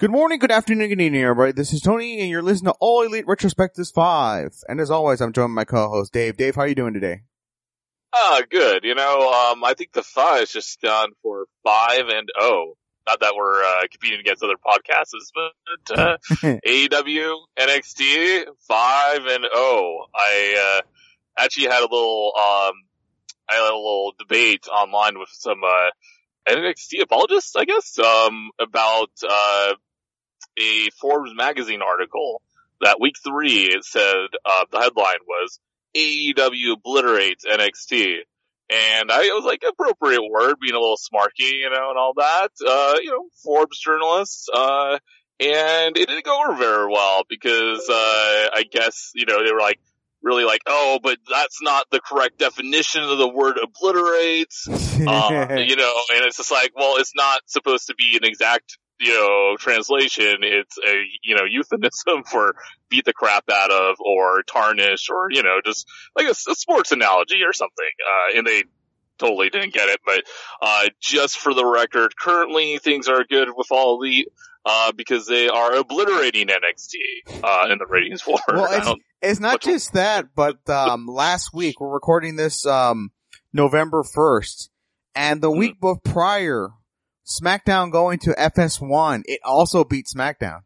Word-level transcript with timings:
Good 0.00 0.12
morning, 0.12 0.38
good 0.38 0.52
afternoon, 0.52 0.90
good 0.90 1.00
evening, 1.00 1.24
everybody. 1.24 1.50
This 1.50 1.72
is 1.72 1.80
Tony, 1.80 2.20
and 2.20 2.30
you're 2.30 2.40
listening 2.40 2.72
to 2.72 2.78
All 2.78 3.02
Elite 3.02 3.26
Retrospectives 3.26 3.92
5. 3.92 4.62
And 4.68 4.78
as 4.78 4.92
always, 4.92 5.20
I'm 5.20 5.32
joined 5.32 5.56
by 5.56 5.62
my 5.62 5.64
co-host, 5.64 6.12
Dave. 6.12 6.36
Dave, 6.36 6.54
how 6.54 6.60
are 6.60 6.68
you 6.68 6.76
doing 6.76 6.94
today? 6.94 7.22
Ah, 8.14 8.42
good. 8.48 8.84
You 8.84 8.94
know, 8.94 9.50
um, 9.50 9.64
I 9.64 9.74
think 9.74 9.90
the 9.92 10.04
five 10.04 10.42
is 10.42 10.52
just 10.52 10.80
done 10.80 11.10
for 11.20 11.46
five 11.64 12.06
and 12.10 12.28
oh. 12.38 12.74
Not 13.08 13.18
that 13.18 13.34
we're 13.34 13.60
uh, 13.60 13.88
competing 13.90 14.20
against 14.20 14.44
other 14.44 14.54
podcasts, 14.54 15.32
but 15.34 15.98
uh, 15.98 16.16
AEW, 16.64 17.34
NXT, 17.58 18.44
five 18.68 19.26
and 19.26 19.46
oh. 19.52 20.04
I 20.14 20.78
uh, 20.78 21.42
actually 21.42 21.66
had 21.66 21.80
a 21.80 21.90
little, 21.90 22.34
um, 22.36 22.74
I 23.50 23.54
had 23.54 23.62
a 23.62 23.74
little 23.74 24.12
debate 24.16 24.68
online 24.68 25.18
with 25.18 25.30
some 25.32 25.58
uh, 25.66 25.90
NXT 26.48 27.02
apologists, 27.02 27.56
I 27.56 27.64
guess, 27.64 27.98
um, 27.98 28.50
about 28.60 29.10
uh, 29.28 29.72
a 30.58 30.88
Forbes 31.00 31.32
magazine 31.34 31.82
article 31.82 32.42
that 32.80 33.00
week 33.00 33.14
three 33.24 33.64
it 33.64 33.84
said 33.84 34.28
uh, 34.44 34.64
the 34.70 34.78
headline 34.78 35.18
was 35.26 35.58
AEW 35.96 36.74
obliterates 36.74 37.44
NXT. 37.44 38.18
And 38.70 39.10
I 39.10 39.20
was 39.32 39.44
like, 39.44 39.62
appropriate 39.66 40.20
word, 40.30 40.56
being 40.60 40.74
a 40.74 40.78
little 40.78 40.98
smarky, 40.98 41.52
you 41.52 41.70
know, 41.70 41.88
and 41.88 41.98
all 41.98 42.12
that. 42.16 42.50
Uh, 42.66 42.96
you 43.00 43.10
know, 43.10 43.24
Forbes 43.42 43.80
journalists, 43.80 44.46
uh, 44.52 44.98
and 45.40 45.96
it 45.96 46.06
didn't 46.06 46.24
go 46.24 46.38
over 46.44 46.54
very 46.54 46.86
well 46.92 47.22
because, 47.28 47.88
uh, 47.88 48.48
I 48.52 48.64
guess, 48.70 49.12
you 49.14 49.24
know, 49.24 49.42
they 49.42 49.52
were 49.52 49.60
like, 49.60 49.80
really 50.22 50.44
like, 50.44 50.60
oh, 50.66 50.98
but 51.02 51.16
that's 51.30 51.62
not 51.62 51.86
the 51.90 52.00
correct 52.00 52.38
definition 52.38 53.04
of 53.04 53.16
the 53.16 53.28
word 53.28 53.56
obliterates. 53.62 54.68
uh, 54.68 55.56
you 55.66 55.76
know, 55.76 55.94
and 56.14 56.26
it's 56.26 56.36
just 56.36 56.50
like, 56.50 56.72
well, 56.76 56.96
it's 56.98 57.14
not 57.14 57.40
supposed 57.46 57.86
to 57.86 57.94
be 57.94 58.18
an 58.20 58.24
exact 58.28 58.76
you 59.00 59.12
know, 59.12 59.56
translation, 59.58 60.38
it's 60.42 60.76
a, 60.78 61.02
you 61.22 61.36
know, 61.36 61.44
euphemism 61.48 62.24
for 62.30 62.54
beat 62.88 63.04
the 63.04 63.12
crap 63.12 63.44
out 63.50 63.70
of 63.70 63.96
or 64.00 64.42
tarnish 64.42 65.08
or, 65.10 65.28
you 65.30 65.42
know, 65.42 65.60
just 65.64 65.86
like 66.16 66.26
a, 66.26 66.30
a 66.50 66.54
sports 66.54 66.92
analogy 66.92 67.42
or 67.44 67.52
something. 67.52 67.84
Uh, 68.00 68.38
and 68.38 68.46
they 68.46 68.64
totally 69.18 69.50
didn't 69.50 69.74
get 69.74 69.88
it, 69.88 70.00
but, 70.04 70.22
uh, 70.62 70.84
just 71.00 71.38
for 71.38 71.52
the 71.52 71.66
record, 71.66 72.16
currently 72.16 72.78
things 72.78 73.08
are 73.08 73.24
good 73.24 73.48
with 73.56 73.66
all 73.70 73.96
elite, 73.96 74.28
uh, 74.64 74.92
because 74.92 75.26
they 75.26 75.48
are 75.48 75.74
obliterating 75.74 76.46
NXT, 76.46 77.42
uh, 77.42 77.66
in 77.70 77.78
the 77.78 77.86
ratings 77.88 78.24
war. 78.26 78.38
Well, 78.48 78.68
it's, 78.70 79.02
it's 79.20 79.40
not 79.40 79.60
just 79.60 79.94
that, 79.94 80.26
but, 80.36 80.68
um, 80.70 81.06
last 81.06 81.52
week, 81.52 81.80
we're 81.80 81.92
recording 81.92 82.36
this, 82.36 82.64
um, 82.64 83.10
November 83.52 84.04
1st, 84.04 84.68
and 85.14 85.40
the 85.40 85.50
mm-hmm. 85.50 85.58
week 85.58 86.04
prior, 86.04 86.68
SmackDown 87.28 87.92
going 87.92 88.18
to 88.20 88.30
FS1, 88.30 89.22
it 89.26 89.40
also 89.44 89.84
beat 89.84 90.06
SmackDown. 90.06 90.60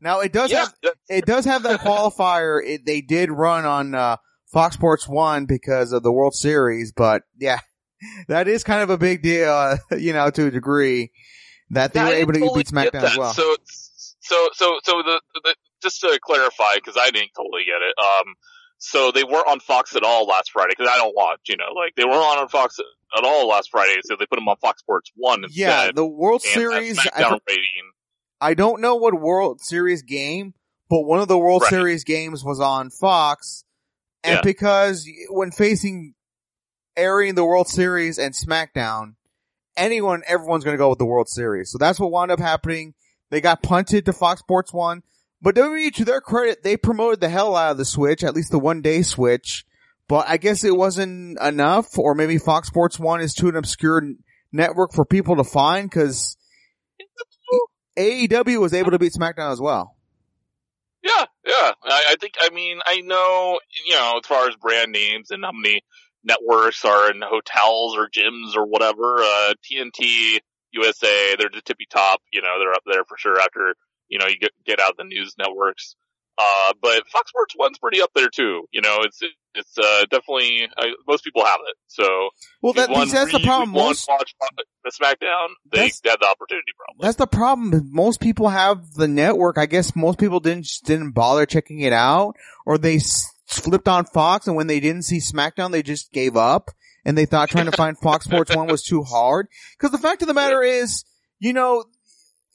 Now 0.00 0.20
it 0.20 0.32
does 0.32 0.50
yeah. 0.50 0.66
have 0.82 0.94
it 1.08 1.26
does 1.26 1.44
have 1.46 1.62
that 1.62 1.80
qualifier. 1.80 2.60
It, 2.62 2.84
they 2.84 3.00
did 3.00 3.30
run 3.30 3.64
on 3.64 3.94
uh, 3.94 4.16
Fox 4.52 4.74
Sports 4.74 5.08
One 5.08 5.46
because 5.46 5.92
of 5.92 6.02
the 6.02 6.12
World 6.12 6.34
Series, 6.34 6.92
but 6.92 7.22
yeah, 7.38 7.60
that 8.28 8.48
is 8.48 8.64
kind 8.64 8.82
of 8.82 8.90
a 8.90 8.98
big 8.98 9.22
deal, 9.22 9.50
uh, 9.50 9.76
you 9.98 10.12
know, 10.12 10.30
to 10.30 10.46
a 10.46 10.50
degree 10.50 11.12
that 11.70 11.92
they 11.92 12.00
yeah, 12.00 12.08
were 12.08 12.14
able 12.14 12.32
to 12.34 12.40
totally 12.40 12.60
beat 12.60 12.68
SmackDown 12.68 13.04
as 13.04 13.16
well. 13.16 13.32
So, 13.32 13.56
so, 14.20 14.48
so, 14.52 14.78
so 14.84 15.02
the, 15.02 15.20
the 15.42 15.54
just 15.82 16.00
to 16.00 16.18
clarify, 16.22 16.74
because 16.74 16.96
I 17.00 17.10
didn't 17.10 17.30
totally 17.36 17.64
get 17.64 17.80
it. 17.82 17.94
Um, 17.98 18.34
so 18.78 19.10
they 19.10 19.24
weren't 19.24 19.48
on 19.48 19.60
Fox 19.60 19.96
at 19.96 20.02
all 20.02 20.26
last 20.26 20.52
Friday 20.52 20.74
because 20.76 20.90
I 20.92 20.98
don't 20.98 21.14
watch, 21.14 21.40
you 21.48 21.56
know, 21.56 21.72
like 21.74 21.94
they 21.96 22.04
weren't 22.04 22.16
on 22.16 22.48
Fox 22.48 22.78
at 23.16 23.24
all 23.24 23.48
last 23.48 23.70
Friday, 23.70 23.96
so 24.04 24.16
they 24.18 24.26
put 24.26 24.36
them 24.36 24.48
on 24.48 24.56
Fox 24.56 24.80
Sports 24.80 25.10
One 25.16 25.44
instead. 25.44 25.58
Yeah, 25.58 25.90
the 25.94 26.06
World 26.06 26.42
Series. 26.42 26.98
I 26.98 27.20
don't, 27.20 27.42
I 28.40 28.54
don't, 28.54 28.80
know 28.80 28.96
what 28.96 29.14
World 29.14 29.60
Series 29.60 30.02
game, 30.02 30.54
but 30.88 31.02
one 31.02 31.20
of 31.20 31.28
the 31.28 31.38
World 31.38 31.62
right. 31.62 31.70
Series 31.70 32.04
games 32.04 32.44
was 32.44 32.60
on 32.60 32.90
Fox, 32.90 33.64
and 34.22 34.36
yeah. 34.36 34.40
because 34.42 35.08
when 35.30 35.50
facing 35.50 36.14
airing 36.96 37.34
the 37.34 37.44
World 37.44 37.68
Series 37.68 38.18
and 38.18 38.34
SmackDown, 38.34 39.14
anyone, 39.76 40.22
everyone's 40.26 40.64
going 40.64 40.74
to 40.74 40.78
go 40.78 40.90
with 40.90 40.98
the 40.98 41.06
World 41.06 41.28
Series. 41.28 41.70
So 41.70 41.78
that's 41.78 41.98
what 41.98 42.10
wound 42.10 42.30
up 42.30 42.40
happening. 42.40 42.94
They 43.30 43.40
got 43.40 43.62
punted 43.62 44.06
to 44.06 44.12
Fox 44.12 44.40
Sports 44.40 44.72
One. 44.72 45.02
But 45.42 45.54
WWE, 45.54 45.94
to 45.94 46.04
their 46.04 46.20
credit, 46.20 46.62
they 46.62 46.76
promoted 46.76 47.20
the 47.20 47.28
hell 47.28 47.56
out 47.56 47.72
of 47.72 47.76
the 47.78 47.84
Switch, 47.84 48.24
at 48.24 48.34
least 48.34 48.50
the 48.50 48.58
one 48.58 48.82
day 48.82 49.02
Switch. 49.02 49.64
But 50.08 50.28
I 50.28 50.36
guess 50.36 50.64
it 50.64 50.76
wasn't 50.76 51.38
enough, 51.40 51.98
or 51.98 52.14
maybe 52.14 52.38
Fox 52.38 52.68
Sports 52.68 52.98
One 52.98 53.20
is 53.20 53.34
too 53.34 53.48
an 53.48 53.56
obscure 53.56 54.02
network 54.52 54.92
for 54.92 55.04
people 55.04 55.36
to 55.36 55.44
find 55.44 55.90
because 55.90 56.36
AEW 57.98 58.60
was 58.60 58.72
able 58.72 58.92
to 58.92 58.98
beat 58.98 59.12
SmackDown 59.12 59.52
as 59.52 59.60
well. 59.60 59.96
Yeah, 61.02 61.24
yeah. 61.46 61.72
I, 61.84 62.04
I, 62.10 62.16
think, 62.20 62.34
I 62.40 62.50
mean, 62.50 62.80
I 62.84 63.00
know, 63.00 63.58
you 63.86 63.94
know, 63.94 64.20
as 64.22 64.26
far 64.26 64.48
as 64.48 64.56
brand 64.56 64.92
names 64.92 65.30
and 65.30 65.44
how 65.44 65.52
many 65.52 65.82
networks 66.24 66.84
are 66.84 67.10
in 67.10 67.20
hotels 67.22 67.96
or 67.96 68.08
gyms 68.08 68.56
or 68.56 68.66
whatever, 68.66 69.18
uh, 69.18 69.54
TNT, 69.64 70.38
USA, 70.72 71.36
they're 71.38 71.48
the 71.52 71.62
tippy 71.64 71.86
top, 71.88 72.20
you 72.32 72.42
know, 72.42 72.58
they're 72.58 72.72
up 72.72 72.82
there 72.86 73.04
for 73.04 73.16
sure 73.16 73.40
after 73.40 73.74
you 74.08 74.18
know, 74.18 74.26
you 74.26 74.38
get, 74.38 74.52
get 74.64 74.80
out 74.80 74.96
the 74.96 75.04
news 75.04 75.34
networks. 75.38 75.96
Uh, 76.38 76.72
but 76.82 77.06
Fox 77.08 77.30
Sports 77.30 77.54
One's 77.58 77.78
pretty 77.78 78.02
up 78.02 78.10
there 78.14 78.28
too. 78.28 78.66
You 78.70 78.82
know, 78.82 78.98
it's, 79.00 79.20
it's, 79.54 79.78
uh, 79.78 80.04
definitely, 80.10 80.68
uh, 80.76 80.84
most 81.08 81.24
people 81.24 81.42
have 81.42 81.60
it. 81.66 81.76
So. 81.86 82.28
Well, 82.60 82.74
that, 82.74 82.90
that's 82.90 83.32
the 83.32 83.40
problem. 83.40 83.70
Most, 83.70 84.06
watch 84.06 84.34
the 84.84 84.90
SmackDown, 84.90 85.48
they 85.72 85.84
had 85.84 86.18
the 86.20 86.26
opportunity 86.28 86.72
probably. 86.76 87.06
That's 87.06 87.16
the 87.16 87.26
problem. 87.26 87.88
Most 87.90 88.20
people 88.20 88.50
have 88.50 88.92
the 88.92 89.08
network. 89.08 89.56
I 89.56 89.64
guess 89.64 89.96
most 89.96 90.18
people 90.18 90.40
didn't, 90.40 90.68
didn't 90.84 91.12
bother 91.12 91.46
checking 91.46 91.80
it 91.80 91.94
out 91.94 92.34
or 92.66 92.76
they 92.76 93.00
flipped 93.46 93.88
on 93.88 94.04
Fox 94.04 94.46
and 94.46 94.56
when 94.56 94.66
they 94.66 94.80
didn't 94.80 95.02
see 95.02 95.18
SmackDown, 95.20 95.72
they 95.72 95.82
just 95.82 96.12
gave 96.12 96.36
up 96.36 96.70
and 97.06 97.16
they 97.16 97.24
thought 97.24 97.48
trying 97.48 97.70
to 97.70 97.76
find 97.76 97.96
Fox 97.96 98.26
Sports 98.26 98.54
One 98.54 98.66
was 98.66 98.82
too 98.82 99.02
hard. 99.02 99.48
Cause 99.78 99.90
the 99.90 99.98
fact 99.98 100.20
of 100.20 100.28
the 100.28 100.34
matter 100.34 100.62
is, 100.62 101.04
you 101.38 101.54
know, 101.54 101.84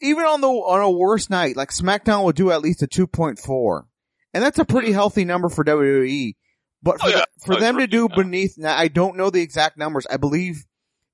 even 0.02 0.26
on 0.26 0.42
the 0.42 0.48
on 0.48 0.82
a 0.82 0.90
worst 0.92 1.30
night, 1.30 1.56
like 1.56 1.70
SmackDown 1.70 2.24
will 2.24 2.32
do 2.32 2.52
at 2.52 2.62
least 2.62 2.82
a 2.82 2.88
two 2.88 3.08
point 3.08 3.40
four, 3.40 3.88
and 4.34 4.44
that's 4.44 4.60
a 4.60 4.66
pretty 4.66 4.92
healthy 4.92 5.26
number 5.26 5.50
for 5.50 5.64
WWE. 5.64 6.36
But 6.84 7.00
for, 7.00 7.08
oh, 7.08 7.10
yeah. 7.10 7.18
the, 7.18 7.46
for 7.46 7.54
oh, 7.56 7.60
them 7.60 7.78
to 7.78 7.88
do 7.88 8.10
beneath, 8.10 8.58
now 8.58 8.76
I 8.76 8.88
don't 8.88 9.18
know 9.18 9.30
the 9.30 9.42
exact 9.42 9.78
numbers. 9.78 10.08
I 10.10 10.18
believe 10.18 10.66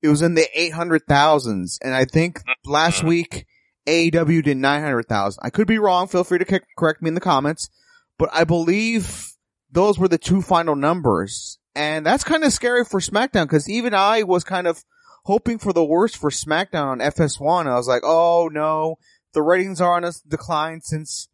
it 0.02 0.08
was 0.08 0.22
in 0.22 0.36
the 0.36 0.48
eight 0.53 0.74
hundred 0.74 1.03
thousands, 1.08 1.80
and 1.84 1.94
I 1.94 2.06
think 2.06 2.40
mm-hmm. 2.40 2.72
last 2.72 3.03
week 3.03 3.46
AEW 3.86 4.44
did 4.44 4.58
nine 4.58 4.81
hundred 4.81 5.08
thousand. 5.08 5.42
I 5.44 5.50
could 5.50 5.68
be 5.68 5.80
wrong. 5.80 6.08
Feel 6.08 6.24
free 6.24 6.40
to 6.40 6.62
correct 6.78 7.02
me 7.02 7.09
in 7.09 7.16
the 7.16 7.22
comments, 7.22 7.69
but 8.18 8.30
I 8.31 8.44
believe 8.44 9.31
those 9.72 10.00
were 10.00 10.08
the 10.08 10.18
two 10.18 10.42
final 10.42 10.75
numbers, 10.75 11.59
and 11.75 12.06
that's 12.06 12.24
kind 12.24 12.44
of 12.44 12.54
scary 12.54 12.86
for 12.86 13.00
SmackDown 13.00 13.44
because 13.44 13.69
even 13.69 13.94
I 13.94 14.24
was 14.24 14.44
kind 14.44 14.68
of 14.68 14.84
hoping 15.28 15.60
for 15.60 15.74
the 15.74 15.84
worst 15.84 16.16
for 16.16 16.30
SmackDown 16.30 16.88
on 16.88 17.00
FS1. 17.00 17.68
I 17.68 17.76
was 17.76 17.88
like, 17.88 18.02
oh 18.04 18.50
no, 18.52 18.96
the 19.34 19.42
ratings 19.42 19.82
are 19.82 19.94
on 19.94 20.06
a 20.06 20.14
decline 20.26 20.80
since 20.82 21.28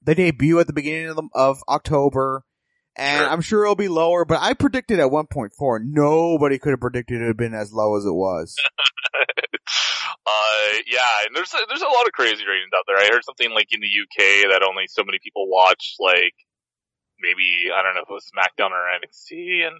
the 0.00 0.14
debut 0.14 0.60
at 0.60 0.68
the 0.68 0.72
beginning 0.72 1.08
of, 1.08 1.16
the, 1.16 1.28
of 1.34 1.58
October. 1.68 2.44
And. 2.98 3.26
I'm 3.26 3.42
sure 3.42 3.64
it'll 3.64 3.74
be 3.74 3.88
lower, 3.88 4.24
but 4.24 4.40
I 4.40 4.54
predicted 4.54 5.00
at 5.00 5.10
1.4. 5.10 5.50
Nobody 5.84 6.58
could 6.58 6.70
have 6.70 6.80
predicted 6.80 7.16
it 7.16 7.24
would 7.24 7.28
have 7.28 7.36
been 7.36 7.52
as 7.52 7.72
low 7.72 7.98
as 7.98 8.06
it 8.06 8.14
was. 8.14 8.56
uh, 10.26 10.72
yeah, 10.86 11.26
and 11.26 11.36
there's 11.36 11.52
a, 11.52 11.58
there's 11.68 11.82
a 11.82 11.92
lot 11.92 12.06
of 12.06 12.12
crazy 12.12 12.46
ratings 12.46 12.70
out 12.74 12.84
there. 12.86 12.96
I 12.96 13.10
heard 13.12 13.24
something 13.24 13.50
like 13.50 13.68
in 13.70 13.80
the 13.80 13.90
UK 13.90 14.48
that 14.50 14.66
only 14.66 14.86
so 14.86 15.04
many 15.04 15.18
people 15.22 15.46
watch, 15.50 15.96
like 16.00 16.32
maybe 17.20 17.68
I 17.74 17.82
don't 17.82 17.94
know 17.94 18.02
if 18.02 18.08
it 18.08 18.16
was 18.16 18.30
SmackDown 18.32 18.70
or 18.70 18.88
NXT, 18.96 19.66
and 19.66 19.76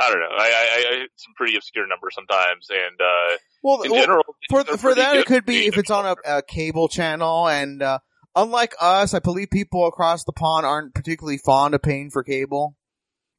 I 0.00 0.10
don't 0.10 0.20
know. 0.20 0.28
I, 0.30 0.44
I, 0.44 0.84
I 0.94 1.06
some 1.16 1.34
pretty 1.36 1.56
obscure 1.56 1.86
numbers 1.86 2.14
sometimes, 2.14 2.68
and 2.70 3.00
uh, 3.00 3.36
well, 3.62 3.82
in 3.82 3.90
well, 3.90 4.00
general, 4.00 4.24
for 4.48 4.64
for 4.78 4.94
that 4.94 5.16
it 5.16 5.26
could 5.26 5.44
be 5.44 5.66
if 5.66 5.76
it's 5.76 5.90
on 5.90 6.06
a, 6.06 6.38
a 6.38 6.42
cable 6.42 6.88
channel, 6.88 7.46
and 7.46 7.82
uh, 7.82 7.98
unlike 8.34 8.74
us, 8.80 9.12
I 9.12 9.18
believe 9.18 9.50
people 9.50 9.86
across 9.86 10.24
the 10.24 10.32
pond 10.32 10.64
aren't 10.64 10.94
particularly 10.94 11.36
fond 11.36 11.74
of 11.74 11.82
paying 11.82 12.10
for 12.10 12.24
cable, 12.24 12.76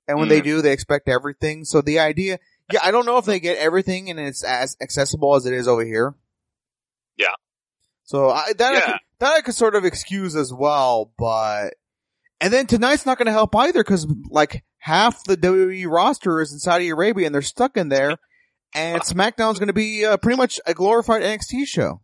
and 0.07 0.19
when 0.19 0.27
mm. 0.27 0.31
they 0.31 0.41
do, 0.41 0.61
they 0.61 0.71
expect 0.71 1.09
everything. 1.09 1.65
So 1.65 1.81
the 1.81 1.99
idea, 1.99 2.37
yeah, 2.71 2.81
I 2.83 2.91
don't 2.91 3.05
know 3.05 3.17
if 3.17 3.25
they 3.25 3.39
get 3.39 3.57
everything 3.57 4.09
and 4.09 4.19
it's 4.19 4.43
as 4.43 4.77
accessible 4.81 5.35
as 5.35 5.45
it 5.45 5.53
is 5.53 5.67
over 5.67 5.83
here. 5.83 6.13
Yeah. 7.17 7.33
So 8.03 8.29
I, 8.29 8.53
that 8.57 8.73
yeah. 8.73 8.77
I 8.77 8.81
could, 8.81 8.99
that 9.19 9.33
I 9.33 9.41
could 9.41 9.55
sort 9.55 9.75
of 9.75 9.85
excuse 9.85 10.35
as 10.35 10.53
well, 10.53 11.11
but 11.17 11.75
and 12.39 12.51
then 12.51 12.67
tonight's 12.67 13.05
not 13.05 13.17
going 13.17 13.27
to 13.27 13.31
help 13.31 13.55
either 13.55 13.83
because 13.83 14.05
like 14.29 14.63
half 14.81 15.23
the 15.23 15.37
WWE 15.37 15.89
roster 15.89 16.41
is 16.41 16.51
in 16.51 16.59
Saudi 16.59 16.89
Arabia 16.89 17.27
and 17.27 17.33
they're 17.33 17.41
stuck 17.41 17.77
in 17.77 17.89
there. 17.89 18.17
And 18.73 19.01
SmackDown's 19.01 19.59
going 19.59 19.67
to 19.67 19.73
be 19.73 20.05
uh, 20.05 20.17
pretty 20.17 20.37
much 20.37 20.59
a 20.65 20.73
glorified 20.73 21.21
NXT 21.21 21.67
show. 21.67 22.01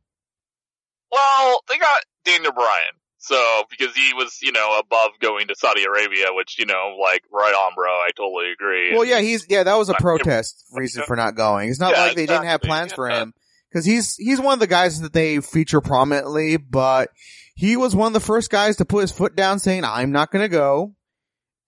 Well, 1.12 1.62
they 1.69 1.77
got 1.77 2.01
Daniel 2.25 2.51
Bryan. 2.51 2.94
So, 3.19 3.63
because 3.69 3.95
he 3.95 4.13
was, 4.13 4.39
you 4.41 4.51
know, 4.51 4.79
above 4.79 5.12
going 5.19 5.47
to 5.47 5.56
Saudi 5.57 5.83
Arabia, 5.85 6.27
which, 6.31 6.59
you 6.59 6.65
know, 6.65 6.97
like, 7.01 7.24
right 7.31 7.53
on, 7.53 7.74
bro. 7.74 7.89
I 7.89 8.09
totally 8.15 8.51
agree. 8.51 8.94
Well, 8.94 9.06
yeah, 9.06 9.21
he's, 9.21 9.47
yeah, 9.50 9.63
that 9.63 9.75
was 9.75 9.89
a 9.89 9.95
protest 9.95 10.65
reason 10.71 11.03
for 11.07 11.15
not 11.15 11.35
going. 11.35 11.69
It's 11.69 11.80
not 11.80 11.94
yeah, 11.94 12.03
like 12.03 12.15
they 12.15 12.23
exactly. 12.23 12.45
didn't 12.45 12.51
have 12.51 12.62
plans 12.62 12.94
for 12.94 13.09
him. 13.09 13.33
Cause 13.73 13.83
he's, 13.83 14.15
he's 14.15 14.39
one 14.39 14.53
of 14.53 14.59
the 14.59 14.68
guys 14.68 15.01
that 15.01 15.12
they 15.12 15.41
feature 15.41 15.81
prominently, 15.81 16.57
but 16.57 17.09
he 17.53 17.75
was 17.75 17.95
one 17.95 18.07
of 18.07 18.13
the 18.13 18.19
first 18.19 18.50
guys 18.50 18.77
to 18.77 18.85
put 18.85 19.01
his 19.01 19.12
foot 19.12 19.35
down 19.35 19.59
saying, 19.59 19.83
I'm 19.83 20.12
not 20.12 20.31
gonna 20.31 20.47
go. 20.47 20.94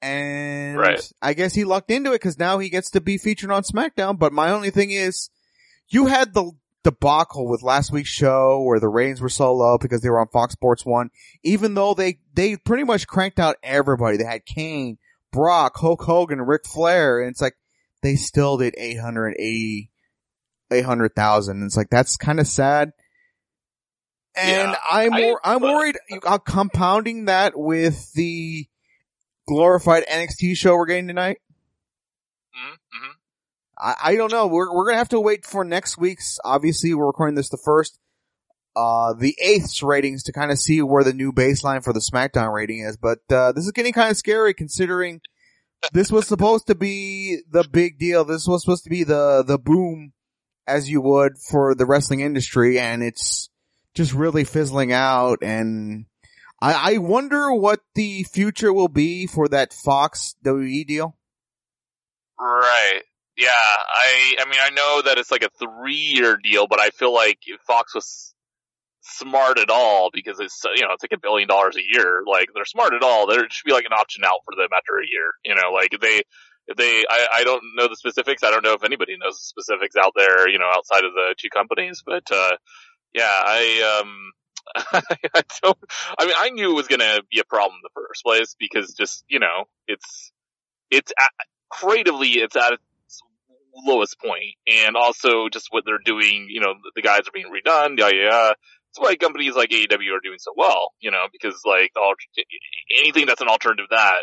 And 0.01 0.77
Right. 0.77 1.11
I 1.21 1.33
guess 1.33 1.53
he 1.53 1.63
lucked 1.65 1.91
into 1.91 2.13
it 2.13 2.19
cause 2.21 2.37
now 2.39 2.57
he 2.59 2.69
gets 2.69 2.89
to 2.91 3.01
be 3.01 3.17
featured 3.17 3.51
on 3.51 3.63
SmackDown. 3.63 4.17
But 4.17 4.31
my 4.33 4.51
only 4.51 4.69
thing 4.69 4.91
is, 4.91 5.29
you 5.89 6.05
had 6.05 6.33
the 6.33 6.51
debacle 6.83 7.47
with 7.49 7.61
last 7.63 7.91
week's 7.91 8.09
show 8.09 8.61
where 8.61 8.79
the 8.79 8.87
ratings 8.87 9.19
were 9.19 9.27
so 9.27 9.53
low 9.53 9.77
because 9.77 10.01
they 10.01 10.09
were 10.09 10.21
on 10.21 10.27
Fox 10.29 10.53
Sports 10.53 10.85
1, 10.85 11.09
even 11.43 11.73
though 11.73 11.93
they, 11.93 12.19
they 12.33 12.55
pretty 12.55 12.83
much 12.85 13.07
cranked 13.07 13.39
out 13.39 13.57
everybody. 13.61 14.15
They 14.15 14.23
had 14.23 14.45
Kane, 14.45 14.97
Brock, 15.33 15.75
Hulk 15.75 16.01
Hogan, 16.03 16.41
Ric 16.41 16.65
Flair, 16.65 17.19
and 17.19 17.29
it's 17.31 17.41
like, 17.41 17.55
they 18.01 18.15
still 18.15 18.55
did 18.57 18.75
880, 18.77 19.91
800,000. 20.71 21.63
It's 21.65 21.75
like, 21.75 21.89
that's 21.89 22.15
kind 22.15 22.39
of 22.39 22.47
sad. 22.47 22.93
And 24.35 24.71
Yeah, 24.71 24.75
I'm 24.89 25.13
I- 25.13 25.21
more, 25.21 25.41
I'm 25.43 25.61
worried, 25.61 25.97
uh, 26.25 26.37
compounding 26.37 27.25
that 27.25 27.59
with 27.59 28.13
the 28.13 28.68
glorified 29.49 30.05
NXT 30.05 30.55
show 30.55 30.75
we're 30.75 30.85
getting 30.85 31.07
tonight. 31.07 31.39
Mm-hmm. 32.55 33.11
I, 33.79 33.95
I 34.03 34.15
don't 34.15 34.31
know. 34.31 34.45
We're 34.45 34.73
we're 34.73 34.85
gonna 34.85 34.97
have 34.97 35.09
to 35.09 35.19
wait 35.19 35.43
for 35.43 35.65
next 35.65 35.97
week's. 35.97 36.39
Obviously, 36.45 36.93
we're 36.93 37.07
recording 37.07 37.35
this 37.35 37.49
the 37.49 37.57
first, 37.57 37.97
uh, 38.75 39.13
the 39.13 39.35
eighth 39.41 39.81
ratings 39.81 40.23
to 40.23 40.31
kind 40.31 40.51
of 40.51 40.59
see 40.59 40.81
where 40.83 41.03
the 41.03 41.13
new 41.13 41.33
baseline 41.33 41.83
for 41.83 41.93
the 41.93 41.99
SmackDown 41.99 42.53
rating 42.53 42.81
is. 42.81 42.95
But 42.95 43.19
uh, 43.31 43.51
this 43.53 43.65
is 43.65 43.71
getting 43.71 43.93
kind 43.93 44.11
of 44.11 44.17
scary 44.17 44.53
considering 44.53 45.21
this 45.93 46.11
was 46.11 46.27
supposed 46.27 46.67
to 46.67 46.75
be 46.75 47.39
the 47.49 47.63
big 47.63 47.97
deal. 47.97 48.23
This 48.23 48.47
was 48.47 48.61
supposed 48.61 48.83
to 48.83 48.89
be 48.89 49.03
the 49.03 49.43
the 49.45 49.57
boom, 49.57 50.13
as 50.67 50.89
you 50.89 51.01
would 51.01 51.37
for 51.37 51.73
the 51.73 51.87
wrestling 51.87 52.19
industry, 52.19 52.79
and 52.79 53.01
it's 53.01 53.49
just 53.95 54.13
really 54.13 54.43
fizzling 54.43 54.93
out. 54.93 55.39
And 55.41 56.05
I, 56.61 56.93
I 56.93 56.97
wonder 56.97 57.53
what 57.53 57.81
the 57.95 58.23
future 58.23 58.73
will 58.73 58.89
be 58.89 59.27
for 59.27 59.47
that 59.47 59.73
Fox 59.73 60.35
WWE 60.43 60.85
deal. 60.85 61.15
Right. 62.39 63.01
Yeah. 63.37 63.47
I. 63.49 64.35
I 64.39 64.45
mean, 64.45 64.59
I 64.61 64.69
know 64.69 65.01
that 65.05 65.17
it's 65.17 65.31
like 65.31 65.43
a 65.43 65.49
three-year 65.59 66.37
deal, 66.43 66.67
but 66.67 66.79
I 66.79 66.89
feel 66.89 67.13
like 67.13 67.39
Fox 67.65 67.95
was 67.95 68.33
smart 69.01 69.57
at 69.57 69.69
all 69.69 70.09
because 70.13 70.39
it's 70.39 70.61
you 70.75 70.83
know 70.83 70.93
it's 70.93 71.03
like 71.03 71.13
a 71.13 71.19
billion 71.19 71.47
dollars 71.47 71.77
a 71.77 71.81
year. 71.81 72.21
Like 72.27 72.49
they're 72.53 72.65
smart 72.65 72.93
at 72.93 73.03
all. 73.03 73.27
There 73.27 73.39
should 73.49 73.65
be 73.65 73.73
like 73.73 73.85
an 73.85 73.93
option 73.93 74.23
out 74.23 74.39
for 74.45 74.55
them 74.55 74.69
after 74.75 74.93
a 74.99 75.07
year. 75.07 75.31
You 75.45 75.55
know, 75.55 75.71
like 75.73 75.91
they. 76.01 76.21
They, 76.77 77.03
I, 77.09 77.27
I 77.37 77.43
don't 77.45 77.63
know 77.73 77.87
the 77.87 77.95
specifics. 77.95 78.43
I 78.43 78.51
don't 78.51 78.63
know 78.63 78.73
if 78.73 78.83
anybody 78.83 79.17
knows 79.17 79.33
the 79.33 79.41
specifics 79.41 79.95
out 79.95 80.13
there, 80.15 80.47
you 80.47 80.59
know, 80.59 80.69
outside 80.71 81.03
of 81.03 81.13
the 81.13 81.33
two 81.35 81.49
companies. 81.49 82.03
But 82.05 82.21
uh, 82.31 82.57
yeah, 83.11 83.23
I 83.25 83.99
um, 84.03 84.31
I 84.75 85.41
don't. 85.63 85.77
I 86.17 86.25
mean, 86.25 86.35
I 86.37 86.49
knew 86.49 86.71
it 86.71 86.75
was 86.75 86.87
going 86.87 86.99
to 86.99 87.23
be 87.31 87.39
a 87.39 87.43
problem 87.45 87.75
in 87.75 87.81
the 87.83 88.01
first 88.01 88.23
place 88.23 88.55
because 88.59 88.93
just 88.93 89.23
you 89.27 89.39
know, 89.39 89.65
it's 89.87 90.31
it's 90.91 91.11
at, 91.19 91.31
creatively 91.69 92.29
it's 92.29 92.55
at 92.55 92.73
its 92.73 93.21
lowest 93.75 94.19
point, 94.19 94.55
and 94.67 94.95
also 94.95 95.49
just 95.49 95.67
what 95.71 95.83
they're 95.85 95.99
doing. 96.03 96.47
You 96.49 96.61
know, 96.61 96.73
the 96.95 97.01
guys 97.01 97.21
are 97.21 97.33
being 97.33 97.47
redone. 97.47 97.97
Yeah, 97.97 98.09
yeah. 98.13 98.51
That's 98.51 99.07
why 99.07 99.15
companies 99.15 99.55
like 99.55 99.69
AEW 99.69 99.93
are 99.93 100.23
doing 100.23 100.39
so 100.39 100.51
well. 100.55 100.93
You 100.99 101.11
know, 101.11 101.25
because 101.31 101.61
like 101.65 101.91
alter- 101.95 102.45
anything 102.99 103.25
that's 103.25 103.41
an 103.41 103.47
alternative 103.47 103.87
to 103.89 103.95
that 103.95 104.21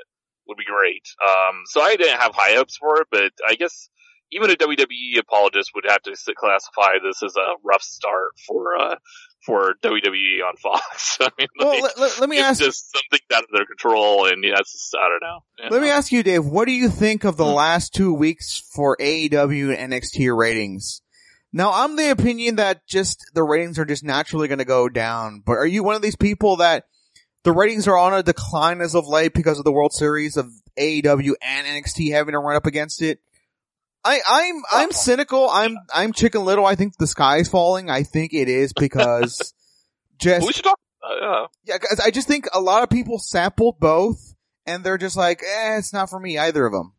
would 0.49 0.57
be 0.57 0.65
great. 0.65 1.07
Um, 1.23 1.63
so 1.67 1.81
I 1.81 1.97
didn't 1.97 2.21
have 2.21 2.33
high 2.35 2.55
hopes 2.55 2.77
for 2.77 3.01
it, 3.01 3.09
but 3.11 3.33
I 3.47 3.55
guess 3.55 3.89
even 4.33 4.51
a 4.51 4.55
WWE 4.55 5.19
apologist 5.21 5.71
would 5.75 5.85
have 5.89 6.03
to 6.03 6.15
classify 6.37 6.95
this 7.03 7.23
as 7.23 7.35
a 7.37 7.55
rough 7.65 7.83
start 7.83 8.33
for 8.47 8.77
uh, 8.81 8.97
for 9.45 9.75
WWE 9.83 10.43
on 10.47 10.57
Fox. 10.57 11.19
I 11.21 11.29
mean, 11.39 11.49
Well, 11.59 11.81
let, 11.81 11.99
let, 11.99 12.21
let 12.21 12.29
me 12.29 12.39
it's 12.39 12.47
ask. 12.49 12.61
just 12.61 12.93
something 12.93 13.21
out 13.33 13.45
of 13.45 13.49
their 13.55 13.67
control, 13.67 14.27
and 14.27 14.43
just, 14.43 14.95
I 14.99 15.09
don't 15.09 15.23
know. 15.23 15.39
You 15.65 15.71
Let 15.71 15.83
me 15.83 15.89
ask 15.91 16.11
you, 16.11 16.23
Dave, 16.23 16.45
what 16.45 16.67
do 16.67 16.73
you 16.73 16.89
think 16.89 17.25
of 17.25 17.37
the 17.37 17.45
Hmm. 17.47 17.53
last 17.55 17.95
two 17.95 18.13
weeks 18.13 18.63
for 18.75 18.97
AEW 19.01 19.77
and 19.77 19.93
NXT 19.93 20.37
ratings? 20.37 21.03
Now, 21.53 21.71
I'm 21.73 21.97
the 21.97 22.11
opinion 22.11 22.57
that 22.57 22.87
just 22.87 23.31
the 23.35 23.45
ratings 23.45 23.79
are 23.79 23.85
just 23.85 24.03
naturally 24.05 24.49
going 24.49 24.59
to 24.59 24.65
go 24.65 24.89
down, 24.89 25.43
but 25.47 25.53
are 25.53 25.67
you 25.67 25.83
one 25.85 25.95
of 25.95 26.03
these 26.03 26.17
people 26.17 26.57
that 26.57 26.85
the 27.45 27.53
ratings 27.53 27.87
are 27.87 27.97
on 27.97 28.13
a 28.13 28.23
decline 28.25 28.81
as 28.81 28.95
of 28.97 29.07
late 29.07 29.33
because 29.33 29.59
of 29.59 29.65
the 29.65 29.73
World 29.73 29.93
Series 29.93 30.37
of 30.37 30.51
AEW 30.77 31.35
and 31.41 31.67
NXT 31.67 32.11
having 32.13 32.33
to 32.33 32.41
run 32.41 32.57
up 32.57 32.67
against 32.67 33.01
it? 33.01 33.21
I, 34.07 34.21
I'm, 34.29 34.63
I'm 34.73 34.93
cynical. 34.93 35.49
I'm, 35.51 35.77
I'm 35.95 36.13
chicken 36.13 36.45
little. 36.45 36.65
I 36.65 36.75
think 36.77 36.97
the 36.99 37.07
sky 37.07 37.39
is 37.39 37.49
falling. 37.49 37.91
I 37.91 38.03
think 38.05 38.33
it 38.33 38.49
is 38.49 38.73
because 38.73 39.53
just 40.19 40.47
we 40.47 40.53
should 40.53 40.65
talk. 40.65 40.79
Uh, 41.03 41.47
yeah, 41.65 41.79
'cause 41.79 42.01
I 42.05 42.11
just 42.11 42.27
think 42.29 42.47
a 42.53 42.61
lot 42.61 42.83
of 42.83 42.91
people 42.91 43.19
sampled 43.19 43.79
both, 43.79 44.35
and 44.67 44.83
they're 44.83 44.99
just 44.99 45.17
like, 45.17 45.41
eh, 45.43 45.77
it's 45.79 45.93
not 45.93 46.11
for 46.11 46.19
me 46.21 46.37
either 46.39 46.67
of 46.67 46.73
them. 46.73 46.93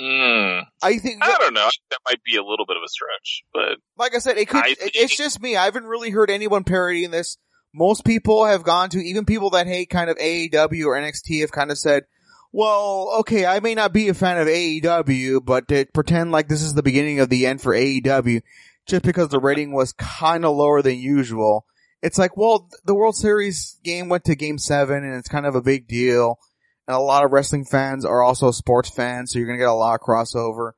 Mm, 0.00 0.62
I 0.80 0.98
think, 0.98 1.24
I 1.24 1.36
don't 1.38 1.54
know. 1.54 1.68
That 1.90 1.98
might 2.06 2.22
be 2.22 2.36
a 2.36 2.42
little 2.42 2.66
bit 2.66 2.76
of 2.76 2.84
a 2.84 2.88
stretch, 2.88 3.42
but 3.52 3.78
like 3.96 4.14
I 4.14 4.18
said, 4.18 4.38
it 4.38 4.48
could. 4.48 4.62
Think- 4.64 4.78
it's 4.94 5.16
just 5.16 5.40
me. 5.42 5.56
I 5.56 5.64
haven't 5.64 5.86
really 5.86 6.10
heard 6.10 6.30
anyone 6.30 6.62
parodying 6.62 7.10
this. 7.10 7.36
Most 7.74 8.04
people 8.04 8.44
have 8.46 8.62
gone 8.62 8.90
to, 8.90 8.98
even 8.98 9.24
people 9.24 9.50
that 9.50 9.66
hate 9.66 9.90
kind 9.90 10.08
of 10.08 10.16
AEW 10.18 10.86
or 10.86 10.94
NXT 10.94 11.40
have 11.40 11.50
kind 11.52 11.70
of 11.72 11.78
said, 11.78 12.04
well, 12.52 13.16
okay, 13.20 13.46
I 13.46 13.60
may 13.60 13.74
not 13.74 13.92
be 13.92 14.08
a 14.08 14.14
fan 14.14 14.38
of 14.38 14.48
AEW, 14.48 15.44
but 15.44 15.68
to 15.68 15.86
pretend 15.92 16.32
like 16.32 16.48
this 16.48 16.62
is 16.62 16.74
the 16.74 16.82
beginning 16.82 17.20
of 17.20 17.28
the 17.28 17.46
end 17.46 17.60
for 17.60 17.74
AEW, 17.74 18.42
just 18.86 19.04
because 19.04 19.28
the 19.28 19.40
rating 19.40 19.72
was 19.72 19.92
kind 19.92 20.44
of 20.44 20.56
lower 20.56 20.82
than 20.82 20.98
usual. 20.98 21.66
It's 22.02 22.18
like, 22.18 22.36
well, 22.36 22.68
the 22.84 22.94
World 22.94 23.16
Series 23.16 23.78
game 23.82 24.08
went 24.08 24.24
to 24.24 24.36
game 24.36 24.58
seven 24.58 25.04
and 25.04 25.14
it's 25.14 25.28
kind 25.28 25.46
of 25.46 25.54
a 25.54 25.62
big 25.62 25.88
deal. 25.88 26.38
And 26.86 26.96
a 26.96 27.00
lot 27.00 27.24
of 27.24 27.32
wrestling 27.32 27.66
fans 27.66 28.04
are 28.04 28.22
also 28.22 28.50
sports 28.50 28.88
fans, 28.88 29.32
so 29.32 29.38
you're 29.38 29.48
gonna 29.48 29.58
get 29.58 29.68
a 29.68 29.74
lot 29.74 29.94
of 29.94 30.00
crossover. 30.00 30.72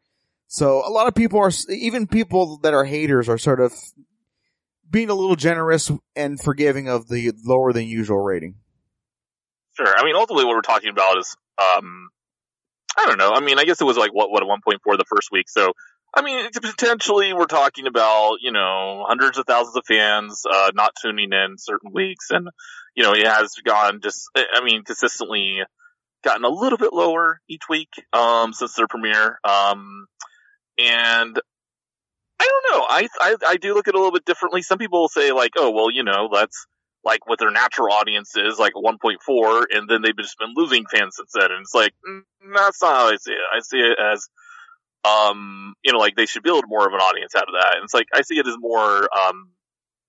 So 0.48 0.82
a 0.84 0.90
lot 0.90 1.06
of 1.06 1.14
people 1.14 1.38
are, 1.38 1.52
even 1.68 2.08
people 2.08 2.58
that 2.62 2.74
are 2.74 2.84
haters 2.84 3.28
are 3.28 3.38
sort 3.38 3.60
of 3.60 3.72
being 4.90 5.08
a 5.08 5.14
little 5.14 5.36
generous 5.36 5.92
and 6.16 6.40
forgiving 6.40 6.88
of 6.88 7.06
the 7.06 7.32
lower 7.44 7.72
than 7.72 7.86
usual 7.86 8.18
rating. 8.18 8.56
sure. 9.76 9.86
I 9.86 10.04
mean, 10.04 10.16
ultimately, 10.16 10.44
what 10.44 10.56
we're 10.56 10.62
talking 10.62 10.90
about 10.90 11.18
is, 11.18 11.36
um, 11.60 12.08
I 12.98 13.06
don't 13.06 13.18
know. 13.18 13.32
I 13.32 13.40
mean, 13.40 13.58
I 13.58 13.64
guess 13.64 13.80
it 13.80 13.84
was 13.84 13.96
like 13.96 14.12
what 14.12 14.30
what 14.30 14.42
a 14.42 14.46
one 14.46 14.60
point 14.64 14.80
four 14.82 14.96
the 14.96 15.04
first 15.04 15.28
week. 15.30 15.48
So, 15.48 15.72
I 16.14 16.22
mean, 16.22 16.48
potentially 16.52 17.32
we're 17.32 17.46
talking 17.46 17.86
about 17.86 18.36
you 18.40 18.52
know 18.52 19.04
hundreds 19.06 19.38
of 19.38 19.46
thousands 19.46 19.76
of 19.76 19.84
fans 19.86 20.42
uh, 20.50 20.70
not 20.74 20.94
tuning 21.00 21.32
in 21.32 21.56
certain 21.58 21.92
weeks, 21.92 22.30
and 22.30 22.48
you 22.94 23.04
know 23.04 23.12
it 23.12 23.26
has 23.26 23.54
gone 23.64 24.00
just. 24.02 24.28
I 24.34 24.62
mean, 24.64 24.84
consistently 24.84 25.60
gotten 26.22 26.44
a 26.44 26.48
little 26.48 26.78
bit 26.78 26.92
lower 26.92 27.40
each 27.48 27.62
week 27.68 27.88
um, 28.12 28.52
since 28.52 28.74
their 28.74 28.88
premiere. 28.88 29.38
Um, 29.44 30.06
and 30.78 31.38
I 32.40 32.48
don't 32.48 32.72
know. 32.72 32.86
I, 32.88 33.08
I 33.20 33.36
I 33.50 33.56
do 33.56 33.74
look 33.74 33.88
at 33.88 33.94
it 33.94 33.96
a 33.96 33.98
little 33.98 34.12
bit 34.12 34.24
differently. 34.24 34.62
Some 34.62 34.78
people 34.78 35.02
will 35.02 35.08
say 35.08 35.32
like, 35.32 35.52
oh 35.56 35.70
well, 35.70 35.90
you 35.90 36.04
know, 36.04 36.28
that's 36.32 36.66
like 37.04 37.26
what 37.26 37.38
their 37.38 37.50
natural 37.50 37.92
audience 37.92 38.36
is, 38.36 38.58
like 38.58 38.74
1.4, 38.74 39.64
and 39.72 39.88
then 39.88 40.02
they've 40.02 40.16
just 40.16 40.38
been 40.38 40.52
losing 40.54 40.84
fans 40.86 41.16
since 41.16 41.32
then. 41.34 41.50
And 41.50 41.62
it's 41.62 41.74
like, 41.74 41.92
mm, 42.06 42.20
that's 42.54 42.82
not 42.82 42.94
how 42.94 43.06
I 43.08 43.16
see 43.16 43.32
it. 43.32 43.38
I 43.54 43.60
see 43.60 43.78
it 43.78 43.98
as, 43.98 44.28
um, 45.04 45.74
you 45.82 45.92
know, 45.92 45.98
like 45.98 46.14
they 46.16 46.26
should 46.26 46.42
build 46.42 46.64
more 46.66 46.86
of 46.86 46.92
an 46.92 47.00
audience 47.00 47.34
out 47.34 47.48
of 47.48 47.54
that. 47.54 47.76
And 47.76 47.84
it's 47.84 47.94
like, 47.94 48.06
I 48.14 48.22
see 48.22 48.38
it 48.38 48.46
as 48.46 48.56
more, 48.58 49.08
um, 49.16 49.50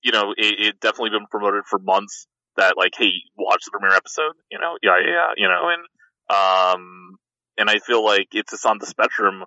you 0.03 0.11
know, 0.11 0.33
it, 0.37 0.59
it 0.59 0.79
definitely 0.81 1.11
been 1.11 1.27
promoted 1.29 1.63
for 1.65 1.79
months 1.79 2.27
that 2.57 2.75
like, 2.77 2.93
hey, 2.97 3.11
watch 3.37 3.63
the 3.63 3.71
premiere 3.71 3.95
episode, 3.95 4.33
you 4.51 4.59
know, 4.59 4.77
yeah, 4.83 4.97
yeah, 4.99 5.31
you 5.37 5.47
know, 5.47 5.69
and, 5.69 5.83
um, 6.29 7.15
and 7.57 7.69
I 7.69 7.79
feel 7.79 8.03
like 8.03 8.27
it's 8.33 8.51
just 8.51 8.65
on 8.65 8.79
the 8.79 8.85
spectrum 8.85 9.43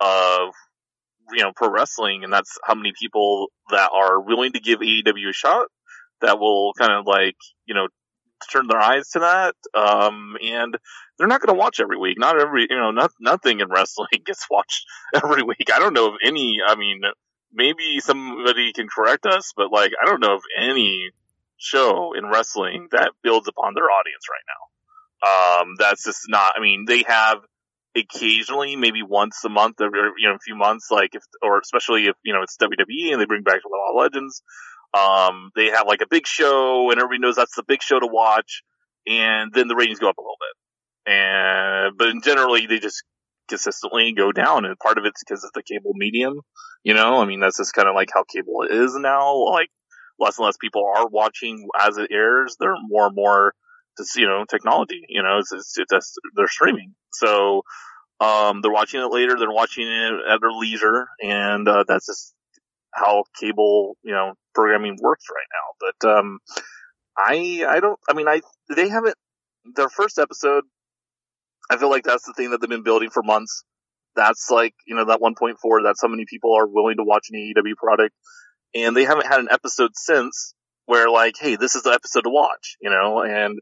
of, 0.00 0.52
you 1.32 1.42
know, 1.42 1.52
pro 1.54 1.70
wrestling, 1.70 2.22
and 2.22 2.32
that's 2.32 2.58
how 2.64 2.74
many 2.74 2.92
people 2.98 3.48
that 3.70 3.90
are 3.92 4.20
willing 4.20 4.52
to 4.52 4.60
give 4.60 4.80
AEW 4.80 5.30
a 5.30 5.32
shot 5.32 5.66
that 6.20 6.38
will 6.38 6.72
kind 6.78 6.92
of 6.92 7.06
like, 7.06 7.36
you 7.66 7.74
know, 7.74 7.88
turn 8.52 8.66
their 8.68 8.80
eyes 8.80 9.08
to 9.10 9.20
that. 9.20 9.54
Um, 9.74 10.36
and 10.42 10.76
they're 11.18 11.28
not 11.28 11.40
going 11.40 11.54
to 11.54 11.58
watch 11.58 11.80
every 11.80 11.98
week. 11.98 12.18
Not 12.18 12.40
every, 12.40 12.66
you 12.68 12.76
know, 12.76 12.90
not, 12.90 13.10
nothing 13.20 13.60
in 13.60 13.68
wrestling 13.70 14.08
gets 14.24 14.46
watched 14.50 14.84
every 15.14 15.42
week. 15.42 15.68
I 15.72 15.78
don't 15.78 15.94
know 15.94 16.08
of 16.08 16.14
any, 16.22 16.58
I 16.66 16.76
mean, 16.76 17.00
maybe 17.52 18.00
somebody 18.00 18.72
can 18.72 18.88
correct 18.94 19.26
us, 19.26 19.52
but 19.56 19.72
like, 19.72 19.92
I 20.00 20.06
don't 20.06 20.20
know 20.20 20.36
of 20.36 20.42
any 20.58 21.10
show 21.58 22.12
in 22.16 22.26
wrestling 22.26 22.88
that 22.92 23.12
builds 23.22 23.48
upon 23.48 23.74
their 23.74 23.90
audience 23.90 24.26
right 24.30 24.44
now. 24.46 25.62
Um, 25.62 25.74
that's 25.78 26.04
just 26.04 26.26
not, 26.28 26.52
I 26.56 26.60
mean, 26.60 26.84
they 26.86 27.02
have 27.06 27.38
occasionally, 27.96 28.76
maybe 28.76 29.02
once 29.02 29.42
a 29.44 29.48
month 29.48 29.80
or, 29.80 29.88
you 30.18 30.28
know, 30.28 30.34
a 30.34 30.44
few 30.44 30.54
months, 30.54 30.88
like 30.90 31.14
if, 31.14 31.22
or 31.42 31.58
especially 31.58 32.06
if, 32.06 32.16
you 32.22 32.34
know, 32.34 32.42
it's 32.42 32.58
WWE 32.58 33.12
and 33.12 33.20
they 33.20 33.24
bring 33.24 33.42
back 33.42 33.60
Law 33.64 33.90
of 33.90 33.96
Legends, 33.96 34.42
um, 34.94 35.50
they 35.54 35.66
have 35.66 35.86
like 35.86 36.00
a 36.00 36.08
big 36.08 36.26
show 36.26 36.90
and 36.90 36.98
everybody 36.98 37.20
knows 37.20 37.36
that's 37.36 37.56
the 37.56 37.64
big 37.66 37.82
show 37.82 37.98
to 37.98 38.06
watch. 38.06 38.62
And 39.06 39.52
then 39.52 39.68
the 39.68 39.76
ratings 39.76 40.00
go 40.00 40.08
up 40.08 40.18
a 40.18 40.20
little 40.20 40.36
bit. 40.40 41.12
And, 41.12 41.96
but 41.96 42.24
generally 42.24 42.66
they 42.66 42.78
just 42.78 43.04
consistently 43.48 44.12
go 44.12 44.32
down, 44.32 44.64
and 44.64 44.76
part 44.78 44.98
of 44.98 45.04
it's 45.04 45.22
because 45.22 45.44
of 45.44 45.50
the 45.54 45.62
cable 45.62 45.92
medium. 45.94 46.40
You 46.82 46.94
know, 46.94 47.20
I 47.20 47.26
mean, 47.26 47.38
that's 47.38 47.58
just 47.58 47.74
kind 47.74 47.88
of 47.88 47.94
like 47.94 48.10
how 48.12 48.24
cable 48.24 48.66
is 48.68 48.96
now. 48.96 49.36
Like, 49.44 49.68
less 50.18 50.38
and 50.38 50.46
less 50.46 50.56
people 50.56 50.84
are 50.96 51.06
watching 51.06 51.68
as 51.78 51.96
it 51.96 52.10
airs. 52.10 52.56
They're 52.58 52.74
more 52.88 53.06
and 53.06 53.14
more, 53.14 53.54
just, 53.96 54.16
you 54.16 54.26
know, 54.26 54.44
technology. 54.50 55.04
You 55.08 55.22
know, 55.22 55.38
it's, 55.38 55.52
it's, 55.52 55.74
it's 55.78 56.16
they're 56.34 56.48
streaming. 56.48 56.94
So, 57.12 57.62
um, 58.20 58.60
they're 58.62 58.72
watching 58.72 59.00
it 59.00 59.12
later. 59.12 59.36
They're 59.38 59.50
watching 59.50 59.86
it 59.86 60.12
at 60.28 60.40
their 60.40 60.50
leisure, 60.50 61.06
and 61.22 61.68
uh, 61.68 61.84
that's 61.86 62.06
just 62.06 62.34
how 62.96 63.24
cable, 63.38 63.96
you 64.02 64.12
know, 64.12 64.34
programming 64.54 64.96
works 65.00 65.24
right 65.30 65.46
now. 65.52 65.92
But 66.00 66.18
um, 66.18 66.38
I, 67.16 67.64
I 67.68 67.80
don't. 67.80 67.98
I 68.08 68.14
mean, 68.14 68.28
I 68.28 68.40
they 68.74 68.88
haven't. 68.88 69.16
Their 69.74 69.88
first 69.88 70.18
episode, 70.18 70.64
I 71.70 71.76
feel 71.76 71.90
like 71.90 72.04
that's 72.04 72.24
the 72.24 72.32
thing 72.34 72.50
that 72.50 72.60
they've 72.60 72.70
been 72.70 72.84
building 72.84 73.10
for 73.10 73.22
months. 73.22 73.64
That's 74.14 74.48
like, 74.50 74.74
you 74.86 74.94
know, 74.94 75.04
that 75.06 75.20
1.4. 75.20 75.56
That's 75.82 76.00
how 76.00 76.08
many 76.08 76.24
people 76.26 76.54
are 76.54 76.66
willing 76.66 76.96
to 76.96 77.04
watch 77.04 77.26
an 77.30 77.38
AEW 77.38 77.76
product, 77.76 78.14
and 78.74 78.96
they 78.96 79.04
haven't 79.04 79.26
had 79.26 79.40
an 79.40 79.48
episode 79.50 79.90
since 79.94 80.54
where 80.86 81.10
like, 81.10 81.34
hey, 81.38 81.56
this 81.56 81.74
is 81.74 81.82
the 81.82 81.90
episode 81.90 82.22
to 82.22 82.30
watch, 82.30 82.76
you 82.80 82.90
know, 82.90 83.22
and 83.22 83.58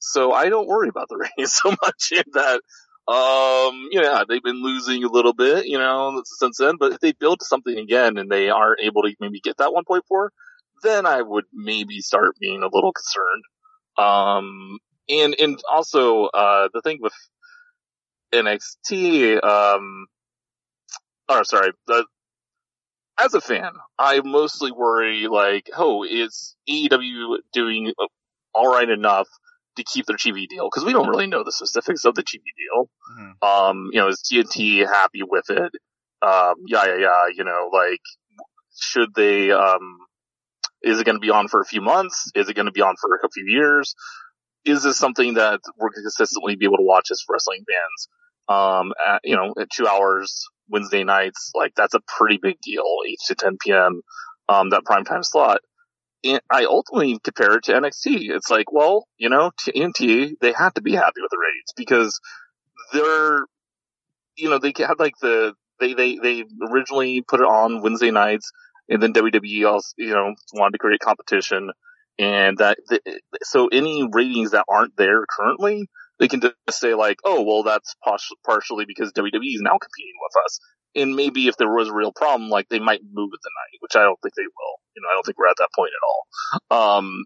so 0.00 0.32
I 0.32 0.50
don't 0.50 0.68
worry 0.68 0.88
about 0.88 1.08
the 1.08 1.16
ratings 1.16 1.54
so 1.62 1.70
much 1.70 2.12
in 2.12 2.24
that 2.34 2.60
um, 3.06 3.88
yeah, 3.90 4.24
they've 4.26 4.42
been 4.42 4.62
losing 4.62 5.04
a 5.04 5.10
little 5.10 5.34
bit, 5.34 5.66
you 5.66 5.78
know, 5.78 6.22
since 6.24 6.56
then, 6.56 6.76
but 6.78 6.92
if 6.92 7.00
they 7.00 7.12
build 7.12 7.42
something 7.42 7.78
again 7.78 8.16
and 8.16 8.30
they 8.30 8.48
aren't 8.48 8.80
able 8.80 9.02
to 9.02 9.14
maybe 9.20 9.40
get 9.40 9.58
that 9.58 9.70
1.4, 9.70 10.28
then 10.82 11.04
I 11.04 11.20
would 11.20 11.44
maybe 11.52 12.00
start 12.00 12.36
being 12.40 12.62
a 12.62 12.68
little 12.72 12.92
concerned. 12.92 13.44
Um, 13.98 14.78
and, 15.08 15.36
and 15.38 15.58
also, 15.70 16.24
uh, 16.26 16.68
the 16.72 16.80
thing 16.80 16.98
with 17.02 17.12
NXT, 18.32 19.44
um, 19.44 20.06
or 21.28 21.44
sorry, 21.44 21.72
the, 21.86 22.06
as 23.20 23.34
a 23.34 23.40
fan, 23.40 23.72
I 23.98 24.20
mostly 24.24 24.72
worry 24.72 25.28
like, 25.28 25.68
oh, 25.76 26.04
is 26.04 26.56
AEW 26.68 27.36
doing 27.52 27.92
alright 28.54 28.88
enough 28.88 29.28
to 29.76 29.84
keep 29.84 30.06
their 30.06 30.16
TV 30.16 30.46
deal 30.48 30.68
because 30.70 30.84
we 30.84 30.92
don't 30.92 31.08
really 31.08 31.26
know 31.26 31.44
the 31.44 31.52
specifics 31.52 32.04
of 32.04 32.14
the 32.14 32.22
TV 32.22 32.42
deal. 32.56 32.88
Mm-hmm. 33.18 33.48
Um, 33.48 33.90
you 33.92 34.00
know, 34.00 34.08
is 34.08 34.22
TNT 34.22 34.86
happy 34.86 35.22
with 35.22 35.50
it? 35.50 35.72
Um, 36.22 36.54
yeah, 36.66 36.86
yeah, 36.86 36.98
yeah. 36.98 37.24
You 37.34 37.44
know, 37.44 37.70
like, 37.72 38.00
should 38.78 39.14
they? 39.14 39.50
Um, 39.50 39.98
is 40.82 41.00
it 41.00 41.04
going 41.04 41.16
to 41.16 41.20
be 41.20 41.30
on 41.30 41.48
for 41.48 41.60
a 41.60 41.64
few 41.64 41.80
months? 41.80 42.30
Is 42.34 42.48
it 42.48 42.54
going 42.54 42.66
to 42.66 42.72
be 42.72 42.82
on 42.82 42.94
for 43.00 43.16
a 43.16 43.28
few 43.32 43.46
years? 43.46 43.94
Is 44.64 44.82
this 44.82 44.98
something 44.98 45.34
that 45.34 45.60
we're 45.78 45.88
going 45.88 45.96
to 45.96 46.02
consistently 46.02 46.56
be 46.56 46.66
able 46.66 46.76
to 46.76 46.84
watch 46.84 47.08
as 47.10 47.22
wrestling 47.28 47.64
fans? 47.66 48.08
Um, 48.46 48.92
at, 49.06 49.20
you 49.24 49.36
know, 49.36 49.54
at 49.58 49.68
two 49.70 49.86
hours 49.86 50.44
Wednesday 50.68 51.04
nights, 51.04 51.50
like 51.54 51.72
that's 51.74 51.94
a 51.94 52.00
pretty 52.18 52.38
big 52.40 52.56
deal, 52.62 52.84
eight 53.08 53.18
to 53.26 53.34
10 53.34 53.56
p.m. 53.64 54.02
Um, 54.48 54.70
that 54.70 54.84
prime 54.84 55.04
time 55.04 55.22
slot. 55.22 55.60
I 56.50 56.64
ultimately 56.64 57.18
compare 57.22 57.56
it 57.56 57.64
to 57.64 57.72
NXT. 57.72 58.30
It's 58.30 58.50
like, 58.50 58.72
well, 58.72 59.06
you 59.18 59.28
know, 59.28 59.50
TNT, 59.60 60.34
they 60.40 60.52
have 60.52 60.74
to 60.74 60.82
be 60.82 60.94
happy 60.94 61.20
with 61.20 61.30
the 61.30 61.38
ratings 61.38 61.72
because 61.76 62.20
they're, 62.92 63.44
you 64.36 64.48
know, 64.48 64.58
they 64.58 64.72
had 64.76 64.98
like 64.98 65.14
the, 65.20 65.54
they, 65.80 65.94
they, 65.94 66.16
they 66.16 66.44
originally 66.70 67.20
put 67.22 67.40
it 67.40 67.46
on 67.46 67.82
Wednesday 67.82 68.10
nights 68.10 68.50
and 68.88 69.02
then 69.02 69.12
WWE 69.12 69.70
also, 69.70 69.92
you 69.98 70.14
know, 70.14 70.34
wanted 70.54 70.72
to 70.72 70.78
create 70.78 71.00
competition 71.00 71.70
and 72.18 72.58
that, 72.58 72.78
so 73.42 73.68
any 73.68 74.08
ratings 74.10 74.52
that 74.52 74.64
aren't 74.68 74.96
there 74.96 75.24
currently, 75.28 75.88
they 76.24 76.28
can 76.28 76.40
just 76.40 76.80
say 76.80 76.94
like, 76.94 77.18
oh, 77.22 77.42
well, 77.42 77.62
that's 77.62 77.94
partially 78.46 78.86
because 78.86 79.12
WWE 79.12 79.54
is 79.54 79.60
now 79.60 79.76
competing 79.76 80.16
with 80.22 80.44
us 80.46 80.58
and 80.94 81.14
maybe 81.14 81.48
if 81.48 81.56
there 81.56 81.68
was 81.68 81.88
a 81.88 81.94
real 81.94 82.12
problem, 82.12 82.50
like 82.50 82.68
they 82.68 82.78
might 82.78 83.00
move 83.12 83.30
it 83.32 83.40
the 83.42 83.50
night, 83.50 83.78
which 83.80 83.96
I 83.96 84.02
don't 84.02 84.18
think 84.22 84.34
they 84.34 84.42
will. 84.42 84.80
You 84.94 85.02
know, 85.02 85.08
I 85.10 85.14
don't 85.14 85.26
think 85.26 85.38
we're 85.38 85.48
at 85.48 85.56
that 85.58 85.70
point 85.74 85.90
at 85.92 86.76
all. 86.78 86.98
Um, 86.98 87.24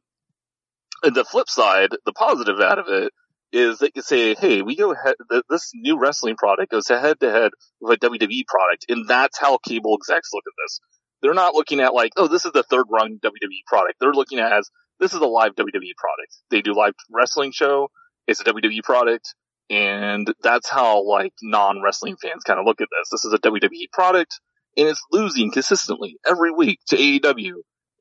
and 1.02 1.14
the 1.14 1.24
flip 1.24 1.48
side, 1.48 1.90
the 2.06 2.12
positive 2.12 2.60
out 2.60 2.78
of 2.78 2.88
it 2.88 3.12
is 3.52 3.78
they 3.78 3.90
can 3.90 4.02
say, 4.02 4.34
hey, 4.34 4.62
we 4.62 4.76
go 4.76 4.92
ahead, 4.92 5.14
this 5.48 5.70
new 5.74 5.98
wrestling 5.98 6.36
product 6.36 6.70
goes 6.70 6.88
head 6.88 7.20
to 7.20 7.30
head 7.30 7.52
with 7.80 8.02
a 8.02 8.06
WWE 8.06 8.46
product, 8.46 8.86
and 8.88 9.08
that's 9.08 9.38
how 9.38 9.58
cable 9.58 9.96
execs 10.00 10.30
look 10.32 10.44
at 10.46 10.64
this. 10.64 10.80
They're 11.20 11.34
not 11.34 11.54
looking 11.54 11.80
at 11.80 11.94
like, 11.94 12.12
oh, 12.16 12.28
this 12.28 12.44
is 12.44 12.52
the 12.52 12.62
third 12.62 12.86
run 12.90 13.18
WWE 13.22 13.66
product. 13.66 13.96
They're 14.00 14.12
looking 14.12 14.38
at 14.38 14.52
as, 14.52 14.70
this 15.00 15.14
is 15.14 15.20
a 15.20 15.26
live 15.26 15.54
WWE 15.54 15.96
product. 15.96 16.36
They 16.50 16.62
do 16.62 16.74
live 16.74 16.94
wrestling 17.10 17.52
show. 17.52 17.88
It's 18.28 18.40
a 18.40 18.44
WWE 18.44 18.82
product. 18.84 19.34
And 19.70 20.32
that's 20.42 20.68
how 20.68 21.04
like 21.04 21.32
non-wrestling 21.42 22.16
fans 22.22 22.44
kind 22.46 22.60
of 22.60 22.66
look 22.66 22.80
at 22.80 22.88
this. 22.90 23.08
This 23.10 23.24
is 23.24 23.32
a 23.32 23.38
WWE 23.38 23.90
product 23.92 24.40
and 24.76 24.88
it's 24.88 25.02
losing 25.10 25.50
consistently 25.50 26.18
every 26.26 26.52
week 26.52 26.78
to 26.88 26.96
AEW. 26.96 27.54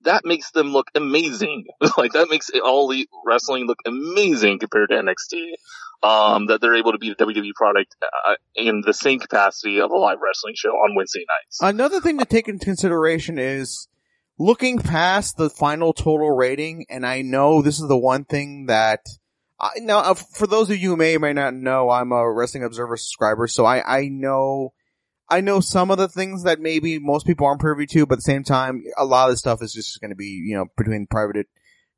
That 0.04 0.24
makes 0.24 0.52
them 0.52 0.68
look 0.68 0.88
amazing. 0.96 1.66
like 1.98 2.14
that 2.14 2.30
makes 2.30 2.50
all 2.64 2.88
the 2.88 3.08
wrestling 3.26 3.66
look 3.66 3.80
amazing 3.86 4.60
compared 4.60 4.90
to 4.90 4.96
NXT. 4.96 5.54
Um, 6.04 6.46
that 6.46 6.62
they're 6.62 6.76
able 6.76 6.92
to 6.92 7.00
be 7.00 7.10
a 7.10 7.16
WWE 7.16 7.54
product 7.56 7.96
uh, 8.04 8.36
in 8.56 8.84
the 8.86 8.94
same 8.94 9.18
capacity 9.18 9.82
of 9.82 9.90
a 9.90 9.96
live 9.96 10.20
wrestling 10.24 10.54
show 10.56 10.70
on 10.70 10.96
Wednesday 10.96 11.26
nights. 11.28 11.58
Another 11.60 12.00
thing 12.00 12.20
to 12.20 12.26
take 12.26 12.48
into 12.48 12.64
consideration 12.64 13.40
is 13.40 13.88
looking 14.38 14.78
past 14.78 15.38
the 15.38 15.50
final 15.50 15.94
total 15.94 16.30
rating, 16.30 16.86
and 16.88 17.04
I 17.04 17.24
know 17.24 17.64
this 17.64 17.80
is 17.80 17.88
the 17.88 17.98
one 17.98 18.26
thing 18.26 18.68
that 18.68 19.00
I, 19.60 19.72
now, 19.80 20.00
uh, 20.00 20.14
for 20.14 20.46
those 20.46 20.70
of 20.70 20.78
you 20.78 20.92
who 20.92 20.98
may 20.98 21.16
or 21.16 21.20
may 21.20 21.34
not 21.34 21.54
know, 21.54 21.90
I'm 21.90 22.12
a 22.12 22.32
Wrestling 22.32 22.64
Observer 22.64 22.98
subscriber, 22.98 23.48
so 23.48 23.66
I, 23.66 24.00
I 24.00 24.08
know, 24.08 24.74
I 25.30 25.42
know 25.42 25.62
some 25.62 25.90
of 25.90 25.98
the 25.98 26.08
things 26.08 26.44
that 26.44 26.60
maybe 26.60 27.00
most 27.00 27.26
people 27.26 27.48
aren't 27.48 27.62
privy 27.62 27.88
to, 27.88 28.06
but 28.06 28.16
at 28.16 28.18
the 28.20 28.22
same 28.22 28.44
time, 28.44 28.84
a 28.98 29.06
lot 29.06 29.30
of 29.30 29.34
the 29.34 29.38
stuff 29.38 29.64
is 29.64 29.74
just 29.74 30.00
going 30.00 30.12
to 30.12 30.16
be, 30.16 30.44
you 30.46 30.56
know, 30.56 30.66
between 30.78 31.08
private 31.08 31.48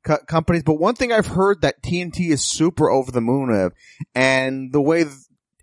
co- 0.04 0.24
companies. 0.26 0.62
But 0.62 0.80
one 0.80 0.94
thing 0.94 1.12
I've 1.12 1.26
heard 1.26 1.60
that 1.60 1.82
TNT 1.82 2.30
is 2.30 2.42
super 2.42 2.90
over 2.90 3.12
the 3.12 3.20
moon 3.20 3.50
of, 3.50 3.72
and 4.14 4.72
the 4.72 4.80
way 4.80 5.04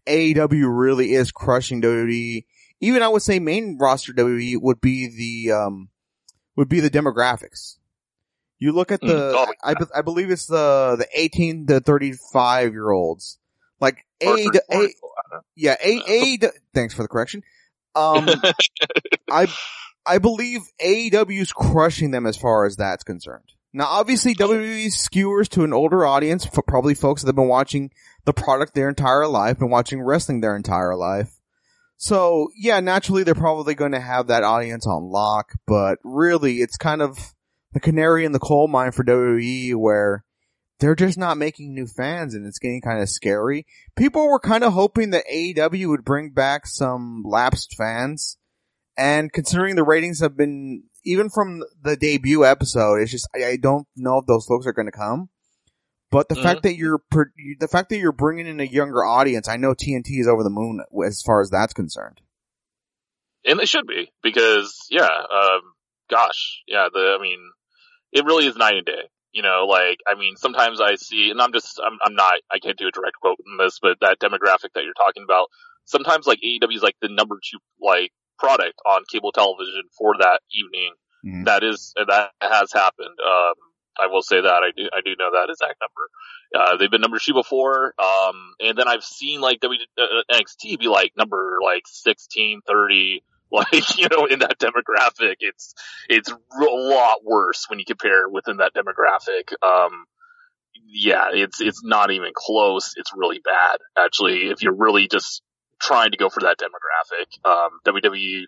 AEW 0.06 0.66
really 0.70 1.14
is 1.14 1.32
crushing 1.32 1.82
WWE, 1.82 2.46
even 2.80 3.02
I 3.02 3.08
would 3.08 3.24
say 3.24 3.40
main 3.40 3.78
roster 3.80 4.14
WWE 4.14 4.62
would 4.62 4.80
be 4.80 5.08
the, 5.48 5.54
um, 5.56 5.90
would 6.56 6.70
be 6.70 6.80
the 6.80 6.92
demographics. 6.92 7.78
You 8.60 8.72
look 8.72 8.92
at 8.92 9.02
the, 9.02 9.08
mm, 9.08 9.54
I, 9.64 9.76
I 10.00 10.02
believe 10.02 10.32
it's 10.32 10.48
the, 10.48 10.96
the 10.98 11.08
18 11.14 11.68
to 11.68 11.80
35 11.80 12.74
year 12.74 12.90
olds. 12.90 13.38
Like 13.80 14.06
A, 14.22 14.48
a, 14.72 14.88
yeah, 15.56 15.76
A, 15.84 16.02
A, 16.08 16.38
thanks 16.74 16.94
for 16.94 17.04
the 17.04 17.08
correction. 17.08 17.44
Um, 17.96 18.28
I, 19.32 19.48
I 20.06 20.18
believe 20.18 20.62
AEW 20.82 21.40
is 21.40 21.52
crushing 21.52 22.12
them 22.12 22.26
as 22.26 22.38
far 22.38 22.66
as 22.66 22.78
that's 22.78 23.04
concerned. 23.04 23.52
Now, 23.74 23.86
obviously, 23.86 24.34
WWE 24.34 24.92
skewers 24.92 25.50
to 25.50 25.64
an 25.64 25.74
older 25.74 26.06
audience, 26.06 26.48
probably 26.68 26.96
folks 26.96 27.22
that 27.22 27.28
have 27.28 27.36
been 27.36 27.48
watching 27.48 27.92
the 28.26 28.34
product 28.34 28.74
their 28.74 28.90
entire 28.90 29.28
life, 29.28 29.60
and 29.60 29.70
watching 29.70 30.02
wrestling 30.02 30.42
their 30.42 30.56
entire 30.56 30.96
life. 30.96 31.40
So, 31.98 32.50
yeah, 32.56 32.80
naturally, 32.80 33.24
they're 33.24 33.36
probably 33.36 33.76
going 33.76 33.92
to 33.92 34.00
have 34.00 34.28
that 34.28 34.44
audience 34.44 34.88
on 34.88 35.12
lock, 35.12 35.54
but 35.68 36.00
really, 36.04 36.62
it's 36.62 36.78
kind 36.78 37.02
of, 37.02 37.18
the 37.78 37.82
canary 37.82 38.26
in 38.26 38.32
the 38.32 38.40
coal 38.40 38.68
mine 38.68 38.92
for 38.92 39.04
WWE 39.04 39.76
where 39.76 40.24
they're 40.80 40.96
just 40.96 41.16
not 41.16 41.38
making 41.38 41.76
new 41.76 41.86
fans 41.86 42.34
and 42.34 42.48
it's 42.48 42.58
getting 42.58 42.82
kind 42.82 43.04
of 43.04 43.08
scary. 43.08 43.68
People 43.96 44.28
were 44.28 44.40
kind 44.40 44.64
of 44.64 44.74
hoping 44.74 45.12
that 45.12 45.26
AEW 45.32 45.90
would 45.90 46.04
bring 46.04 46.32
back 46.32 46.66
some 46.66 47.22
lapsed 47.24 47.76
fans. 47.78 48.40
And 48.98 49.32
considering 49.32 49.76
the 49.76 49.84
ratings 49.84 50.22
have 50.22 50.36
been, 50.36 50.86
even 51.06 51.30
from 51.30 51.62
the 51.84 51.96
debut 51.96 52.44
episode, 52.46 52.96
it's 52.96 53.12
just, 53.12 53.28
I, 53.36 53.46
I 53.46 53.58
don't 53.58 53.88
know 53.96 54.18
if 54.18 54.26
those 54.26 54.48
folks 54.48 54.66
are 54.66 54.74
going 54.74 54.88
to 54.88 54.92
come. 54.92 55.30
But 56.10 56.30
the 56.30 56.36
mm-hmm. 56.36 56.44
fact 56.44 56.64
that 56.64 56.78
you're, 56.78 57.02
the 57.12 57.68
fact 57.68 57.90
that 57.90 58.00
you're 58.00 58.12
bringing 58.12 58.48
in 58.48 58.60
a 58.60 58.64
younger 58.64 59.06
audience, 59.06 59.48
I 59.48 59.58
know 59.58 59.76
TNT 59.76 60.20
is 60.20 60.28
over 60.28 60.42
the 60.42 60.50
moon 60.50 60.82
as 61.06 61.22
far 61.22 61.42
as 61.42 61.52
that's 61.52 61.74
concerned. 61.74 62.22
And 63.46 63.60
they 63.60 63.66
should 63.66 63.86
be, 63.86 64.12
because, 64.24 64.88
yeah, 64.90 65.06
um, 65.06 65.62
gosh, 66.10 66.64
yeah, 66.68 66.88
the, 66.92 67.18
I 67.20 67.22
mean, 67.22 67.40
it 68.12 68.26
really 68.26 68.48
is 68.48 68.56
night 68.56 68.76
and 68.76 68.86
day. 68.86 69.10
You 69.32 69.44
know, 69.44 69.68
like, 69.70 70.00
I 70.08 70.16
mean, 70.16 70.36
sometimes 70.36 70.82
I 70.82 70.96
see, 70.96 71.30
and 71.30 71.42
I'm 71.42 71.54
just, 71.54 71.80
I'm, 71.86 72.00
I'm 72.04 72.16
not, 72.16 72.40
I 72.50 72.60
can't 72.60 72.78
do 72.78 72.88
a 72.88 72.92
direct 72.92 73.18
quote 73.22 73.38
in 73.46 73.58
this, 73.64 73.78
but 73.82 73.98
that 74.02 74.20
demographic 74.20 74.74
that 74.74 74.84
you're 74.84 74.94
talking 74.98 75.24
about, 75.24 75.48
sometimes 75.86 76.26
like 76.26 76.40
AEW 76.40 76.76
is 76.76 76.82
like 76.82 76.96
the 77.02 77.10
number 77.10 77.36
two, 77.36 77.60
like, 77.80 78.12
product 78.40 78.80
on 78.86 79.04
cable 79.12 79.32
television 79.32 79.84
for 79.98 80.14
that 80.20 80.42
evening. 80.52 80.94
Mm-hmm. 81.26 81.44
That 81.44 81.64
is, 81.64 81.94
that 81.98 82.32
has 82.42 82.72
happened. 82.72 83.18
Um, 83.24 83.54
I 84.00 84.08
will 84.08 84.22
say 84.22 84.40
that 84.40 84.64
I 84.64 84.70
do, 84.76 84.90
I 84.94 85.02
do 85.04 85.16
know 85.18 85.32
that 85.34 85.50
exact 85.50 85.82
number. 85.82 86.10
Uh, 86.56 86.78
they've 86.78 86.92
been 86.92 87.02
number 87.02 87.20
two 87.20 87.34
before. 87.34 87.94
Um, 88.00 88.54
and 88.60 88.78
then 88.78 88.88
I've 88.88 89.04
seen 89.04 89.42
like 89.42 89.60
w, 89.60 89.80
uh, 89.98 90.24
NXT 90.32 90.80
be 90.80 90.88
like 90.88 91.14
number 91.18 91.58
like 91.64 91.84
16, 91.86 92.62
30, 92.68 93.24
Like, 93.52 93.98
you 93.98 94.08
know, 94.12 94.26
in 94.26 94.40
that 94.40 94.60
demographic, 94.60 95.36
it's, 95.40 95.74
it's 96.10 96.30
a 96.30 96.38
lot 96.60 97.24
worse 97.24 97.66
when 97.70 97.80
you 97.80 97.86
compare 97.86 98.28
within 98.28 98.58
that 98.58 98.74
demographic. 98.74 99.54
Um, 99.66 100.04
yeah, 100.86 101.30
it's, 101.32 101.62
it's 101.62 101.82
not 101.82 102.12
even 102.12 102.32
close. 102.36 102.94
It's 102.98 103.12
really 103.16 103.40
bad. 103.40 103.78
Actually, 103.98 104.50
if 104.50 104.62
you're 104.62 104.76
really 104.76 105.08
just 105.08 105.44
trying 105.80 106.12
to 106.12 106.18
go 106.18 106.30
for 106.30 106.42
that 106.42 106.58
demographic. 106.58 107.50
Um, 107.50 107.80
WWE 107.86 108.44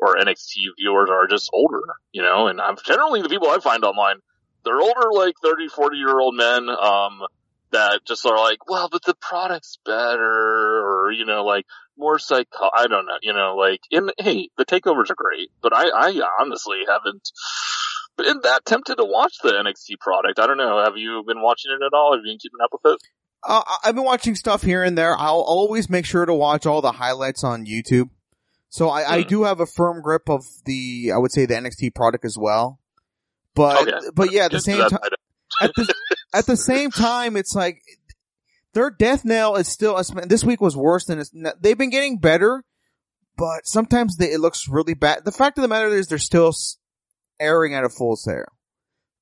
or 0.00 0.16
NXT 0.16 0.66
viewers 0.78 1.10
are 1.10 1.26
just 1.26 1.50
older, 1.52 1.82
you 2.12 2.22
know, 2.22 2.46
and 2.48 2.60
I'm 2.60 2.76
generally 2.84 3.22
the 3.22 3.28
people 3.28 3.48
I 3.48 3.58
find 3.58 3.84
online, 3.84 4.16
they're 4.64 4.80
older, 4.80 5.12
like 5.12 5.34
30, 5.42 5.68
40 5.68 5.96
year 5.96 6.18
old 6.18 6.36
men, 6.36 6.68
um, 6.68 7.20
that 7.74 8.00
just 8.06 8.24
are 8.26 8.36
like, 8.36 8.68
well, 8.68 8.88
but 8.90 9.04
the 9.04 9.14
product's 9.20 9.78
better, 9.84 10.22
or, 10.22 11.12
you 11.12 11.24
know, 11.26 11.44
like, 11.44 11.66
more 11.96 12.18
psycho, 12.18 12.70
I 12.74 12.86
don't 12.88 13.06
know, 13.06 13.18
you 13.22 13.32
know, 13.32 13.54
like, 13.56 13.80
in, 13.90 14.10
hey, 14.18 14.48
the 14.56 14.64
takeovers 14.64 15.10
are 15.10 15.16
great, 15.16 15.50
but 15.62 15.72
I, 15.74 15.84
I 15.94 16.20
honestly 16.40 16.78
haven't 16.88 17.28
been 18.16 18.40
that 18.42 18.64
tempted 18.64 18.96
to 18.96 19.04
watch 19.04 19.34
the 19.42 19.50
NXT 19.52 19.98
product. 20.00 20.38
I 20.38 20.46
don't 20.46 20.56
know. 20.56 20.82
Have 20.82 20.96
you 20.96 21.22
been 21.26 21.42
watching 21.42 21.70
it 21.72 21.84
at 21.84 21.96
all? 21.96 22.12
Have 22.14 22.20
you 22.24 22.32
been 22.32 22.38
keeping 22.38 22.60
up 22.62 22.70
with 22.72 22.94
it? 22.94 22.98
Uh, 23.46 23.62
I've 23.84 23.94
been 23.94 24.04
watching 24.04 24.34
stuff 24.34 24.62
here 24.62 24.82
and 24.82 24.96
there. 24.96 25.16
I'll 25.18 25.40
always 25.40 25.90
make 25.90 26.06
sure 26.06 26.24
to 26.24 26.32
watch 26.34 26.64
all 26.64 26.80
the 26.80 26.92
highlights 26.92 27.44
on 27.44 27.66
YouTube. 27.66 28.08
So 28.70 28.88
I, 28.88 29.08
I 29.16 29.22
Hmm. 29.22 29.28
do 29.28 29.42
have 29.44 29.60
a 29.60 29.66
firm 29.66 30.00
grip 30.00 30.28
of 30.30 30.44
the, 30.64 31.12
I 31.14 31.18
would 31.18 31.30
say 31.32 31.44
the 31.46 31.54
NXT 31.54 31.94
product 31.94 32.24
as 32.24 32.38
well. 32.38 32.80
But, 33.54 33.88
Okay. 33.88 33.98
but 34.14 34.30
yeah, 34.32 34.46
at 34.46 34.52
the 34.52 34.60
same 34.60 34.78
time, 34.80 34.98
at 35.60 35.70
the, 35.76 35.94
at 36.34 36.46
the 36.46 36.56
same 36.56 36.90
time, 36.90 37.36
it's 37.36 37.54
like 37.54 37.80
their 38.74 38.90
death 38.90 39.24
knell 39.24 39.56
is 39.56 39.68
still. 39.68 40.02
This 40.26 40.44
week 40.44 40.60
was 40.60 40.76
worse 40.76 41.06
than 41.06 41.20
it's. 41.20 41.32
They've 41.60 41.78
been 41.78 41.90
getting 41.90 42.18
better, 42.18 42.64
but 43.36 43.66
sometimes 43.66 44.16
they, 44.16 44.32
it 44.32 44.40
looks 44.40 44.68
really 44.68 44.94
bad. 44.94 45.24
The 45.24 45.32
fact 45.32 45.56
of 45.56 45.62
the 45.62 45.68
matter 45.68 45.88
is, 45.88 46.08
they're 46.08 46.18
still 46.18 46.52
airing 47.38 47.74
at 47.74 47.84
a 47.84 47.88
Full 47.88 48.16
Sail. 48.16 48.44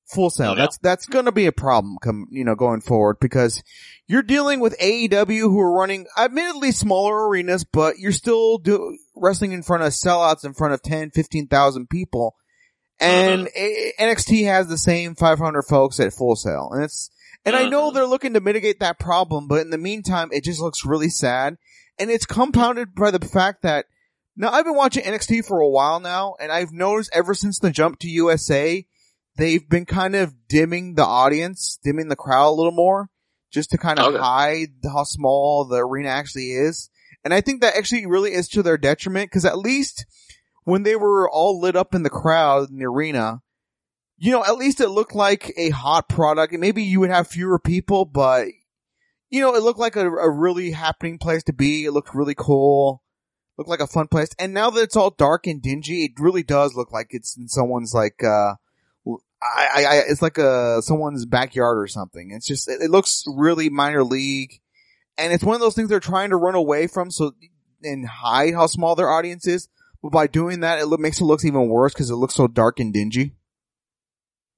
Full 0.07 0.31
Sail. 0.31 0.51
Oh, 0.51 0.55
yeah. 0.55 0.61
That's 0.61 0.77
that's 0.79 1.05
going 1.05 1.25
to 1.25 1.31
be 1.31 1.45
a 1.45 1.51
problem. 1.51 1.97
Come 2.01 2.27
you 2.31 2.43
know 2.43 2.55
going 2.55 2.81
forward 2.81 3.17
because 3.21 3.63
you're 4.07 4.23
dealing 4.23 4.59
with 4.59 4.77
AEW 4.79 5.41
who 5.41 5.59
are 5.59 5.71
running 5.71 6.07
admittedly 6.17 6.71
smaller 6.71 7.29
arenas, 7.29 7.63
but 7.63 7.99
you're 7.99 8.11
still 8.11 8.57
do 8.57 8.97
wrestling 9.15 9.51
in 9.51 9.63
front 9.63 9.83
of 9.83 9.93
sellouts 9.93 10.43
in 10.43 10.53
front 10.53 10.73
of 10.73 10.81
10, 10.81 11.11
15,000 11.11 11.89
people. 11.89 12.35
And 13.03 13.49
A- 13.55 13.93
NXT 13.99 14.45
has 14.45 14.67
the 14.67 14.77
same 14.77 15.15
500 15.15 15.63
folks 15.63 15.99
at 15.99 16.13
Full 16.13 16.35
Sail. 16.35 16.69
And 16.71 16.83
it's, 16.83 17.09
and 17.45 17.55
I 17.55 17.67
know 17.67 17.89
Mhm. 17.91 17.93
they're 17.93 18.05
looking 18.07 18.33
to 18.33 18.39
mitigate 18.39 18.79
that 18.79 18.99
problem, 18.99 19.47
but 19.47 19.61
in 19.61 19.69
the 19.69 19.77
meantime, 19.77 20.29
it 20.31 20.43
just 20.43 20.59
looks 20.61 20.85
really 20.85 21.09
sad. 21.09 21.57
And 21.99 22.09
it's 22.09 22.25
compounded 22.25 22.95
by 22.95 23.11
the 23.11 23.25
fact 23.25 23.61
that 23.63 23.85
now 24.35 24.51
I've 24.51 24.65
been 24.65 24.75
watching 24.75 25.03
NXT 25.03 25.45
for 25.45 25.59
a 25.59 25.69
while 25.69 25.99
now, 25.99 26.35
and 26.39 26.51
I've 26.51 26.71
noticed 26.71 27.11
ever 27.13 27.33
since 27.35 27.59
the 27.59 27.69
jump 27.69 27.99
to 27.99 28.07
USA, 28.09 28.85
they've 29.37 29.67
been 29.69 29.85
kind 29.85 30.15
of 30.15 30.47
dimming 30.47 30.95
the 30.95 31.05
audience, 31.05 31.77
dimming 31.83 32.07
the 32.07 32.15
crowd 32.15 32.49
a 32.49 32.55
little 32.55 32.71
more, 32.71 33.09
just 33.51 33.69
to 33.71 33.77
kind 33.77 33.99
of 33.99 34.15
Okay. 34.15 34.17
hide 34.23 34.69
how 34.83 35.03
small 35.03 35.65
the 35.65 35.77
arena 35.77 36.09
actually 36.09 36.51
is. 36.51 36.89
And 37.23 37.33
I 37.33 37.41
think 37.41 37.61
that 37.61 37.75
actually 37.77 38.05
really 38.05 38.33
is 38.33 38.47
to 38.49 38.63
their 38.63 38.77
detriment, 38.77 39.29
because 39.29 39.45
at 39.45 39.57
least 39.59 40.05
when 40.63 40.83
they 40.83 40.95
were 40.95 41.29
all 41.29 41.59
lit 41.59 41.75
up 41.75 41.93
in 41.93 42.03
the 42.03 42.09
crowd 42.09 42.69
in 42.69 42.77
the 42.77 42.85
arena, 42.85 43.41
you 44.17 44.31
know, 44.31 44.43
at 44.43 44.57
least 44.57 44.79
it 44.79 44.89
looked 44.89 45.15
like 45.15 45.53
a 45.57 45.69
hot 45.69 46.07
product. 46.07 46.53
And 46.53 46.61
maybe 46.61 46.83
you 46.83 46.99
would 46.99 47.09
have 47.09 47.27
fewer 47.27 47.59
people, 47.59 48.05
but 48.05 48.47
you 49.29 49.41
know, 49.41 49.55
it 49.55 49.63
looked 49.63 49.79
like 49.79 49.95
a, 49.95 50.07
a 50.07 50.29
really 50.29 50.71
happening 50.71 51.17
place 51.17 51.43
to 51.43 51.53
be. 51.53 51.85
It 51.85 51.91
looked 51.91 52.13
really 52.13 52.35
cool. 52.35 53.01
Looked 53.57 53.69
like 53.69 53.79
a 53.79 53.87
fun 53.87 54.07
place. 54.07 54.29
And 54.37 54.53
now 54.53 54.69
that 54.69 54.81
it's 54.81 54.95
all 54.95 55.09
dark 55.09 55.47
and 55.47 55.61
dingy, 55.61 56.05
it 56.05 56.11
really 56.19 56.43
does 56.43 56.75
look 56.75 56.91
like 56.91 57.07
it's 57.09 57.35
in 57.35 57.47
someone's 57.47 57.93
like, 57.93 58.23
uh, 58.23 58.53
I, 59.41 59.67
I, 59.75 59.85
I 59.85 59.95
it's 60.07 60.21
like 60.21 60.37
a, 60.37 60.81
someone's 60.81 61.25
backyard 61.25 61.77
or 61.77 61.87
something. 61.87 62.31
It's 62.31 62.47
just, 62.47 62.69
it, 62.69 62.81
it 62.81 62.91
looks 62.91 63.23
really 63.27 63.69
minor 63.69 64.03
league. 64.03 64.61
And 65.17 65.33
it's 65.33 65.43
one 65.43 65.55
of 65.55 65.61
those 65.61 65.75
things 65.75 65.89
they're 65.89 65.99
trying 65.99 66.29
to 66.29 66.37
run 66.37 66.55
away 66.55 66.87
from 66.87 67.11
so, 67.11 67.33
and 67.83 68.07
hide 68.07 68.53
how 68.53 68.67
small 68.67 68.95
their 68.95 69.09
audience 69.09 69.45
is. 69.45 69.67
But 70.03 70.11
by 70.11 70.27
doing 70.27 70.59
that, 70.59 70.79
it 70.79 70.99
makes 70.99 71.21
it 71.21 71.23
look 71.23 71.45
even 71.45 71.69
worse 71.69 71.93
because 71.93 72.09
it 72.09 72.15
looks 72.15 72.35
so 72.35 72.47
dark 72.47 72.81
and 72.81 72.93
dingy. 72.93 73.31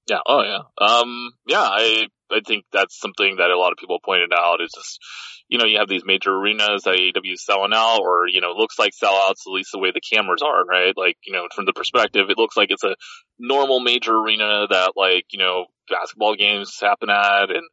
Yeah. 0.10 0.20
Oh 0.26 0.44
yeah. 0.44 0.86
Um. 0.86 1.32
Yeah. 1.48 1.62
I 1.62 2.08
I 2.32 2.42
think 2.46 2.66
that's 2.74 3.00
something 3.00 3.36
that 3.38 3.52
a 3.52 3.58
lot 3.58 3.72
of 3.72 3.78
people 3.78 4.00
pointed 4.04 4.32
out 4.36 4.62
is 4.62 4.72
just 4.76 5.00
you 5.48 5.60
know 5.60 5.66
you 5.66 5.78
have 5.78 5.88
these 5.88 6.04
major 6.04 6.32
arenas 6.32 6.84
that 6.84 6.98
AEW 6.98 7.38
selling 7.38 7.74
out, 7.74 8.00
or 8.02 8.28
you 8.28 8.42
know 8.42 8.54
looks 8.58 8.80
like 8.80 8.94
sellouts 8.94 9.46
at 9.46 9.54
least 9.54 9.70
the 9.72 9.80
way 9.80 9.92
the 9.92 10.02
cameras 10.02 10.42
are, 10.42 10.66
right? 10.66 10.94
Like 10.98 11.18
you 11.24 11.34
know 11.34 11.48
from 11.54 11.66
the 11.66 11.74
perspective, 11.74 12.30
it 12.30 12.38
looks 12.38 12.58
like 12.58 12.72
it's 12.72 12.84
a 12.84 12.96
normal 13.38 13.80
major 13.80 14.16
arena 14.16 14.66
that 14.70 14.94
like 14.96 15.26
you 15.30 15.40
know 15.40 15.66
basketball 15.90 16.36
games 16.36 16.78
happen 16.82 17.10
at, 17.10 17.52
and 17.52 17.68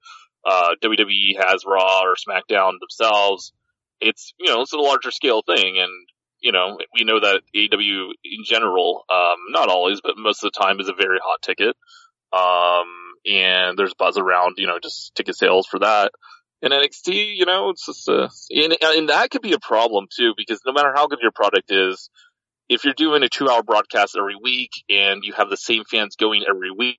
uh 0.47 0.75
WWE 0.83 1.39
has 1.39 1.65
Raw 1.67 2.03
or 2.03 2.17
SmackDown 2.17 2.73
themselves. 2.81 3.53
It's 4.01 4.35
you 4.39 4.51
know 4.51 4.61
it's 4.61 4.75
a 4.75 4.79
larger 4.79 5.11
scale 5.11 5.43
thing, 5.47 5.79
and 5.79 5.91
you 6.43 6.53
know, 6.53 6.79
we 6.93 7.05
know 7.05 7.21
that 7.21 7.43
AEW 7.55 8.11
in 8.25 8.45
general, 8.45 9.05
um, 9.09 9.37
not 9.51 9.69
always, 9.69 10.01
but 10.03 10.19
most 10.19 10.45
of 10.45 10.53
the 10.53 10.61
time 10.61 10.81
is 10.81 10.89
a 10.89 10.93
very 10.93 11.19
hot 11.23 11.41
ticket. 11.41 11.77
Um, 12.33 12.87
and 13.25 13.79
there's 13.79 13.95
buzz 13.95 14.19
around, 14.19 14.57
you 14.59 14.67
know, 14.67 14.79
just 14.83 15.15
ticket 15.15 15.37
sales 15.37 15.67
for 15.67 15.79
that. 15.79 16.13
And 16.61 16.73
NXT, 16.73 17.37
you 17.37 17.47
know, 17.47 17.71
it's 17.71 17.87
just, 17.87 18.09
uh, 18.09 18.29
and, 18.51 18.77
and 18.83 19.09
that 19.09 19.31
could 19.31 19.43
be 19.43 19.53
a 19.53 19.61
problem 19.61 20.07
too, 20.15 20.35
because 20.37 20.61
no 20.67 20.73
matter 20.73 20.93
how 20.95 21.07
good 21.07 21.21
your 21.23 21.33
product 21.33 21.71
is, 21.71 22.11
if 22.69 22.85
you're 22.85 22.95
doing 22.95 23.23
a 23.23 23.29
two 23.29 23.49
hour 23.49 23.63
broadcast 23.63 24.17
every 24.19 24.37
week 24.41 24.71
and 24.89 25.23
you 25.25 25.33
have 25.35 25.51
the 25.51 25.57
same 25.57 25.85
fans 25.85 26.17
going 26.17 26.45
every 26.49 26.71
week, 26.71 26.99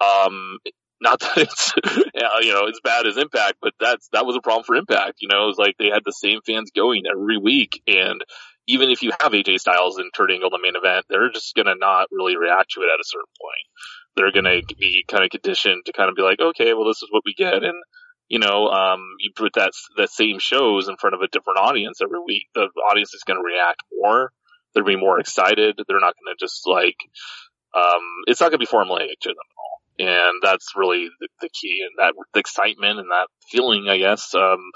um, 0.00 0.58
not 1.00 1.20
that 1.20 1.38
it's, 1.38 1.74
you 2.42 2.52
know, 2.52 2.66
as 2.66 2.80
bad 2.84 3.06
as 3.06 3.16
Impact, 3.16 3.56
but 3.60 3.72
that's, 3.80 4.08
that 4.12 4.26
was 4.26 4.36
a 4.36 4.40
problem 4.40 4.64
for 4.64 4.76
Impact. 4.76 5.18
You 5.20 5.28
know, 5.28 5.44
it 5.44 5.46
was 5.46 5.58
like 5.58 5.76
they 5.78 5.88
had 5.88 6.02
the 6.04 6.12
same 6.12 6.40
fans 6.46 6.70
going 6.74 7.04
every 7.10 7.38
week. 7.38 7.82
And 7.86 8.22
even 8.66 8.90
if 8.90 9.02
you 9.02 9.12
have 9.20 9.32
AJ 9.32 9.60
Styles 9.60 9.98
and 9.98 10.12
Kurt 10.12 10.30
Angle 10.30 10.50
the 10.50 10.60
main 10.62 10.76
event, 10.76 11.06
they're 11.08 11.30
just 11.30 11.54
to 11.66 11.74
not 11.74 12.08
really 12.10 12.36
react 12.36 12.72
to 12.72 12.82
it 12.82 12.90
at 12.92 13.00
a 13.00 13.04
certain 13.04 13.32
point. 13.40 13.66
They're 14.16 14.32
to 14.68 14.76
be 14.76 15.04
kind 15.08 15.24
of 15.24 15.30
conditioned 15.30 15.86
to 15.86 15.92
kind 15.92 16.10
of 16.10 16.16
be 16.16 16.22
like, 16.22 16.40
okay, 16.40 16.74
well, 16.74 16.86
this 16.86 17.02
is 17.02 17.08
what 17.10 17.22
we 17.24 17.34
get. 17.34 17.62
And, 17.64 17.82
you 18.28 18.38
know, 18.38 18.68
um, 18.68 19.00
you 19.20 19.30
put 19.34 19.54
that, 19.54 19.72
that 19.96 20.10
same 20.10 20.38
shows 20.38 20.88
in 20.88 20.96
front 20.96 21.14
of 21.14 21.22
a 21.22 21.28
different 21.28 21.58
audience 21.58 22.00
every 22.02 22.20
week. 22.24 22.46
The 22.54 22.68
audience 22.90 23.14
is 23.14 23.22
to 23.38 23.44
react 23.44 23.82
more. 23.92 24.32
They're 24.74 24.84
be 24.84 24.96
more 24.96 25.18
excited. 25.18 25.80
They're 25.88 26.00
not 26.00 26.14
to 26.36 26.46
just 26.46 26.66
like, 26.66 26.96
um, 27.74 28.02
it's 28.26 28.40
not 28.40 28.52
to 28.52 28.58
be 28.58 28.66
formulaic 28.66 29.18
to 29.22 29.30
them 29.30 29.49
and 30.00 30.40
that's 30.42 30.72
really 30.76 31.08
the, 31.20 31.28
the 31.40 31.48
key 31.48 31.82
and 31.82 31.92
that 31.98 32.14
the 32.32 32.40
excitement 32.40 32.98
and 32.98 33.10
that 33.10 33.28
feeling 33.50 33.86
i 33.88 33.98
guess 33.98 34.34
um 34.34 34.70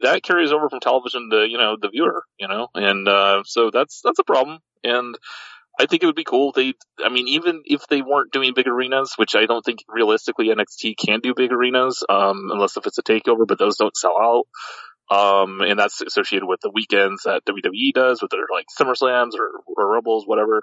that 0.00 0.22
carries 0.22 0.52
over 0.52 0.68
from 0.68 0.80
television 0.80 1.28
to 1.30 1.46
you 1.46 1.58
know 1.58 1.76
the 1.80 1.90
viewer 1.90 2.24
you 2.38 2.48
know 2.48 2.68
and 2.74 3.06
uh 3.08 3.42
so 3.44 3.70
that's 3.70 4.00
that's 4.02 4.18
a 4.18 4.24
problem 4.24 4.58
and 4.82 5.16
I 5.80 5.86
think 5.86 6.02
it 6.02 6.06
would 6.06 6.14
be 6.14 6.24
cool 6.24 6.52
they, 6.52 6.74
I 7.02 7.08
mean, 7.08 7.28
even 7.28 7.62
if 7.64 7.86
they 7.88 8.02
weren't 8.02 8.30
doing 8.30 8.52
big 8.54 8.68
arenas, 8.68 9.14
which 9.16 9.34
I 9.34 9.46
don't 9.46 9.64
think 9.64 9.78
realistically 9.88 10.48
NXT 10.48 10.96
can 10.98 11.20
do 11.20 11.32
big 11.34 11.50
arenas, 11.50 12.04
um, 12.08 12.50
unless 12.52 12.76
if 12.76 12.86
it's 12.86 12.98
a 12.98 13.02
takeover, 13.02 13.46
but 13.48 13.58
those 13.58 13.78
don't 13.78 13.96
sell 13.96 14.16
out. 14.20 14.44
Um, 15.10 15.60
and 15.60 15.78
that's 15.78 16.00
associated 16.00 16.46
with 16.46 16.60
the 16.62 16.70
weekends 16.72 17.22
that 17.24 17.44
WWE 17.46 17.92
does 17.94 18.22
with 18.22 18.30
their 18.30 18.46
like 18.52 18.66
SummerSlams 18.78 19.32
or, 19.38 19.50
or 19.66 19.92
Rumbles, 19.92 20.26
whatever. 20.26 20.62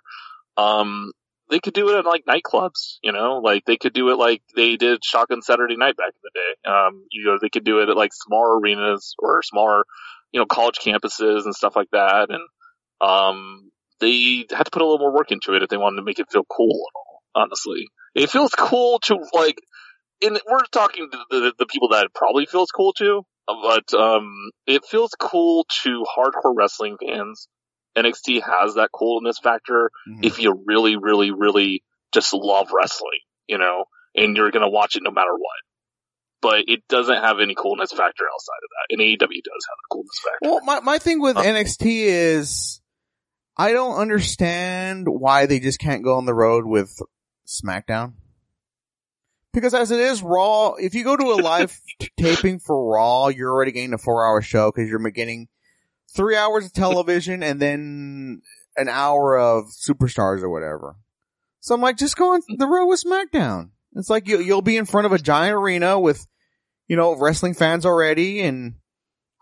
Um, 0.57 1.11
they 1.49 1.59
could 1.59 1.73
do 1.73 1.89
it 1.89 1.97
at 1.97 2.05
like 2.05 2.25
nightclubs, 2.25 2.97
you 3.01 3.11
know, 3.11 3.41
like 3.43 3.65
they 3.65 3.77
could 3.77 3.93
do 3.93 4.09
it 4.09 4.17
like 4.17 4.41
they 4.55 4.75
did 4.75 5.03
Shotgun 5.03 5.41
Saturday 5.41 5.77
Night 5.77 5.97
back 5.97 6.13
in 6.13 6.21
the 6.23 6.31
day. 6.33 6.71
Um, 6.71 7.05
you 7.11 7.25
know, 7.25 7.37
they 7.41 7.49
could 7.49 7.63
do 7.63 7.79
it 7.79 7.89
at 7.89 7.97
like 7.97 8.11
smaller 8.13 8.59
arenas 8.59 9.15
or 9.17 9.41
smaller, 9.41 9.85
you 10.31 10.39
know, 10.39 10.45
college 10.45 10.77
campuses 10.77 11.45
and 11.45 11.55
stuff 11.55 11.75
like 11.75 11.89
that. 11.91 12.27
And, 12.29 12.41
um, 13.01 13.71
they 13.99 14.45
had 14.51 14.63
to 14.63 14.71
put 14.71 14.81
a 14.81 14.85
little 14.85 14.99
more 14.99 15.13
work 15.13 15.31
into 15.31 15.53
it 15.55 15.63
if 15.63 15.69
they 15.69 15.77
wanted 15.77 15.97
to 15.97 16.03
make 16.03 16.19
it 16.19 16.31
feel 16.31 16.45
cool 16.45 16.85
at 16.87 16.95
all, 16.95 17.43
honestly. 17.43 17.87
It 18.15 18.29
feels 18.29 18.51
cool 18.51 18.99
to 18.99 19.17
like, 19.33 19.59
and 20.21 20.39
we're 20.49 20.63
talking 20.71 21.09
to 21.11 21.17
the, 21.29 21.53
the 21.57 21.65
people 21.65 21.89
that 21.89 22.09
probably 22.13 22.45
feels 22.45 22.69
cool 22.71 22.93
to, 22.93 23.23
but, 23.47 23.93
um, 23.93 24.51
it 24.67 24.85
feels 24.85 25.11
cool 25.19 25.65
to 25.83 26.05
hardcore 26.17 26.53
wrestling 26.55 26.97
fans. 27.01 27.47
NXT 27.97 28.41
has 28.41 28.75
that 28.75 28.89
coolness 28.93 29.39
factor 29.39 29.91
Mhm. 30.07 30.25
if 30.25 30.39
you 30.39 30.63
really, 30.65 30.95
really, 30.95 31.31
really 31.31 31.83
just 32.11 32.33
love 32.33 32.69
wrestling, 32.73 33.19
you 33.47 33.57
know, 33.57 33.85
and 34.15 34.35
you're 34.37 34.51
gonna 34.51 34.69
watch 34.69 34.95
it 34.95 35.03
no 35.03 35.11
matter 35.11 35.33
what. 35.33 35.57
But 36.41 36.63
it 36.69 36.87
doesn't 36.87 37.21
have 37.21 37.39
any 37.41 37.53
coolness 37.55 37.91
factor 37.91 38.23
outside 38.23 38.61
of 38.63 38.69
that. 38.69 38.93
And 38.93 39.01
AEW 39.01 39.41
does 39.43 39.65
have 39.69 39.77
a 39.77 39.93
coolness 39.93 40.19
factor. 40.23 40.39
Well, 40.49 40.61
my, 40.63 40.79
my 40.79 40.97
thing 40.99 41.19
with? 41.19 41.35
NXT 41.35 42.05
is 42.05 42.81
I 43.57 43.73
don't 43.73 43.97
understand 43.97 45.05
why 45.09 45.45
they 45.45 45.59
just 45.59 45.79
can't 45.79 46.03
go 46.03 46.15
on 46.15 46.25
the 46.25 46.33
road 46.33 46.65
with 46.65 46.97
SmackDown. 47.45 48.13
Because 49.51 49.73
as 49.73 49.91
it 49.91 49.99
is 49.99 50.21
Raw, 50.21 50.75
if 50.75 50.93
you 50.93 51.03
go 51.03 51.17
to 51.17 51.31
a 51.33 51.35
live 51.43 51.77
taping 52.17 52.59
for 52.59 52.93
Raw, 52.93 53.27
you're 53.27 53.51
already 53.51 53.71
getting 53.73 53.93
a 53.93 53.97
four 53.97 54.25
hour 54.25 54.41
show 54.41 54.71
because 54.71 54.89
you're 54.89 54.99
getting 55.11 55.49
three 56.15 56.35
hours 56.35 56.65
of 56.65 56.73
television 56.73 57.43
and 57.43 57.59
then 57.61 58.41
an 58.75 58.87
hour 58.89 59.37
of 59.37 59.65
superstars 59.65 60.41
or 60.41 60.49
whatever. 60.49 60.95
So 61.59 61.75
I'm 61.75 61.81
like, 61.81 61.97
just 61.97 62.15
go 62.15 62.33
on 62.33 62.41
the 62.57 62.67
road 62.67 62.87
with 62.87 63.03
SmackDown. 63.03 63.71
It's 63.95 64.09
like 64.09 64.27
you, 64.27 64.39
you'll 64.39 64.61
be 64.61 64.77
in 64.77 64.85
front 64.85 65.05
of 65.05 65.11
a 65.11 65.17
giant 65.17 65.55
arena 65.55 65.99
with, 65.99 66.25
you 66.87 66.95
know, 66.95 67.15
wrestling 67.15 67.53
fans 67.53 67.85
already 67.85 68.41
and 68.41 68.75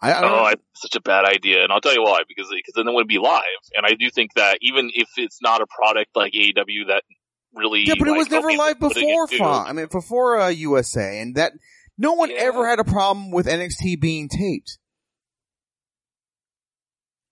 I, 0.01 0.13
I 0.13 0.21
Oh, 0.23 0.27
know. 0.49 0.53
Such 0.75 0.95
a 0.95 1.01
bad 1.01 1.25
idea, 1.25 1.63
and 1.63 1.71
I'll 1.71 1.81
tell 1.81 1.93
you 1.93 2.03
why. 2.03 2.21
Because 2.27 2.47
because 2.55 2.73
then 2.75 2.87
it 2.87 2.93
would 2.93 3.07
be 3.07 3.17
live, 3.17 3.41
and 3.75 3.83
I 3.83 3.95
do 3.95 4.09
think 4.11 4.35
that 4.35 4.59
even 4.61 4.91
if 4.93 5.09
it's 5.17 5.41
not 5.41 5.61
a 5.61 5.65
product 5.65 6.15
like 6.15 6.33
AEW 6.33 6.89
that 6.89 7.01
really 7.55 7.81
yeah, 7.85 7.95
but 7.97 8.07
it 8.07 8.11
was 8.11 8.29
never 8.29 8.51
live 8.53 8.79
before 8.79 9.27
Fox. 9.27 9.69
I 9.69 9.73
mean, 9.73 9.87
before 9.91 10.39
uh, 10.39 10.49
USA, 10.49 11.19
and 11.19 11.35
that 11.35 11.53
no 11.97 12.13
one 12.13 12.29
Yeah. 12.29 12.37
ever 12.41 12.67
had 12.67 12.79
a 12.79 12.83
problem 12.83 13.31
with 13.31 13.47
NXT 13.47 13.99
being 13.99 14.29
taped. 14.29 14.77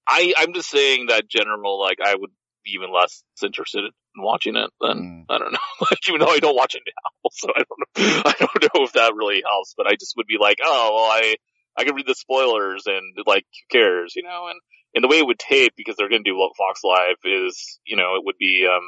I 0.07 0.33
I'm 0.37 0.53
just 0.53 0.69
saying 0.69 1.07
that 1.07 1.29
general 1.29 1.79
like 1.79 1.99
I 2.03 2.15
would 2.15 2.31
be 2.63 2.71
even 2.71 2.91
less 2.93 3.23
interested 3.43 3.85
in 3.85 4.23
watching 4.23 4.55
it 4.55 4.69
than 4.81 5.25
I 5.29 5.37
don't 5.37 5.53
know. 5.53 5.59
Like, 5.81 5.99
even 6.07 6.19
though 6.21 6.31
I 6.31 6.39
don't 6.39 6.55
watch 6.55 6.75
it 6.75 6.81
now, 6.85 7.29
so 7.31 7.49
I 7.55 7.63
don't 7.63 7.79
know. 7.79 8.21
I 8.25 8.33
don't 8.39 8.63
know 8.63 8.85
if 8.85 8.93
that 8.93 9.13
really 9.15 9.43
helps, 9.45 9.73
but 9.77 9.87
I 9.87 9.95
just 9.99 10.15
would 10.17 10.27
be 10.27 10.37
like, 10.39 10.57
oh 10.63 10.91
well, 10.95 11.11
I 11.11 11.35
I 11.77 11.83
can 11.83 11.95
read 11.95 12.07
the 12.07 12.15
spoilers 12.15 12.83
and 12.87 13.15
like 13.25 13.45
who 13.51 13.77
cares, 13.77 14.13
you 14.15 14.23
know? 14.23 14.47
And 14.49 14.59
and 14.93 15.03
the 15.03 15.07
way 15.07 15.19
it 15.19 15.27
would 15.27 15.39
tape 15.39 15.73
because 15.75 15.95
they're 15.97 16.09
going 16.09 16.23
to 16.23 16.29
do 16.29 16.49
Fox 16.57 16.81
Live 16.83 17.17
is 17.23 17.79
you 17.85 17.97
know 17.97 18.15
it 18.15 18.23
would 18.25 18.37
be 18.39 18.65
um 18.65 18.83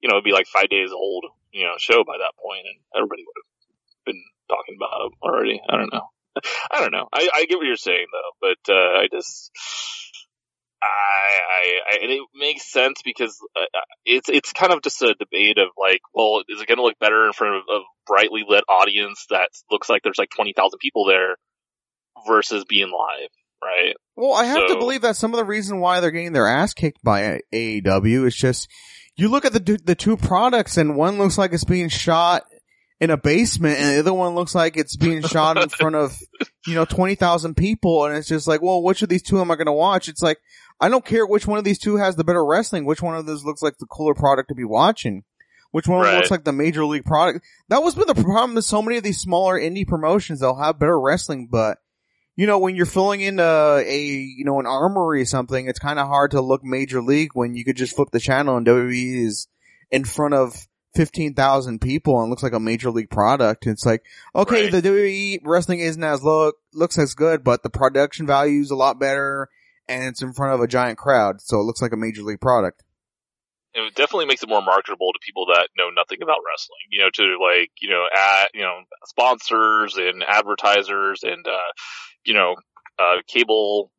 you 0.00 0.08
know 0.08 0.16
it'd 0.16 0.24
be 0.24 0.32
like 0.32 0.46
five 0.46 0.68
days 0.68 0.90
old 0.92 1.24
you 1.52 1.64
know 1.64 1.74
show 1.78 2.04
by 2.04 2.18
that 2.18 2.34
point, 2.42 2.66
and 2.66 2.78
everybody 2.94 3.22
would 3.24 3.40
have 3.40 4.04
been 4.04 4.22
talking 4.48 4.76
about 4.76 5.06
it 5.06 5.12
already. 5.22 5.60
I 5.68 5.76
don't 5.76 5.92
know. 5.92 6.08
I 6.70 6.80
don't 6.80 6.92
know. 6.92 7.08
I, 7.12 7.28
I 7.34 7.44
get 7.46 7.56
what 7.56 7.66
you're 7.66 7.76
saying 7.76 8.06
though, 8.12 8.52
but 8.52 8.74
uh, 8.74 9.00
I 9.00 9.08
just 9.10 9.50
I, 10.82 11.38
I, 11.50 11.94
I 11.94 11.98
and 12.02 12.12
it 12.12 12.20
makes 12.34 12.70
sense 12.70 13.00
because 13.04 13.36
uh, 13.56 13.64
it's 14.04 14.28
it's 14.28 14.52
kind 14.52 14.72
of 14.72 14.82
just 14.82 15.02
a 15.02 15.14
debate 15.18 15.58
of 15.58 15.68
like, 15.78 16.00
well, 16.14 16.42
is 16.48 16.60
it 16.60 16.68
going 16.68 16.78
to 16.78 16.84
look 16.84 16.98
better 16.98 17.26
in 17.26 17.32
front 17.32 17.56
of 17.56 17.62
a 17.70 17.80
brightly 18.06 18.44
lit 18.46 18.64
audience 18.68 19.26
that 19.30 19.48
looks 19.70 19.88
like 19.88 20.02
there's 20.02 20.18
like 20.18 20.30
twenty 20.34 20.52
thousand 20.54 20.78
people 20.78 21.06
there 21.06 21.36
versus 22.26 22.64
being 22.68 22.90
live, 22.90 23.30
right? 23.62 23.96
Well, 24.16 24.34
I 24.34 24.44
have 24.44 24.68
to 24.68 24.76
believe 24.76 25.02
that 25.02 25.16
some 25.16 25.32
of 25.32 25.38
the 25.38 25.44
reason 25.44 25.80
why 25.80 26.00
they're 26.00 26.10
getting 26.10 26.32
their 26.32 26.48
ass 26.48 26.74
kicked 26.74 27.02
by 27.02 27.40
AEW 27.52 28.26
is 28.26 28.36
just 28.36 28.68
you 29.16 29.28
look 29.28 29.44
at 29.44 29.52
the 29.52 29.80
the 29.84 29.94
two 29.94 30.16
products 30.16 30.76
and 30.76 30.96
one 30.96 31.18
looks 31.18 31.38
like 31.38 31.52
it's 31.52 31.64
being 31.64 31.88
shot 31.88 32.44
in 33.00 33.10
a 33.10 33.16
basement 33.16 33.78
and 33.78 33.94
the 33.94 34.00
other 34.00 34.12
one 34.14 34.34
looks 34.34 34.54
like 34.54 34.76
it's 34.76 34.96
being 34.96 35.20
shot 35.28 35.58
in 35.58 35.68
front 35.68 35.94
of 35.94 36.18
you 36.66 36.74
know 36.74 36.84
20,000 36.84 37.54
people 37.54 38.06
and 38.06 38.16
it's 38.16 38.28
just 38.28 38.46
like, 38.48 38.62
well, 38.62 38.82
which 38.82 39.02
of 39.02 39.08
these 39.08 39.22
two 39.22 39.40
am 39.40 39.50
I 39.50 39.56
going 39.56 39.66
to 39.66 39.72
watch? 39.72 40.08
It's 40.08 40.22
like 40.22 40.38
I 40.80 40.88
don't 40.88 41.04
care 41.04 41.26
which 41.26 41.46
one 41.46 41.58
of 41.58 41.64
these 41.64 41.78
two 41.78 41.96
has 41.96 42.16
the 42.16 42.24
better 42.24 42.44
wrestling, 42.44 42.84
which 42.84 43.02
one 43.02 43.16
of 43.16 43.26
those 43.26 43.44
looks 43.44 43.62
like 43.62 43.78
the 43.78 43.86
cooler 43.86 44.14
product 44.14 44.48
to 44.48 44.54
be 44.54 44.64
watching. 44.64 45.24
Which 45.72 45.88
one 45.88 46.02
Right. 46.02 46.16
looks 46.16 46.30
like 46.30 46.44
the 46.44 46.52
major 46.52 46.86
league 46.86 47.04
product? 47.04 47.44
That 47.68 47.82
was 47.82 47.94
been 47.94 48.06
the 48.06 48.14
problem 48.14 48.54
with 48.54 48.64
so 48.64 48.80
many 48.80 48.96
of 48.96 49.02
these 49.02 49.20
smaller 49.20 49.60
indie 49.60 49.86
promotions. 49.86 50.40
They'll 50.40 50.56
have 50.56 50.78
better 50.78 50.98
wrestling, 50.98 51.48
but 51.50 51.78
you 52.34 52.46
know, 52.46 52.58
when 52.58 52.76
you're 52.76 52.86
filling 52.86 53.20
in 53.20 53.38
a, 53.40 53.82
a 53.84 53.98
you 54.04 54.44
know, 54.44 54.58
an 54.60 54.66
armory 54.66 55.22
or 55.22 55.26
something, 55.26 55.66
it's 55.68 55.78
kind 55.78 55.98
of 55.98 56.06
hard 56.06 56.30
to 56.30 56.40
look 56.40 56.62
major 56.64 57.02
league 57.02 57.30
when 57.34 57.54
you 57.54 57.64
could 57.64 57.76
just 57.76 57.96
flip 57.96 58.08
the 58.10 58.20
channel 58.20 58.56
and 58.56 58.66
WWE 58.66 59.26
is 59.26 59.48
in 59.90 60.04
front 60.04 60.34
of 60.34 60.54
15,000 60.96 61.80
people 61.80 62.20
and 62.20 62.30
looks 62.30 62.42
like 62.42 62.52
a 62.54 62.60
major 62.60 62.90
league 62.90 63.10
product. 63.10 63.66
It's 63.66 63.84
like, 63.86 64.04
okay, 64.34 64.62
Right. 64.64 64.72
the 64.72 64.82
WWE 64.82 65.40
wrestling 65.44 65.80
isn't 65.80 66.02
as 66.02 66.22
look, 66.22 66.56
looks 66.72 66.98
as 66.98 67.14
good, 67.14 67.44
but 67.44 67.62
the 67.62 67.70
production 67.70 68.26
value 68.26 68.60
is 68.60 68.70
a 68.70 68.76
lot 68.76 68.98
better 68.98 69.48
and 69.88 70.04
it's 70.08 70.22
in 70.22 70.32
front 70.32 70.54
of 70.54 70.60
a 70.60 70.66
giant 70.66 70.98
crowd. 70.98 71.40
So 71.40 71.60
it 71.60 71.64
looks 71.64 71.80
like 71.82 71.92
a 71.92 71.96
major 71.96 72.22
league 72.22 72.40
product. 72.40 72.82
It 73.74 73.94
definitely 73.94 74.24
makes 74.24 74.42
it 74.42 74.48
more 74.48 74.62
marketable 74.62 75.12
to 75.12 75.18
people 75.22 75.46
that 75.54 75.68
know 75.76 75.90
nothing 75.94 76.22
about 76.22 76.38
wrestling. 76.50 76.78
You 76.90 77.00
know, 77.02 77.10
to 77.12 77.22
like 77.44 77.70
you 77.82 77.90
know, 77.90 78.06
ad, 78.10 78.48
you 78.54 78.62
know, 78.62 78.80
sponsors 79.04 79.98
and 79.98 80.24
advertisers 80.26 81.22
and 81.22 81.46
uh, 81.46 81.72
you 82.24 82.32
know, 82.32 82.54
uh, 82.98 83.16
cable 83.28 83.92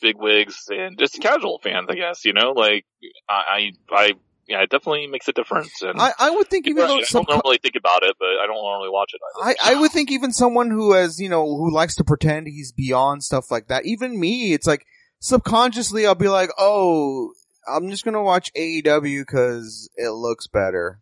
bigwigs 0.00 0.68
and 0.68 0.96
just 0.96 1.20
casual 1.20 1.58
fans. 1.58 1.88
I 1.90 1.94
guess 1.94 2.24
you 2.24 2.34
know, 2.34 2.52
like 2.52 2.86
I, 3.28 3.72
I, 3.90 3.96
I 3.96 4.12
yeah, 4.48 4.62
it 4.62 4.70
definitely 4.70 5.06
makes 5.08 5.26
a 5.28 5.32
difference. 5.32 5.82
And 5.82 6.00
I, 6.00 6.12
I 6.18 6.30
would 6.30 6.48
think 6.48 6.66
even 6.66 6.84
I 6.84 6.86
though 6.86 6.96
don't 6.98 7.06
some, 7.06 7.24
normally 7.28 7.58
think 7.62 7.74
about 7.76 8.02
it, 8.02 8.14
but 8.18 8.26
I 8.28 8.46
don't 8.46 8.62
normally 8.62 8.90
watch 8.90 9.12
it. 9.14 9.20
Either. 9.42 9.56
I, 9.60 9.72
I 9.72 9.80
would 9.80 9.90
think 9.90 10.10
even 10.10 10.32
someone 10.32 10.70
who 10.70 10.92
has, 10.92 11.18
you 11.20 11.28
know, 11.28 11.44
who 11.44 11.72
likes 11.72 11.96
to 11.96 12.04
pretend 12.04 12.46
he's 12.46 12.72
beyond 12.72 13.24
stuff 13.24 13.50
like 13.50 13.68
that, 13.68 13.86
even 13.86 14.18
me, 14.18 14.52
it's 14.52 14.66
like 14.66 14.86
subconsciously 15.20 16.06
I'll 16.06 16.14
be 16.14 16.28
like, 16.28 16.50
oh, 16.58 17.32
I'm 17.68 17.90
just 17.90 18.04
gonna 18.04 18.22
watch 18.22 18.52
AEW 18.54 19.26
cause 19.26 19.88
it 19.96 20.10
looks 20.10 20.46
better. 20.46 21.00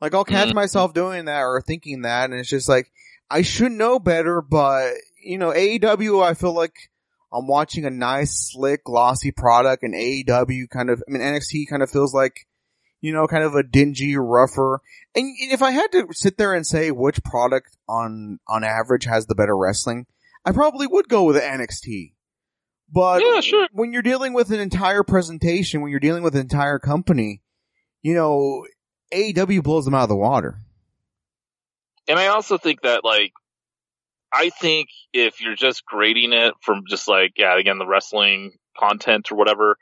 Like 0.00 0.14
I'll 0.14 0.24
catch 0.24 0.48
Mhm. 0.48 0.54
myself 0.54 0.94
doing 0.94 1.26
that 1.26 1.40
or 1.42 1.60
thinking 1.60 2.02
that 2.02 2.30
and 2.30 2.38
it's 2.40 2.48
just 2.48 2.68
like, 2.68 2.90
I 3.30 3.42
should 3.42 3.72
know 3.72 3.98
better, 3.98 4.40
but, 4.40 4.94
you 5.22 5.36
know, 5.36 5.50
AEW, 5.52 6.22
I 6.24 6.32
feel 6.34 6.54
like 6.54 6.72
I'm 7.30 7.46
watching 7.46 7.84
a 7.84 7.90
nice, 7.90 8.50
slick, 8.52 8.84
glossy 8.84 9.32
product 9.32 9.82
and 9.82 9.94
AEW 9.94 10.70
kind 10.70 10.88
of, 10.88 11.02
I 11.06 11.10
mean, 11.12 11.20
NXT 11.20 11.68
kind 11.68 11.82
of 11.82 11.90
feels 11.90 12.14
like, 12.14 12.46
you 13.00 13.12
know, 13.12 13.26
kind 13.26 13.44
of 13.44 13.54
a 13.54 13.62
dingy, 13.62 14.16
rougher. 14.16 14.80
And 15.14 15.34
if 15.38 15.62
I 15.62 15.70
had 15.70 15.92
to 15.92 16.08
sit 16.12 16.36
there 16.36 16.54
and 16.54 16.66
say 16.66 16.90
which 16.90 17.22
product 17.22 17.76
on, 17.88 18.38
on 18.48 18.64
average 18.64 19.04
has 19.04 19.26
the 19.26 19.34
better 19.34 19.56
wrestling, 19.56 20.06
I 20.44 20.52
probably 20.52 20.86
would 20.86 21.08
go 21.08 21.24
with 21.24 21.36
NXT. 21.36 22.12
But 22.90 23.22
Yeah, 23.22 23.40
sure. 23.40 23.68
when 23.72 23.92
you're 23.92 24.02
dealing 24.02 24.32
with 24.32 24.50
an 24.50 24.60
entire 24.60 25.02
presentation, 25.02 25.82
when 25.82 25.90
you're 25.90 26.00
dealing 26.00 26.22
with 26.22 26.34
an 26.34 26.40
entire 26.40 26.78
company, 26.78 27.42
you 28.02 28.14
know, 28.14 28.66
AEW 29.12 29.62
blows 29.62 29.84
them 29.84 29.94
out 29.94 30.04
of 30.04 30.08
the 30.08 30.16
water. 30.16 30.58
And 32.08 32.18
I 32.18 32.28
also 32.28 32.56
think 32.56 32.82
that 32.82 33.04
like 33.04 33.32
I 34.32 34.50
think 34.50 34.88
if 35.12 35.40
you're 35.40 35.56
just 35.56 35.84
grading 35.84 36.32
it 36.32 36.54
from 36.62 36.84
just 36.88 37.08
like 37.08 37.32
yeah, 37.36 37.58
again 37.58 37.78
the 37.78 37.86
wrestling 37.86 38.52
content 38.78 39.30
or 39.30 39.36
whatever, 39.36 39.76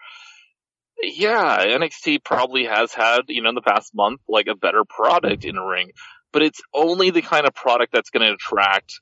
yeah, 1.02 1.64
NXT 1.64 2.24
probably 2.24 2.64
has 2.64 2.92
had, 2.92 3.22
you 3.28 3.42
know, 3.42 3.50
in 3.50 3.54
the 3.54 3.62
past 3.62 3.94
month 3.94 4.20
like 4.28 4.46
a 4.48 4.54
better 4.54 4.84
product 4.84 5.44
in 5.44 5.56
the 5.56 5.62
ring, 5.62 5.90
but 6.32 6.42
it's 6.42 6.60
only 6.74 7.10
the 7.10 7.22
kind 7.22 7.46
of 7.46 7.54
product 7.54 7.92
that's 7.92 8.10
going 8.10 8.26
to 8.26 8.34
attract 8.34 8.92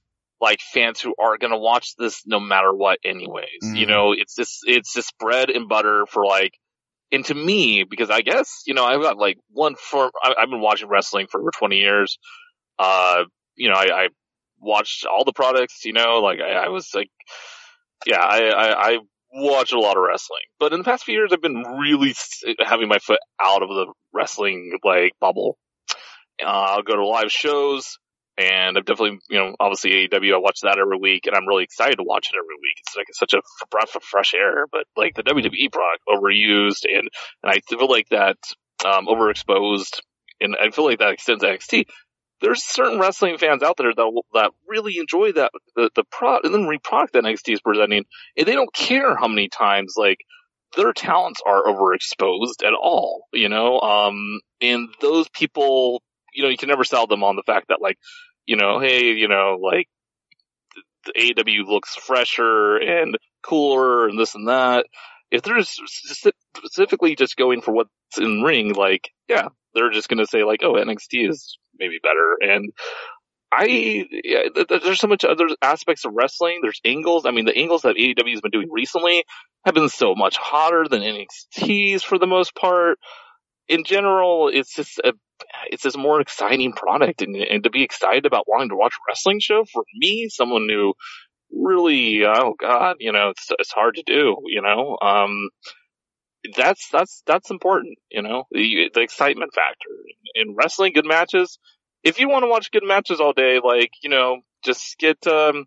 like 0.41 0.61
fans 0.61 1.01
who 1.01 1.15
are 1.19 1.39
going 1.39 1.53
to 1.53 1.59
watch 1.59 1.95
this 1.97 2.23
no 2.27 2.41
matter 2.41 2.73
what 2.73 2.99
anyways. 3.05 3.71
You 3.73 3.87
Mhm. 3.87 3.89
know, 3.89 4.13
it's 4.13 4.35
just 4.35 4.61
it's 4.65 4.93
just 4.93 5.17
bread 5.19 5.51
and 5.51 5.69
butter 5.69 6.07
for 6.07 6.27
like 6.27 6.53
and 7.13 7.25
to 7.27 7.35
me, 7.35 7.85
because 7.85 8.11
I 8.11 8.23
guess, 8.23 8.63
you 8.67 8.75
know, 8.75 8.85
I've 8.85 9.01
got 9.01 9.17
like 9.17 9.39
one 9.51 9.77
for, 9.77 10.11
I, 10.21 10.35
I've 10.37 10.51
been 10.51 10.61
watching 10.61 10.89
wrestling 10.89 11.29
for 11.31 11.41
over 11.41 11.51
20 11.57 11.77
years. 11.77 12.19
Uh, 12.79 13.25
you 13.55 13.69
know, 13.69 13.77
I, 13.77 14.05
I 14.05 14.09
watched 14.59 15.07
all 15.07 15.25
the 15.25 15.33
products, 15.33 15.85
you 15.85 15.93
know, 15.93 16.19
like 16.21 16.41
I, 16.41 16.65
I 16.65 16.69
was 16.71 16.91
like, 16.93 17.11
yeah, 18.05 18.21
I, 18.21 18.49
I, 18.49 18.91
I 18.91 18.99
watch 19.35 19.73
a 19.73 19.79
lot 19.79 19.97
of 19.97 20.05
wrestling, 20.07 20.43
but 20.61 20.73
in 20.73 20.79
the 20.79 20.85
past 20.85 21.05
few 21.05 21.15
years, 21.15 21.31
I've 21.33 21.43
been 21.43 21.63
really 21.79 22.15
having 22.61 22.89
my 22.89 22.99
foot 22.99 23.19
out 23.41 23.63
of 23.63 23.69
the 23.69 23.93
wrestling 24.13 24.79
like 24.85 25.13
bubble. 25.21 25.59
Uh, 26.43 26.47
I'll 26.47 26.83
go 26.83 26.97
to 26.97 27.07
live 27.07 27.31
shows 27.31 27.99
and 28.37 28.77
I've 28.77 28.85
definitely, 28.85 29.19
you 29.29 29.39
know, 29.39 29.55
obviously 29.61 30.09
AEW, 30.09 30.35
I 30.35 30.39
watch 30.39 30.61
that 30.63 30.79
every 30.79 30.99
week 30.99 31.27
and 31.27 31.37
I'm 31.37 31.47
really 31.47 31.65
excited 31.65 31.97
to 31.97 32.05
watch 32.05 32.29
it 32.33 32.37
every 32.37 32.57
week. 32.57 32.77
It's 32.81 32.97
like 32.97 33.07
such 33.13 33.35
a 33.35 33.43
breath 33.71 33.95
of 33.95 34.03
fresh 34.03 34.35
air, 34.35 34.67
but 34.71 34.85
like 34.97 35.15
the 35.15 35.23
WWE 35.23 35.73
product 35.73 36.03
overused 36.09 36.85
and, 36.85 37.09
and 37.43 37.53
I 37.53 37.61
feel 37.69 37.89
like 37.89 38.09
that, 38.11 38.37
um, 38.85 39.07
overexposed 39.07 40.01
and 40.41 40.57
I 40.61 40.71
feel 40.71 40.85
like 40.85 40.99
that 40.99 41.13
extends 41.13 41.43
to 41.43 41.49
NXT. 41.49 41.85
There's 42.41 42.63
certain 42.63 42.99
wrestling 42.99 43.39
fans 43.39 43.63
out 43.63 43.77
there 43.79 43.93
that 43.95 44.23
that 44.35 44.51
really 44.69 44.99
enjoy 44.99 45.33
that 45.33 45.53
the 45.77 45.91
the 45.95 46.05
and 46.45 46.55
then 46.55 46.67
reproduct 46.67 47.13
that 47.13 47.25
NXT 47.25 47.55
is 47.55 47.61
presenting, 47.61 48.05
and 48.37 48.47
they 48.47 48.53
don't 48.53 48.73
care 48.73 49.17
how 49.17 49.29
many 49.29 49.49
times 49.49 49.95
like 49.97 50.19
their 50.77 50.93
talents 50.93 51.41
are 51.47 51.63
overexposed 51.65 52.65
at 52.65 52.75
all, 52.75 53.27
you 53.33 53.49
know. 53.49 53.81
Um, 53.81 54.41
and 54.61 54.89
those 55.01 55.29
people, 55.29 56.03
you 56.33 56.43
know, 56.43 56.49
you 56.49 56.57
can 56.57 56.69
never 56.69 56.85
sell 56.85 57.07
them 57.07 57.23
on 57.23 57.37
the 57.37 57.43
fact 57.43 57.69
that 57.69 57.81
like, 57.81 57.99
you 58.47 58.57
know, 58.57 58.79
hey, 58.81 59.13
you 59.13 59.29
know, 59.29 59.59
like 59.61 59.89
the 61.07 61.13
AEW 61.13 61.67
looks 61.67 61.95
fresher 61.95 62.77
and 62.77 63.17
cooler 63.43 64.09
and 64.09 64.19
this 64.19 64.35
and 64.35 64.49
that. 64.49 64.87
If 65.35 65.43
they're 65.43 65.61
specifically 65.63 67.17
just 67.17 67.37
going 67.37 67.61
for 67.61 67.73
what's 67.73 67.91
in 68.19 68.43
ring, 68.43 68.73
like, 68.75 69.11
yeah, 69.29 69.49
they're 69.75 69.91
just 69.91 70.09
going 70.09 70.19
to 70.19 70.27
say 70.27 70.45
like, 70.45 70.61
oh, 70.63 70.75
NXT 70.75 71.29
is 71.29 71.59
maybe 71.77 71.99
better. 72.01 72.37
And 72.41 72.73
I, 73.53 74.07
yeah, 74.11 74.43
th- 74.55 74.69
th- 74.69 74.83
there's 74.83 75.01
so 75.01 75.09
much 75.09 75.25
other 75.25 75.47
aspects 75.61 76.05
of 76.05 76.13
wrestling. 76.15 76.61
There's 76.63 76.81
angles. 76.85 77.27
I 77.27 77.33
mean, 77.33 77.47
the 77.47 77.57
angles 77.57 77.83
that 77.83 77.97
AEW 77.97 78.31
has 78.31 78.41
been 78.41 78.53
doing 78.53 78.69
recently 78.71 79.25
have 79.65 79.75
been 79.75 79.89
so 79.89 80.15
much 80.15 80.37
hotter 80.37 80.87
than 80.89 81.03
NXT's 81.03 82.05
for 82.05 82.19
the 82.19 82.29
most 82.29 82.55
part. 82.55 82.99
In 83.67 83.83
general, 83.85 84.51
it's 84.53 84.75
just 84.75 84.99
a, 84.99 85.15
it's 85.67 85.85
a 85.85 85.99
more 85.99 86.21
exciting 86.21 86.73
product 86.75 87.23
and, 87.23 87.35
and 87.35 87.65
to 87.65 87.71
be 87.71 87.83
excited 87.83 88.27
about 88.27 88.47
wanting 88.47 88.69
to 88.69 88.77
watch 88.77 88.95
a 88.95 89.03
wrestling 89.09 89.41
show 89.41 89.65
for 89.65 89.83
me, 89.97 90.29
someone 90.29 90.69
who 90.69 90.95
really, 91.55 92.25
oh 92.25 92.55
God, 92.59 92.97
you 93.01 93.13
know, 93.13 93.31
it's, 93.31 93.49
it's 93.59 93.73
hard 93.73 93.97
to 93.97 94.03
do, 94.05 94.37
you 94.47 94.63
know, 94.63 94.99
um, 95.01 95.51
that's, 96.57 96.89
that's, 96.91 97.23
that's 97.27 97.51
important, 97.51 97.99
you 98.11 98.23
know, 98.23 98.45
the, 98.51 98.91
the 98.93 99.01
excitement 99.01 99.55
factor 99.55 99.91
in 100.35 100.55
wrestling, 100.55 100.93
good 100.93 101.07
matches. 101.07 101.59
If 102.03 102.21
you 102.21 102.29
want 102.29 102.43
to 102.43 102.49
watch 102.49 102.71
good 102.71 102.85
matches 102.85 103.21
all 103.21 103.33
day, 103.33 103.61
like, 103.65 103.91
you 104.03 104.11
know, 104.11 104.41
just 104.65 104.99
get, 104.99 105.27
um, 105.27 105.67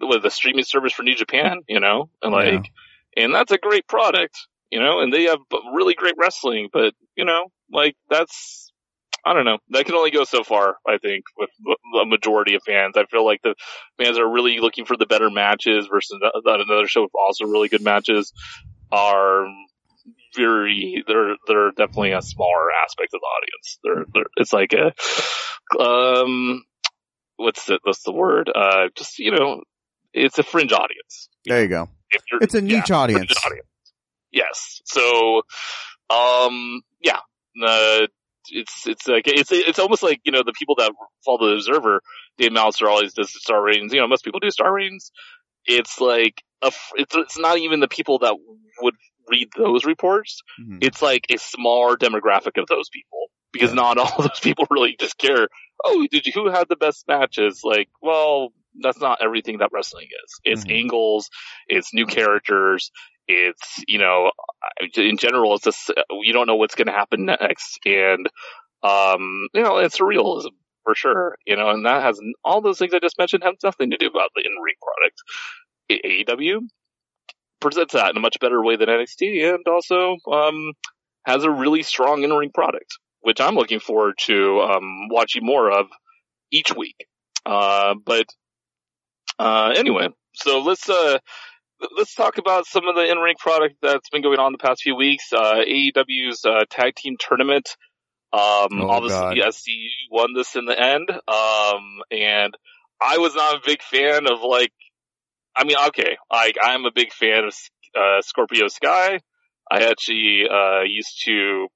with 0.00 0.24
a 0.24 0.30
streaming 0.30 0.64
service 0.64 0.92
for 0.92 1.02
New 1.02 1.14
Japan, 1.14 1.60
you 1.68 1.80
know, 1.80 2.08
and 2.22 2.32
like, 2.32 2.70
yeah. 3.16 3.24
and 3.24 3.34
that's 3.34 3.52
a 3.52 3.58
great 3.58 3.86
product, 3.86 4.36
you 4.70 4.80
know, 4.80 5.00
and 5.00 5.12
they 5.12 5.24
have 5.24 5.40
really 5.74 5.94
great 5.94 6.14
wrestling, 6.18 6.68
but 6.72 6.94
you 7.16 7.24
know, 7.24 7.48
like 7.70 7.96
that's 8.08 8.69
I 9.24 9.34
don't 9.34 9.44
know. 9.44 9.58
That 9.70 9.84
can 9.86 9.94
only 9.94 10.10
go 10.10 10.24
so 10.24 10.42
far, 10.44 10.76
I 10.86 10.98
think, 10.98 11.24
with 11.36 11.50
a 12.00 12.06
majority 12.06 12.54
of 12.54 12.62
fans. 12.64 12.94
I 12.96 13.04
feel 13.04 13.24
like 13.24 13.42
the 13.42 13.54
fans 13.98 14.18
are 14.18 14.28
really 14.28 14.58
looking 14.58 14.84
for 14.84 14.96
the 14.96 15.06
better 15.06 15.30
matches 15.30 15.88
versus 15.90 16.18
another 16.44 16.86
show 16.86 17.02
with 17.02 17.12
also 17.14 17.44
really 17.46 17.68
good 17.68 17.82
matches 17.82 18.32
are 18.90 19.46
very, 20.34 21.04
they're, 21.06 21.36
they're 21.46 21.70
definitely 21.70 22.12
a 22.12 22.22
smaller 22.22 22.70
aspect 22.84 23.12
of 23.14 23.20
the 23.20 23.26
audience. 23.26 23.78
They're, 23.84 24.04
they're, 24.14 24.30
it's 24.36 24.52
like 24.52 24.72
a, 24.72 25.82
um, 25.82 26.64
what's 27.36 27.66
the, 27.66 27.78
what's 27.82 28.02
the 28.02 28.12
word? 28.12 28.50
Uh, 28.54 28.88
just, 28.96 29.18
you 29.18 29.32
know, 29.32 29.62
it's 30.12 30.38
a 30.38 30.42
fringe 30.42 30.72
audience. 30.72 31.28
There 31.44 31.62
you 31.62 31.68
go. 31.68 31.88
It's 32.40 32.54
a 32.54 32.60
niche 32.60 32.90
yeah, 32.90 32.96
audience. 32.96 33.32
audience. 33.44 33.66
Yes. 34.32 34.80
So, 34.84 35.42
um, 36.10 36.82
yeah, 37.00 37.18
uh, 37.64 38.06
it's 38.48 38.86
it's 38.86 39.06
like 39.06 39.24
it's 39.26 39.52
it's 39.52 39.78
almost 39.78 40.02
like 40.02 40.20
you 40.24 40.32
know 40.32 40.42
the 40.44 40.54
people 40.58 40.76
that 40.76 40.92
follow 41.24 41.48
the 41.48 41.54
Observer, 41.54 42.00
Dave 42.38 42.52
Meltzer 42.52 42.88
always 42.88 43.14
does 43.14 43.32
star 43.32 43.62
ratings. 43.62 43.92
You 43.92 44.00
know, 44.00 44.08
most 44.08 44.24
people 44.24 44.40
do 44.40 44.50
star 44.50 44.72
ratings. 44.72 45.12
It's 45.66 46.00
like 46.00 46.42
a, 46.62 46.72
it's 46.94 47.14
it's 47.14 47.38
not 47.38 47.58
even 47.58 47.80
the 47.80 47.88
people 47.88 48.20
that 48.20 48.36
would 48.80 48.94
read 49.28 49.48
those 49.56 49.84
reports. 49.84 50.40
Mm-hmm. 50.60 50.78
It's 50.80 51.02
like 51.02 51.26
a 51.30 51.38
smaller 51.38 51.96
demographic 51.96 52.60
of 52.60 52.66
those 52.68 52.88
people 52.88 53.30
because 53.52 53.70
yeah. 53.70 53.76
not 53.76 53.98
all 53.98 54.16
those 54.18 54.40
people 54.40 54.66
really 54.70 54.96
just 54.98 55.18
care. 55.18 55.48
Oh, 55.84 56.06
did 56.10 56.26
you 56.26 56.32
who 56.32 56.50
had 56.50 56.68
the 56.68 56.76
best 56.76 57.06
matches? 57.08 57.60
Like, 57.64 57.88
well, 58.02 58.52
that's 58.80 59.00
not 59.00 59.18
everything 59.22 59.58
that 59.58 59.70
wrestling 59.72 60.06
is. 60.24 60.40
It's 60.44 60.62
mm-hmm. 60.62 60.76
angles, 60.76 61.30
it's 61.66 61.94
new 61.94 62.06
characters, 62.06 62.90
it's, 63.28 63.82
you 63.86 63.98
know, 63.98 64.32
in 64.96 65.16
general, 65.16 65.54
it's 65.54 65.64
just, 65.64 65.92
you 66.10 66.32
don't 66.32 66.46
know 66.46 66.56
what's 66.56 66.74
going 66.74 66.86
to 66.86 66.92
happen 66.92 67.26
next. 67.26 67.78
And, 67.84 68.28
um, 68.82 69.48
you 69.54 69.62
know, 69.62 69.78
it's 69.78 70.00
realism 70.00 70.50
for 70.84 70.94
sure, 70.94 71.36
you 71.46 71.56
know, 71.56 71.70
and 71.70 71.86
that 71.86 72.02
has 72.02 72.18
all 72.44 72.60
those 72.60 72.78
things 72.78 72.94
I 72.94 72.98
just 72.98 73.18
mentioned 73.18 73.44
have 73.44 73.54
nothing 73.62 73.90
to 73.90 73.96
do 73.96 74.06
about 74.06 74.30
the 74.34 74.42
in-ring 74.42 74.74
product. 74.82 76.28
AEW 76.28 76.60
presents 77.60 77.92
that 77.92 78.10
in 78.10 78.16
a 78.16 78.20
much 78.20 78.38
better 78.40 78.62
way 78.62 78.76
than 78.76 78.88
NXT 78.88 79.54
and 79.54 79.66
also, 79.68 80.16
um, 80.30 80.72
has 81.26 81.44
a 81.44 81.50
really 81.50 81.82
strong 81.82 82.22
in-ring 82.22 82.50
product, 82.52 82.98
which 83.20 83.40
I'm 83.40 83.54
looking 83.54 83.80
forward 83.80 84.14
to, 84.22 84.60
um, 84.60 85.08
watching 85.10 85.44
more 85.44 85.70
of 85.70 85.86
each 86.50 86.74
week. 86.74 87.06
Uh, 87.44 87.94
but, 88.04 88.26
uh, 89.38 89.74
anyway, 89.76 90.08
so 90.34 90.60
let's, 90.60 90.88
uh, 90.88 91.18
let's 91.96 92.14
talk 92.14 92.38
about 92.38 92.66
some 92.66 92.86
of 92.88 92.94
the 92.94 93.10
in-ring 93.10 93.36
product 93.38 93.76
that's 93.82 94.08
been 94.10 94.22
going 94.22 94.38
on 94.38 94.52
the 94.52 94.58
past 94.58 94.82
few 94.82 94.96
weeks. 94.96 95.32
Uh, 95.32 95.56
AEW's 95.66 96.44
uh, 96.44 96.64
tag 96.70 96.94
team 96.96 97.16
tournament. 97.18 97.76
Um, 98.32 98.80
oh, 98.80 98.90
obviously, 98.90 99.40
God. 99.40 99.52
SCU 99.52 99.88
won 100.10 100.34
this 100.34 100.56
in 100.56 100.66
the 100.66 100.78
end. 100.78 101.10
Um, 101.10 102.02
and 102.10 102.54
I 103.00 103.18
was 103.18 103.34
not 103.34 103.56
a 103.56 103.60
big 103.64 103.82
fan 103.82 104.26
of 104.30 104.40
like, 104.42 104.72
I 105.56 105.64
mean, 105.64 105.76
okay, 105.88 106.16
like 106.30 106.56
I'm 106.62 106.84
a 106.84 106.92
big 106.94 107.12
fan 107.12 107.44
of 107.44 107.54
uh, 107.98 108.22
Scorpio 108.22 108.68
Sky. 108.68 109.20
I 109.70 109.84
actually 109.84 110.44
uh, 110.50 110.82
used 110.84 111.22
to, 111.24 111.66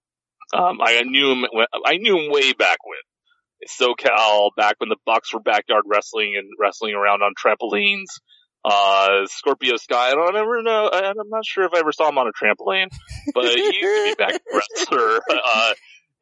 um, 0.53 0.79
I 0.83 1.03
knew 1.03 1.33
him. 1.33 1.45
I 1.85 1.97
knew 1.97 2.19
him 2.19 2.31
way 2.31 2.53
back 2.53 2.79
when. 2.85 2.99
SoCal, 3.69 4.51
back 4.57 4.77
when 4.79 4.91
the 4.91 4.97
Bucks 5.07 5.33
were 5.33 5.41
backyard 5.41 5.85
wrestling 5.87 6.35
and 6.37 6.47
wrestling 6.59 6.95
around 6.95 7.23
on 7.23 7.33
trampolines 7.35 8.09
uh, 8.65 9.27
Scorpio 9.27 9.77
Sky. 9.77 10.11
I 10.11 10.15
don't 10.15 10.37
ever 10.37 10.63
know. 10.63 10.91
I'm 10.93 11.29
not 11.29 11.45
sure 11.45 11.65
if 11.65 11.73
I 11.75 11.81
ever 11.81 11.93
saw 11.93 12.09
him 12.09 12.19
on 12.19 12.29
a 12.29 12.33
trampoline, 12.33 12.89
but 13.35 13.45
he 13.45 13.63
used 13.63 13.81
to 13.81 14.05
be 14.07 14.15
back 14.17 14.41
wrestler. 14.53 15.21
Uh, 15.29 15.73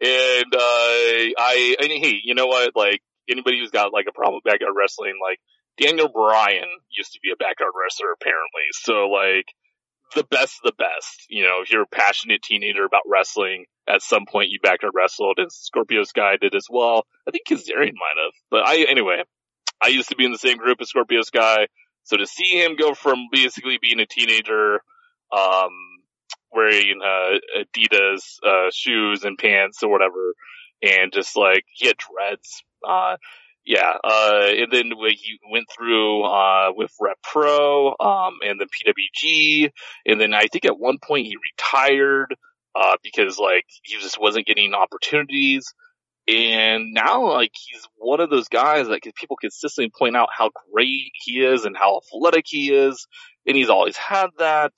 and, 0.00 0.54
uh, 0.54 1.30
I, 1.38 1.76
and 1.80 1.90
hey, 1.90 2.16
you 2.24 2.34
know 2.34 2.46
what? 2.46 2.74
Like, 2.74 3.00
anybody 3.30 3.60
who's 3.60 3.70
got 3.70 3.92
like 3.92 4.06
a 4.08 4.12
problem 4.12 4.40
with 4.42 4.52
backyard 4.52 4.74
wrestling, 4.76 5.14
like, 5.22 5.38
Daniel 5.80 6.08
Bryan 6.08 6.68
used 6.90 7.12
to 7.12 7.20
be 7.22 7.30
a 7.32 7.36
backyard 7.36 7.72
wrestler 7.80 8.12
apparently. 8.12 8.68
So 8.72 9.08
like, 9.08 9.46
the 10.14 10.24
best 10.24 10.60
of 10.62 10.72
the 10.72 10.84
best. 10.84 11.26
You 11.28 11.44
know, 11.44 11.60
if 11.62 11.70
you're 11.70 11.82
a 11.82 11.86
passionate 11.86 12.42
teenager 12.42 12.84
about 12.84 13.02
wrestling, 13.06 13.66
at 13.88 14.02
some 14.02 14.26
point 14.26 14.50
you 14.50 14.58
backyard 14.62 14.92
wrestled, 14.94 15.38
and 15.38 15.50
Scorpio 15.50 16.04
Sky 16.04 16.36
did 16.40 16.54
as 16.54 16.66
well. 16.70 17.06
I 17.26 17.30
think 17.30 17.46
Kazarian 17.48 17.94
might 17.94 18.22
have. 18.22 18.32
But 18.50 18.66
I, 18.66 18.84
anyway, 18.88 19.22
I 19.82 19.88
used 19.88 20.10
to 20.10 20.16
be 20.16 20.24
in 20.24 20.32
the 20.32 20.38
same 20.38 20.58
group 20.58 20.78
as 20.80 20.88
Scorpio 20.88 21.22
Sky. 21.22 21.66
So 22.04 22.16
to 22.16 22.26
see 22.26 22.62
him 22.62 22.76
go 22.76 22.94
from 22.94 23.28
basically 23.30 23.78
being 23.80 24.00
a 24.00 24.06
teenager, 24.06 24.80
um, 25.36 25.70
wearing 26.52 27.00
uh, 27.02 27.38
Adidas 27.60 28.38
uh, 28.46 28.70
shoes 28.72 29.24
and 29.24 29.38
pants 29.38 29.82
or 29.82 29.90
whatever, 29.90 30.34
and 30.82 31.12
just 31.12 31.36
like 31.36 31.64
he 31.74 31.86
had 31.86 31.96
dreads. 31.96 32.62
Uh, 32.86 33.16
yeah, 33.64 33.92
uh, 34.02 34.48
and 34.48 34.72
then 34.72 34.90
he 35.10 35.38
went 35.50 35.66
through 35.70 36.24
uh, 36.24 36.72
with 36.74 36.90
Rev 37.00 37.16
Pro, 37.22 37.90
um, 38.00 38.38
and 38.44 38.60
then 38.60 38.66
PWG, 38.66 39.70
and 40.04 40.20
then 40.20 40.34
I 40.34 40.46
think 40.46 40.64
at 40.64 40.78
one 40.78 40.98
point 40.98 41.26
he 41.26 41.36
retired 41.36 42.34
uh, 42.74 42.96
because 43.02 43.38
like 43.38 43.66
he 43.82 43.98
just 44.00 44.20
wasn't 44.20 44.46
getting 44.46 44.74
opportunities. 44.74 45.72
And 46.28 46.94
now, 46.94 47.32
like, 47.32 47.52
he's 47.52 47.82
one 47.96 48.20
of 48.20 48.30
those 48.30 48.48
guys 48.48 48.88
that 48.88 49.02
people 49.16 49.36
consistently 49.36 49.90
point 49.96 50.16
out 50.16 50.28
how 50.36 50.50
great 50.72 51.10
he 51.14 51.44
is 51.44 51.64
and 51.64 51.76
how 51.76 51.98
athletic 51.98 52.44
he 52.46 52.72
is. 52.72 53.06
And 53.46 53.56
he's 53.56 53.68
always 53.68 53.96
had 53.96 54.28
that. 54.38 54.72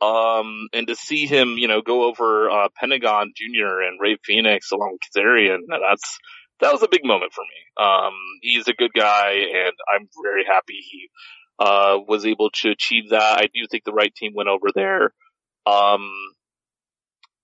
Um, 0.00 0.68
and 0.72 0.86
to 0.86 0.94
see 0.94 1.26
him, 1.26 1.56
you 1.58 1.68
know, 1.68 1.80
go 1.80 2.04
over, 2.04 2.50
uh, 2.50 2.68
Pentagon 2.78 3.32
Jr. 3.34 3.80
and 3.80 3.98
Rey 4.00 4.18
Fenix 4.24 4.70
along 4.70 4.92
with 4.92 5.00
Kazarian, 5.24 5.60
that's, 5.68 6.18
that 6.60 6.72
was 6.72 6.82
a 6.82 6.88
big 6.88 7.04
moment 7.04 7.32
for 7.32 7.42
me. 7.42 7.84
Um, 7.84 8.12
he's 8.42 8.68
a 8.68 8.74
good 8.74 8.92
guy 8.94 9.32
and 9.32 9.72
I'm 9.92 10.08
very 10.22 10.44
happy 10.44 10.78
he, 10.88 11.08
uh, 11.58 11.98
was 12.06 12.26
able 12.26 12.50
to 12.62 12.70
achieve 12.70 13.10
that. 13.10 13.38
I 13.38 13.48
do 13.52 13.66
think 13.70 13.84
the 13.84 13.92
right 13.92 14.14
team 14.14 14.32
went 14.34 14.50
over 14.50 14.68
there. 14.74 15.14
Um, 15.66 16.12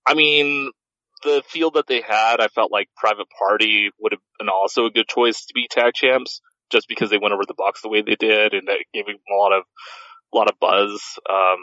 I 0.05 0.13
mean, 0.13 0.71
the 1.23 1.43
field 1.47 1.75
that 1.75 1.87
they 1.87 2.01
had, 2.01 2.39
I 2.39 2.47
felt 2.47 2.71
like 2.71 2.89
Private 2.95 3.27
Party 3.37 3.89
would 3.99 4.13
have 4.13 4.21
been 4.39 4.49
also 4.49 4.85
a 4.85 4.91
good 4.91 5.07
choice 5.07 5.45
to 5.45 5.53
be 5.53 5.67
tag 5.69 5.93
champs, 5.93 6.41
just 6.71 6.87
because 6.87 7.09
they 7.09 7.17
went 7.17 7.33
over 7.33 7.43
the 7.47 7.55
Bucks 7.57 7.81
the 7.81 7.89
way 7.89 8.01
they 8.01 8.15
did, 8.15 8.53
and 8.53 8.67
that 8.67 8.85
gave 8.93 9.05
them 9.05 9.15
a 9.15 9.35
lot 9.35 9.53
of 9.53 9.63
a 10.33 10.37
lot 10.37 10.49
of 10.49 10.59
buzz. 10.59 11.01
Um, 11.29 11.59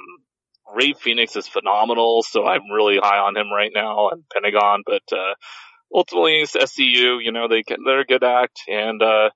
Rey 0.75 0.95
Fenix 0.95 1.37
is 1.37 1.49
phenomenal, 1.49 2.23
so 2.23 2.47
I'm 2.47 2.71
really 2.73 2.99
high 3.03 3.19
on 3.19 3.37
him 3.37 3.51
right 3.55 3.73
now, 3.75 4.11
and 4.11 4.25
Pentagon. 4.33 4.83
But 4.87 5.03
uh, 5.13 5.35
ultimately, 5.93 6.41
it's 6.41 6.57
SCU. 6.57 7.23
You 7.23 7.33
know, 7.33 7.49
they 7.49 7.63
can, 7.63 7.79
they're 7.85 8.01
a 8.01 8.07
good 8.07 8.25
act, 8.25 8.61
and 8.69 9.03
uh, 9.03 9.31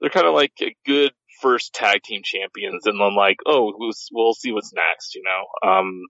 they're 0.00 0.10
kind 0.10 0.26
of 0.26 0.34
like 0.34 0.52
a 0.60 0.74
good 0.84 1.12
first 1.40 1.74
tag 1.74 2.02
team 2.02 2.22
champions, 2.24 2.86
and 2.86 3.00
then 3.00 3.14
like, 3.14 3.36
oh, 3.46 3.72
we'll, 3.76 3.92
we'll 4.12 4.34
see 4.34 4.52
what's 4.52 4.72
next. 4.72 5.14
You 5.14 5.22
know, 5.24 5.70
um, 5.70 6.02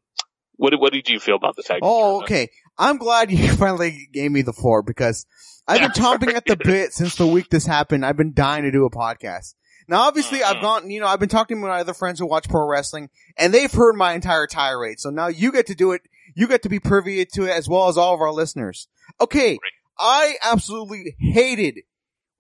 what 0.57 0.79
what 0.79 0.93
did 0.93 1.09
you 1.09 1.21
feel 1.21 1.37
about 1.37 1.57
the 1.57 1.63
tag? 1.63 1.81
Oh, 1.83 2.23
okay. 2.23 2.49
I'm 2.79 2.99
glad 2.99 3.31
you 3.31 3.53
finally 3.57 4.09
gave 4.13 4.31
me 4.31 4.43
the 4.43 4.53
floor 4.53 4.83
because 4.83 5.27
I've 5.67 5.81
been 5.81 5.91
chomping 6.03 6.35
at 6.35 6.47
the 6.47 6.57
bit 6.57 6.93
since 6.93 7.17
the 7.17 7.27
week 7.27 7.49
this 7.51 7.67
happened. 7.67 8.05
I've 8.05 8.17
been 8.17 8.33
dying 8.35 8.65
to 8.65 8.71
do 8.71 8.85
a 8.85 8.91
podcast. 8.91 9.55
Now, 9.89 10.03
obviously, 10.03 10.43
I've 10.43 10.57
mm-hmm. 10.57 10.63
gone, 10.63 10.91
you 10.91 11.01
know, 11.01 11.07
I've 11.07 11.21
been 11.21 11.29
talking 11.29 11.59
to 11.59 11.67
my 11.67 11.81
other 11.81 11.95
friends 11.95 12.19
who 12.19 12.27
watch 12.27 12.49
pro 12.49 12.67
wrestling, 12.67 13.09
and 13.37 13.55
they've 13.55 13.71
heard 13.71 13.95
my 13.95 14.15
entire 14.15 14.47
tirade. 14.47 14.99
So 14.99 15.11
now 15.11 15.29
you 15.29 15.53
get 15.53 15.67
to 15.67 15.75
do 15.75 15.93
it. 15.93 16.03
You 16.35 16.49
get 16.49 16.63
to 16.63 16.69
be 16.69 16.81
privy 16.81 17.25
to 17.25 17.45
it 17.45 17.51
as 17.51 17.69
well 17.69 17.89
as 17.89 17.97
all 17.97 18.15
of 18.15 18.21
our 18.21 18.33
listeners. 18.33 18.89
Okay, 19.21 19.59
I 19.99 20.35
absolutely 20.43 21.15
hated 21.19 21.83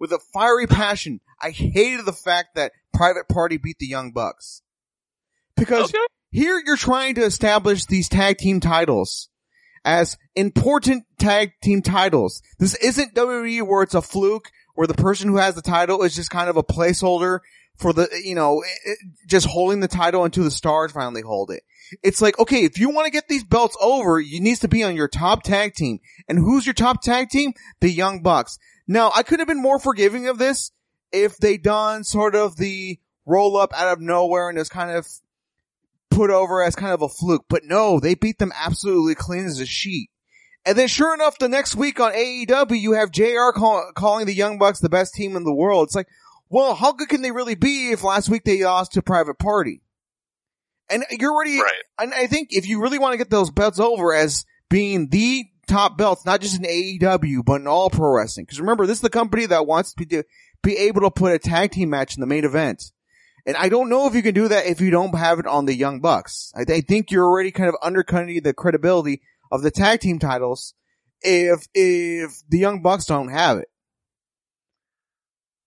with 0.00 0.10
a 0.12 0.18
fiery 0.32 0.66
passion. 0.66 1.20
I 1.40 1.50
hated 1.50 2.04
the 2.04 2.12
fact 2.12 2.56
that 2.56 2.72
Private 2.92 3.28
Party 3.28 3.58
beat 3.58 3.78
the 3.78 3.86
Young 3.86 4.10
Bucks 4.10 4.62
because 5.56 5.90
okay. 5.90 6.04
Here 6.36 6.62
you're 6.66 6.76
trying 6.76 7.14
to 7.14 7.24
establish 7.24 7.86
these 7.86 8.10
tag 8.10 8.36
team 8.36 8.60
titles 8.60 9.30
as 9.86 10.18
important 10.34 11.04
tag 11.18 11.52
team 11.62 11.80
titles. 11.80 12.42
This 12.58 12.74
isn't 12.74 13.14
WWE 13.14 13.66
where 13.66 13.82
it's 13.82 13.94
a 13.94 14.02
fluke 14.02 14.50
where 14.74 14.86
the 14.86 14.92
person 14.92 15.30
who 15.30 15.38
has 15.38 15.54
the 15.54 15.62
title 15.62 16.02
is 16.02 16.14
just 16.14 16.28
kind 16.28 16.50
of 16.50 16.58
a 16.58 16.62
placeholder 16.62 17.38
for 17.78 17.94
the, 17.94 18.10
you 18.22 18.34
know, 18.34 18.60
eh, 18.60 18.90
eh, 18.90 18.94
just 19.26 19.46
holding 19.46 19.80
the 19.80 19.88
title 19.88 20.26
until 20.26 20.44
the 20.44 20.50
stars 20.50 20.92
finally 20.92 21.22
hold 21.22 21.50
it. 21.50 21.62
It's 22.02 22.20
like, 22.20 22.38
okay, 22.38 22.64
if 22.64 22.78
you 22.78 22.90
want 22.90 23.06
to 23.06 23.12
get 23.12 23.28
these 23.28 23.42
belts 23.42 23.78
over, 23.80 24.20
you 24.20 24.38
needs 24.38 24.60
to 24.60 24.68
be 24.68 24.84
on 24.84 24.94
your 24.94 25.08
top 25.08 25.42
tag 25.42 25.72
team. 25.72 26.00
And 26.28 26.38
who's 26.38 26.66
your 26.66 26.74
top 26.74 27.00
tag 27.00 27.30
team? 27.30 27.54
The 27.80 27.90
Young 27.90 28.20
Bucks. 28.20 28.58
Now, 28.86 29.10
I 29.16 29.22
could 29.22 29.38
have 29.38 29.48
been 29.48 29.62
more 29.62 29.78
forgiving 29.78 30.28
of 30.28 30.36
this 30.36 30.70
if 31.12 31.38
they 31.38 31.56
done 31.56 32.04
sort 32.04 32.34
of 32.34 32.58
the 32.58 32.98
roll 33.24 33.56
up 33.56 33.72
out 33.72 33.90
of 33.90 34.02
nowhere 34.02 34.50
and 34.50 34.58
it's 34.58 34.68
kind 34.68 34.90
of 34.90 35.06
put 36.10 36.30
over 36.30 36.62
as 36.62 36.74
kind 36.76 36.92
of 36.92 37.02
a 37.02 37.08
fluke, 37.08 37.44
but 37.48 37.64
no, 37.64 38.00
they 38.00 38.14
beat 38.14 38.38
them 38.38 38.52
absolutely 38.54 39.14
clean 39.14 39.44
as 39.44 39.60
a 39.60 39.66
sheet. 39.66 40.10
And 40.64 40.76
then 40.76 40.88
sure 40.88 41.14
enough, 41.14 41.38
the 41.38 41.48
next 41.48 41.76
week 41.76 42.00
on 42.00 42.12
AEW, 42.12 42.80
you 42.80 42.92
have 42.92 43.12
JR 43.12 43.52
call, 43.54 43.90
calling 43.94 44.26
the 44.26 44.34
Young 44.34 44.58
Bucks 44.58 44.80
the 44.80 44.88
best 44.88 45.14
team 45.14 45.36
in 45.36 45.44
the 45.44 45.54
world. 45.54 45.86
It's 45.86 45.94
like, 45.94 46.08
well, 46.48 46.74
how 46.74 46.92
good 46.92 47.08
can 47.08 47.22
they 47.22 47.30
really 47.30 47.54
be 47.54 47.90
if 47.92 48.02
last 48.02 48.28
week 48.28 48.44
they 48.44 48.62
lost 48.64 48.92
to 48.92 49.02
Private 49.02 49.38
Party? 49.38 49.82
And 50.88 51.04
you're 51.10 51.32
already, 51.32 51.60
Right. 51.60 51.82
and 52.00 52.14
I 52.14 52.26
think 52.26 52.48
if 52.50 52.68
you 52.68 52.80
really 52.80 52.98
want 52.98 53.12
to 53.12 53.18
get 53.18 53.30
those 53.30 53.50
belts 53.50 53.80
over 53.80 54.14
as 54.14 54.44
being 54.70 55.08
the 55.08 55.44
top 55.66 55.98
belts, 55.98 56.24
not 56.24 56.40
just 56.40 56.56
in 56.56 56.62
AEW, 56.64 57.44
but 57.44 57.60
in 57.60 57.66
all 57.66 57.90
pro 57.90 58.12
wrestling. 58.14 58.44
Because 58.46 58.60
remember, 58.60 58.86
this 58.86 58.98
is 58.98 59.02
the 59.02 59.10
company 59.10 59.46
that 59.46 59.66
wants 59.66 59.92
to 59.94 60.06
be, 60.06 60.22
be 60.62 60.76
able 60.76 61.00
to 61.02 61.10
put 61.10 61.32
a 61.32 61.38
tag 61.40 61.72
team 61.72 61.90
match 61.90 62.16
in 62.16 62.20
the 62.20 62.26
main 62.26 62.44
event. 62.44 62.92
And 63.46 63.56
I 63.56 63.68
don't 63.68 63.88
know 63.88 64.08
if 64.08 64.14
you 64.14 64.22
can 64.22 64.34
do 64.34 64.48
that 64.48 64.66
if 64.66 64.80
you 64.80 64.90
don't 64.90 65.16
have 65.16 65.38
it 65.38 65.46
on 65.46 65.66
the 65.66 65.74
Young 65.74 66.00
Bucks. 66.00 66.52
I, 66.56 66.62
I 66.62 66.80
think 66.80 67.10
you're 67.12 67.24
already 67.24 67.52
kind 67.52 67.68
of 67.68 67.76
undercutting 67.80 68.42
the 68.42 68.52
credibility 68.52 69.22
of 69.52 69.62
the 69.62 69.70
tag 69.70 70.00
team 70.00 70.18
titles 70.18 70.74
if 71.22 71.66
if 71.72 72.32
the 72.48 72.58
Young 72.58 72.82
Bucks 72.82 73.04
don't 73.06 73.28
have 73.28 73.58
it. 73.58 73.68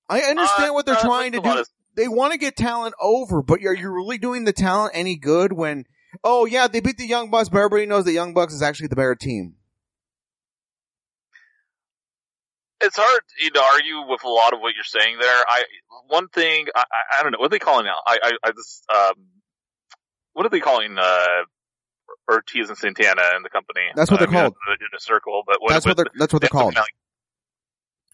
I 0.10 0.22
understand 0.22 0.72
Uh, 0.72 0.74
what 0.74 0.86
they're 0.86 0.96
uh, 0.96 1.02
trying 1.02 1.32
to 1.34 1.38
makes 1.38 1.46
a 1.46 1.50
lot 1.50 1.56
do. 1.56 1.62
of- 1.62 1.68
They 1.96 2.08
want 2.08 2.34
to 2.34 2.38
get 2.40 2.56
talent 2.58 2.96
over, 3.02 3.42
but 3.42 3.64
are 3.64 3.74
you 3.76 3.90
really 3.92 4.18
doing 4.18 4.44
the 4.44 4.54
talent 4.54 4.92
any 4.96 5.16
good 5.16 5.54
when, 5.54 5.86
oh 6.24 6.46
yeah, 6.46 6.68
they 6.68 6.80
beat 6.80 6.98
the 6.98 7.08
Young 7.08 7.30
Bucks, 7.30 7.50
but 7.50 7.60
everybody 7.60 7.86
knows 7.86 8.06
the 8.06 8.12
Young 8.14 8.34
Bucks 8.34 8.54
is 8.54 8.62
actually 8.62 8.88
the 8.88 8.96
better 8.96 9.16
team. 9.16 9.56
It's 12.82 12.96
hard 12.98 13.22
you 13.42 13.52
know, 13.54 13.62
to 13.62 13.66
argue 13.74 14.10
with 14.10 14.24
a 14.24 14.30
lot 14.30 14.54
of 14.54 14.60
what 14.62 14.74
you're 14.76 14.84
saying 14.84 15.18
there. 15.20 15.44
I 15.48 15.64
one 16.08 16.28
thing 16.30 16.68
I, 16.76 16.80
I, 16.80 17.20
I 17.20 17.24
don't 17.24 17.32
know 17.34 17.40
what 17.40 17.48
are 17.48 17.50
they 17.50 17.60
calling 17.60 17.86
now. 17.86 17.98
I 18.06 18.20
I, 18.24 18.32
I 18.44 18.52
just 18.52 18.86
um 18.94 19.14
what 20.34 20.46
are 20.46 20.50
they 20.50 20.60
calling 20.60 20.98
uh 20.98 21.44
Ortiz 22.32 22.70
and 22.70 22.78
Santana 22.78 23.22
in 23.36 23.44
the 23.44 23.50
company? 23.50 23.82
That's 23.96 24.12
what 24.12 24.22
I 24.22 24.26
they're 24.26 24.32
mean, 24.32 24.42
called. 24.42 24.56
Inner 24.68 25.00
Circle, 25.00 25.44
but 25.46 25.58
what, 25.60 25.72
that's 25.72 25.86
what 25.86 25.98
they're, 25.98 26.06
that's 26.18 26.34
what 26.34 26.42
they're 26.42 26.50
called. 26.50 26.76
Like, 26.76 26.86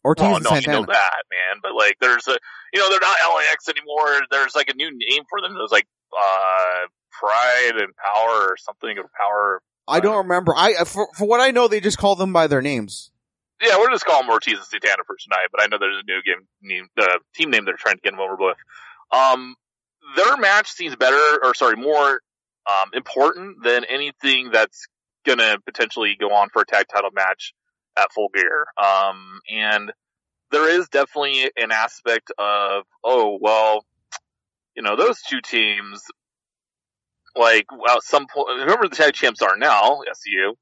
Ortiz 0.03 0.21
well, 0.23 0.35
and 0.35 0.43
no, 0.43 0.49
you 0.51 0.61
Santana. 0.61 0.79
know 0.79 0.85
that, 0.93 1.23
man. 1.31 1.59
But 1.61 1.73
like, 1.75 1.97
there's 1.99 2.27
a, 2.27 2.37
you 2.73 2.79
know, 2.79 2.89
they're 2.89 2.99
not 2.99 3.17
LAX 3.35 3.67
anymore. 3.67 4.21
There's 4.31 4.55
like 4.55 4.69
a 4.69 4.75
new 4.75 4.89
name 4.91 5.23
for 5.29 5.41
them. 5.41 5.53
There's 5.53 5.71
like, 5.71 5.87
uh, 6.17 6.87
Pride 7.11 7.73
and 7.77 7.93
Power 7.95 8.49
or 8.49 8.57
something, 8.57 8.97
or 8.97 9.09
Power. 9.19 9.61
I 9.87 9.99
don't 9.99 10.17
remember. 10.17 10.53
I 10.55 10.83
for, 10.85 11.07
for 11.15 11.25
what 11.25 11.39
I 11.39 11.51
know, 11.51 11.67
they 11.67 11.79
just 11.79 11.97
call 11.97 12.15
them 12.15 12.33
by 12.33 12.47
their 12.47 12.61
names. 12.61 13.11
Yeah, 13.61 13.77
we're 13.77 13.91
just 13.91 14.05
calling 14.05 14.27
them 14.27 14.33
Ortiz 14.33 14.55
and 14.55 14.65
Santana 14.65 15.03
for 15.05 15.15
tonight. 15.15 15.47
But 15.51 15.63
I 15.63 15.67
know 15.67 15.77
there's 15.79 16.01
a 16.01 16.11
new 16.11 16.21
game 16.23 16.47
name, 16.61 16.87
uh, 16.97 17.19
team 17.33 17.51
name 17.51 17.65
they're 17.65 17.75
trying 17.77 17.95
to 17.95 18.01
get 18.01 18.11
them 18.11 18.19
over 18.19 18.35
with. 18.37 18.57
Um, 19.11 19.55
their 20.15 20.37
match 20.37 20.71
seems 20.71 20.95
better, 20.95 21.39
or 21.43 21.53
sorry, 21.53 21.75
more 21.75 22.21
um, 22.67 22.89
important 22.93 23.63
than 23.63 23.85
anything 23.85 24.51
that's 24.51 24.87
gonna 25.25 25.57
potentially 25.65 26.15
go 26.19 26.31
on 26.31 26.49
for 26.49 26.61
a 26.61 26.65
tag 26.65 26.85
title 26.93 27.11
match 27.13 27.53
at 27.97 28.11
Full 28.13 28.29
Gear. 28.33 28.65
Um, 28.77 29.39
and 29.49 29.91
there 30.51 30.69
is 30.69 30.87
definitely 30.89 31.51
an 31.57 31.71
aspect 31.71 32.31
of, 32.37 32.83
oh 33.03 33.37
well, 33.41 33.85
you 34.75 34.83
know, 34.83 34.95
those 34.95 35.21
two 35.21 35.41
teams, 35.41 36.03
like 37.35 37.65
well, 37.71 37.99
some 38.01 38.27
point, 38.27 38.61
whoever 38.63 38.87
the 38.87 38.95
tag 38.95 39.13
champs 39.13 39.41
are 39.41 39.57
now, 39.57 40.01
SCU, 40.01 40.53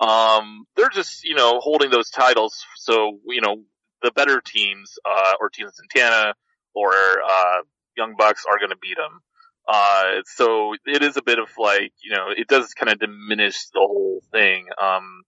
um, 0.00 0.64
they're 0.76 0.88
just 0.88 1.24
you 1.24 1.34
know 1.34 1.60
holding 1.60 1.90
those 1.90 2.10
titles, 2.10 2.64
so 2.76 3.18
you 3.26 3.40
know 3.40 3.56
the 4.02 4.10
better 4.12 4.40
teams, 4.40 4.98
uh, 5.04 5.32
Ortiz 5.40 5.64
and 5.64 5.72
Santana 5.92 6.34
or 6.74 6.90
uh, 6.92 7.62
Young 7.96 8.14
Bucks 8.16 8.44
are 8.50 8.58
going 8.58 8.70
to 8.70 8.76
beat 8.80 8.96
them. 8.96 9.20
Uh, 9.68 10.22
so 10.24 10.72
it 10.86 11.02
is 11.02 11.16
a 11.16 11.22
bit 11.22 11.38
of 11.38 11.48
like, 11.58 11.92
you 12.02 12.10
know, 12.10 12.26
it 12.34 12.48
does 12.48 12.72
kind 12.74 12.90
of 12.90 12.98
diminish 12.98 13.66
the 13.72 13.80
whole 13.80 14.22
thing. 14.32 14.66
Um, 14.82 15.22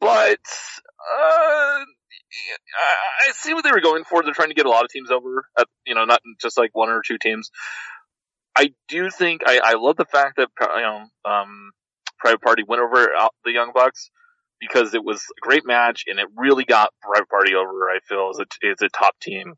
but, 0.00 0.38
uh, 0.38 1.80
I 1.80 1.84
I 3.28 3.32
see 3.32 3.54
what 3.54 3.64
they 3.64 3.72
were 3.72 3.80
going 3.80 4.04
for. 4.04 4.22
They're 4.22 4.34
trying 4.34 4.50
to 4.50 4.54
get 4.54 4.66
a 4.66 4.70
lot 4.70 4.84
of 4.84 4.90
teams 4.90 5.10
over 5.10 5.46
at, 5.58 5.66
you 5.86 5.94
know, 5.94 6.04
not 6.04 6.20
just 6.40 6.58
like 6.58 6.70
one 6.74 6.90
or 6.90 7.02
two 7.04 7.18
teams. 7.18 7.50
I 8.56 8.74
do 8.88 9.10
think, 9.10 9.42
I, 9.46 9.60
I 9.64 9.74
love 9.74 9.96
the 9.96 10.04
fact 10.04 10.36
that, 10.36 10.48
you 10.60 10.82
know, 10.82 11.06
um, 11.24 11.70
Private 12.18 12.42
Party 12.42 12.62
went 12.66 12.82
over 12.82 13.08
the 13.44 13.52
Young 13.52 13.72
Bucks 13.74 14.10
because 14.60 14.94
it 14.94 15.04
was 15.04 15.22
a 15.22 15.40
great 15.40 15.66
match 15.66 16.04
and 16.06 16.18
it 16.18 16.28
really 16.36 16.64
got 16.64 16.92
Private 17.00 17.28
Party 17.28 17.54
over, 17.54 17.88
I 17.88 18.00
feel, 18.06 18.30
as 18.30 18.38
a, 18.40 18.66
as 18.68 18.82
a 18.82 18.88
top 18.88 19.18
team. 19.20 19.54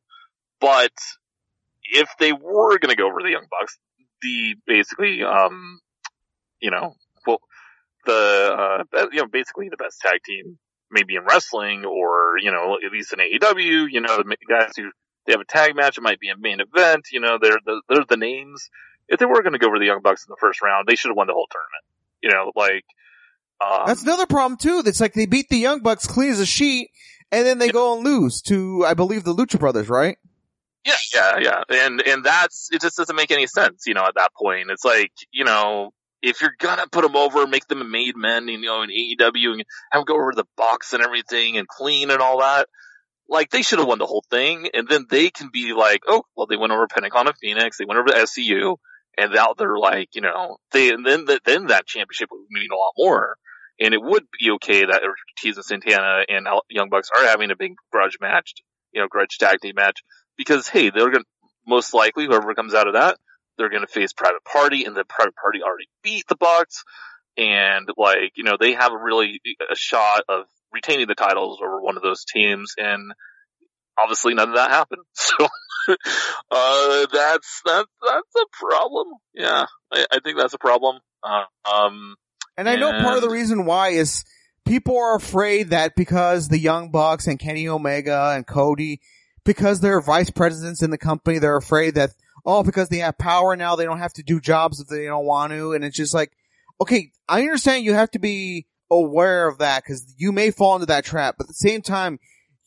But 0.60 0.92
if 1.92 2.08
they 2.18 2.32
were 2.32 2.78
going 2.78 2.90
to 2.90 2.96
go 2.96 3.08
over 3.08 3.22
the 3.22 3.30
Young 3.30 3.46
Bucks, 3.50 3.78
the 4.22 4.56
basically, 4.66 5.22
um, 5.22 5.80
you 6.60 6.70
know, 6.70 6.94
well, 7.26 7.40
the, 8.04 8.84
uh, 8.92 9.06
you 9.12 9.20
know, 9.20 9.26
basically 9.26 9.68
the 9.68 9.76
best 9.76 10.00
tag 10.00 10.20
team, 10.24 10.58
maybe 10.90 11.16
in 11.16 11.24
wrestling 11.24 11.84
or, 11.84 12.36
you 12.40 12.50
know, 12.50 12.78
at 12.84 12.92
least 12.92 13.12
in 13.12 13.18
AEW, 13.18 13.86
you 13.90 14.00
know, 14.00 14.18
the 14.18 14.36
guys 14.48 14.72
who, 14.76 14.90
they 15.26 15.32
have 15.32 15.40
a 15.40 15.44
tag 15.44 15.76
match, 15.76 15.98
it 15.98 16.02
might 16.02 16.20
be 16.20 16.30
a 16.30 16.36
main 16.36 16.60
event, 16.60 17.06
you 17.12 17.20
know, 17.20 17.38
they're 17.40 17.60
the, 17.64 17.82
they're 17.88 18.04
the 18.08 18.16
names. 18.16 18.68
If 19.08 19.18
they 19.18 19.26
were 19.26 19.42
going 19.42 19.52
to 19.52 19.58
go 19.58 19.68
over 19.68 19.78
the 19.78 19.86
Young 19.86 20.02
Bucks 20.02 20.24
in 20.26 20.30
the 20.30 20.36
first 20.40 20.62
round, 20.62 20.86
they 20.86 20.94
should 20.94 21.10
have 21.10 21.16
won 21.16 21.26
the 21.26 21.32
whole 21.32 21.48
tournament. 21.50 21.84
You 22.22 22.30
know, 22.30 22.52
like, 22.54 22.84
um, 23.60 23.82
That's 23.86 24.02
another 24.02 24.26
problem 24.26 24.58
too. 24.58 24.82
That's 24.82 25.00
like 25.00 25.14
they 25.14 25.26
beat 25.26 25.48
the 25.48 25.58
Young 25.58 25.80
Bucks 25.80 26.06
clean 26.06 26.30
as 26.30 26.40
a 26.40 26.46
sheet, 26.46 26.90
and 27.30 27.46
then 27.46 27.58
they 27.58 27.70
go 27.70 27.94
and 27.94 28.04
lose 28.04 28.40
to, 28.42 28.84
I 28.86 28.94
believe, 28.94 29.24
the 29.24 29.34
Lucha 29.34 29.58
Brothers, 29.58 29.88
right? 29.88 30.16
Yeah, 30.84 30.94
yeah, 31.12 31.38
yeah. 31.40 31.62
And, 31.68 32.00
and 32.00 32.24
that's, 32.24 32.70
it 32.72 32.80
just 32.80 32.96
doesn't 32.96 33.14
make 33.14 33.30
any 33.30 33.46
sense, 33.46 33.84
you 33.86 33.92
know, 33.92 34.04
at 34.04 34.14
that 34.14 34.30
point. 34.34 34.70
It's 34.70 34.84
like, 34.84 35.12
you 35.30 35.44
know, 35.44 35.92
if 36.22 36.40
you're 36.40 36.54
gonna 36.58 36.86
put 36.90 37.02
them 37.02 37.16
over, 37.16 37.46
make 37.46 37.66
them 37.66 37.82
a 37.82 37.84
made 37.84 38.16
men, 38.16 38.48
you 38.48 38.60
know, 38.60 38.82
in 38.82 38.90
AEW 38.90 39.52
and 39.52 39.64
have 39.90 40.00
them 40.00 40.04
go 40.06 40.14
over 40.14 40.32
the 40.34 40.46
Bucks 40.56 40.92
and 40.92 41.02
everything 41.02 41.58
and 41.58 41.68
clean 41.68 42.10
and 42.10 42.20
all 42.20 42.40
that, 42.40 42.68
like 43.28 43.50
they 43.50 43.62
should 43.62 43.78
have 43.78 43.88
won 43.88 43.98
the 43.98 44.06
whole 44.06 44.24
thing. 44.30 44.68
And 44.72 44.88
then 44.88 45.06
they 45.08 45.30
can 45.30 45.50
be 45.52 45.72
like, 45.72 46.02
oh, 46.08 46.22
well, 46.36 46.46
they 46.46 46.56
went 46.56 46.72
over 46.72 46.86
Pentagon 46.86 47.26
and 47.26 47.36
Fenix, 47.36 47.78
they 47.78 47.84
went 47.84 48.00
over 48.00 48.08
to 48.08 48.14
SCU, 48.14 48.76
and 49.18 49.32
now 49.32 49.54
they're 49.56 49.78
like, 49.78 50.14
you 50.14 50.20
know, 50.20 50.58
they, 50.72 50.90
and 50.90 51.06
then, 51.06 51.24
the, 51.24 51.40
then 51.44 51.66
that 51.66 51.86
championship 51.86 52.28
would 52.30 52.46
mean 52.50 52.70
a 52.72 52.76
lot 52.76 52.92
more. 52.96 53.36
And 53.80 53.94
it 53.94 54.02
would 54.02 54.24
be 54.38 54.50
okay 54.52 54.84
that 54.84 55.02
Ortiz 55.02 55.56
and 55.56 55.64
Santana 55.64 56.24
and 56.28 56.46
Young 56.68 56.90
Bucks 56.90 57.08
are 57.14 57.24
having 57.26 57.50
a 57.50 57.56
big 57.56 57.74
grudge 57.90 58.18
match, 58.20 58.54
you 58.92 59.00
know, 59.00 59.08
grudge 59.08 59.38
tag 59.38 59.60
team 59.60 59.74
match 59.76 60.00
because 60.36 60.68
hey, 60.68 60.90
they're 60.90 61.10
to 61.10 61.24
most 61.66 61.94
likely 61.94 62.26
whoever 62.26 62.54
comes 62.54 62.74
out 62.74 62.88
of 62.88 62.94
that, 62.94 63.18
they're 63.56 63.68
to 63.68 63.86
face 63.86 64.12
Private 64.12 64.44
Party, 64.44 64.84
and 64.84 64.96
the 64.96 65.04
Private 65.04 65.36
Party 65.36 65.62
already 65.62 65.88
beat 66.02 66.26
the 66.28 66.36
Bucks, 66.36 66.82
and 67.36 67.88
like 67.96 68.32
you 68.34 68.44
know 68.44 68.56
they 68.58 68.72
have 68.72 68.92
a 68.92 68.98
really 68.98 69.40
a 69.70 69.76
shot 69.76 70.24
of 70.28 70.46
retaining 70.72 71.06
the 71.06 71.14
titles 71.14 71.60
over 71.62 71.80
one 71.80 71.96
of 71.96 72.02
those 72.02 72.24
teams, 72.24 72.74
and 72.78 73.12
obviously 74.02 74.34
none 74.34 74.50
of 74.50 74.54
that 74.54 74.70
happened. 74.70 75.02
So 75.88 75.96
uh, 76.50 77.06
that's 77.12 77.62
that's 77.64 77.88
that's 78.02 78.34
a 78.36 78.44
problem. 78.52 79.08
Yeah, 79.34 79.64
I, 79.90 80.06
I 80.12 80.18
think 80.22 80.38
that's 80.38 80.54
a 80.54 80.58
problem. 80.58 80.98
Uh, 81.22 81.44
um, 81.70 82.16
And 82.56 82.68
I 82.68 82.76
know 82.76 82.92
part 83.00 83.16
of 83.16 83.22
the 83.22 83.30
reason 83.30 83.64
why 83.64 83.88
is 83.88 84.24
people 84.64 84.96
are 84.98 85.16
afraid 85.16 85.70
that 85.70 85.96
because 85.96 86.48
the 86.48 86.58
Young 86.58 86.90
Bucks 86.90 87.26
and 87.26 87.38
Kenny 87.38 87.66
Omega 87.66 88.32
and 88.36 88.46
Cody, 88.46 89.00
because 89.44 89.80
they're 89.80 90.00
vice 90.00 90.30
presidents 90.30 90.82
in 90.82 90.90
the 90.90 90.98
company, 90.98 91.38
they're 91.38 91.56
afraid 91.56 91.94
that, 91.94 92.10
oh, 92.44 92.62
because 92.62 92.88
they 92.88 92.98
have 92.98 93.18
power 93.18 93.56
now, 93.56 93.74
they 93.74 93.84
don't 93.84 93.98
have 93.98 94.12
to 94.12 94.22
do 94.22 94.40
jobs 94.40 94.80
if 94.80 94.88
they 94.88 95.06
don't 95.06 95.24
want 95.24 95.52
to. 95.52 95.72
And 95.72 95.84
it's 95.84 95.96
just 95.96 96.14
like, 96.14 96.32
okay, 96.80 97.10
I 97.28 97.40
understand 97.40 97.84
you 97.84 97.94
have 97.94 98.10
to 98.12 98.18
be 98.18 98.66
aware 98.90 99.48
of 99.48 99.58
that 99.58 99.82
because 99.82 100.14
you 100.18 100.30
may 100.30 100.50
fall 100.50 100.74
into 100.74 100.86
that 100.86 101.04
trap, 101.04 101.36
but 101.38 101.44
at 101.44 101.48
the 101.48 101.54
same 101.54 101.82
time, 101.82 102.18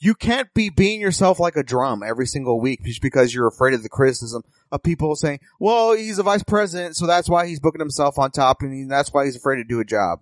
you 0.04 0.14
can't 0.14 0.54
be 0.54 0.70
being 0.70 1.00
yourself 1.00 1.40
like 1.40 1.56
a 1.56 1.64
drum 1.64 2.04
every 2.04 2.26
single 2.26 2.60
week 2.60 2.84
just 2.84 3.02
because 3.02 3.34
you're 3.34 3.48
afraid 3.48 3.74
of 3.74 3.84
the 3.84 3.90
criticism 3.90 4.44
of 4.70 4.84
people 4.84 5.16
saying, 5.16 5.40
well, 5.62 5.94
he's 5.94 6.20
a 6.20 6.24
vice 6.24 6.44
president, 6.44 6.98
so 6.98 7.08
that's 7.08 7.30
why 7.30 7.48
he's 7.48 7.62
booking 7.62 7.80
himself 7.80 8.20
on 8.20 8.30
top 8.30 8.62
and 8.62 8.92
that's 8.92 9.14
why 9.14 9.24
he's 9.24 9.38
afraid 9.38 9.58
to 9.58 9.64
do 9.64 9.80
a 9.80 9.86
job. 9.86 10.20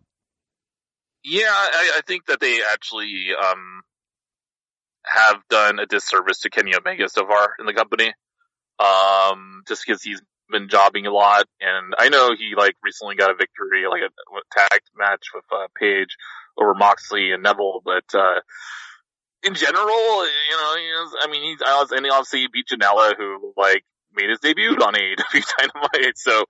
Yeah, 1.24 1.50
I, 1.50 1.94
I 1.98 2.02
think 2.06 2.28
that 2.28 2.40
they 2.40 2.60
actually 2.72 3.30
um, 3.40 3.82
have 5.04 5.42
done 5.50 5.80
a 5.80 5.88
disservice 5.88 6.42
to 6.42 6.52
Kenny 6.52 6.76
Omega 6.76 7.10
so 7.10 7.26
far 7.26 7.56
in 7.60 7.66
the 7.66 7.74
company. 7.74 8.14
Um, 8.80 9.64
just 9.68 9.84
because 9.86 10.04
he's 10.04 10.22
been 10.52 10.70
jobbing 10.70 11.08
a 11.08 11.12
lot, 11.12 11.46
and 11.60 11.96
I 11.98 12.10
know 12.10 12.36
he 12.38 12.54
like 12.58 12.76
recently 12.84 13.16
got 13.16 13.32
a 13.32 13.36
victory, 13.36 13.86
like 13.90 14.02
a 14.02 14.60
tag 14.60 14.82
match 14.98 15.26
with 15.34 15.46
uh, 15.52 15.68
Page 15.76 16.18
over 16.58 16.74
Moxley 16.74 17.32
and 17.32 17.44
Neville, 17.44 17.82
but 17.86 18.06
uh, 18.16 18.42
in 19.44 19.56
general, 19.56 20.26
you 20.26 20.58
know, 20.58 21.10
I 21.22 21.28
mean, 21.30 21.44
he's 21.44 21.62
and 21.92 22.06
he 22.06 22.12
obviously 22.12 22.48
beat 22.52 22.68
Janela, 22.72 23.16
who 23.18 23.54
like 23.58 23.84
made 24.14 24.30
his 24.30 24.40
debut 24.40 24.72
on 24.72 24.94
AEW 24.96 25.44
Dynamite, 25.58 26.18
so 26.18 26.46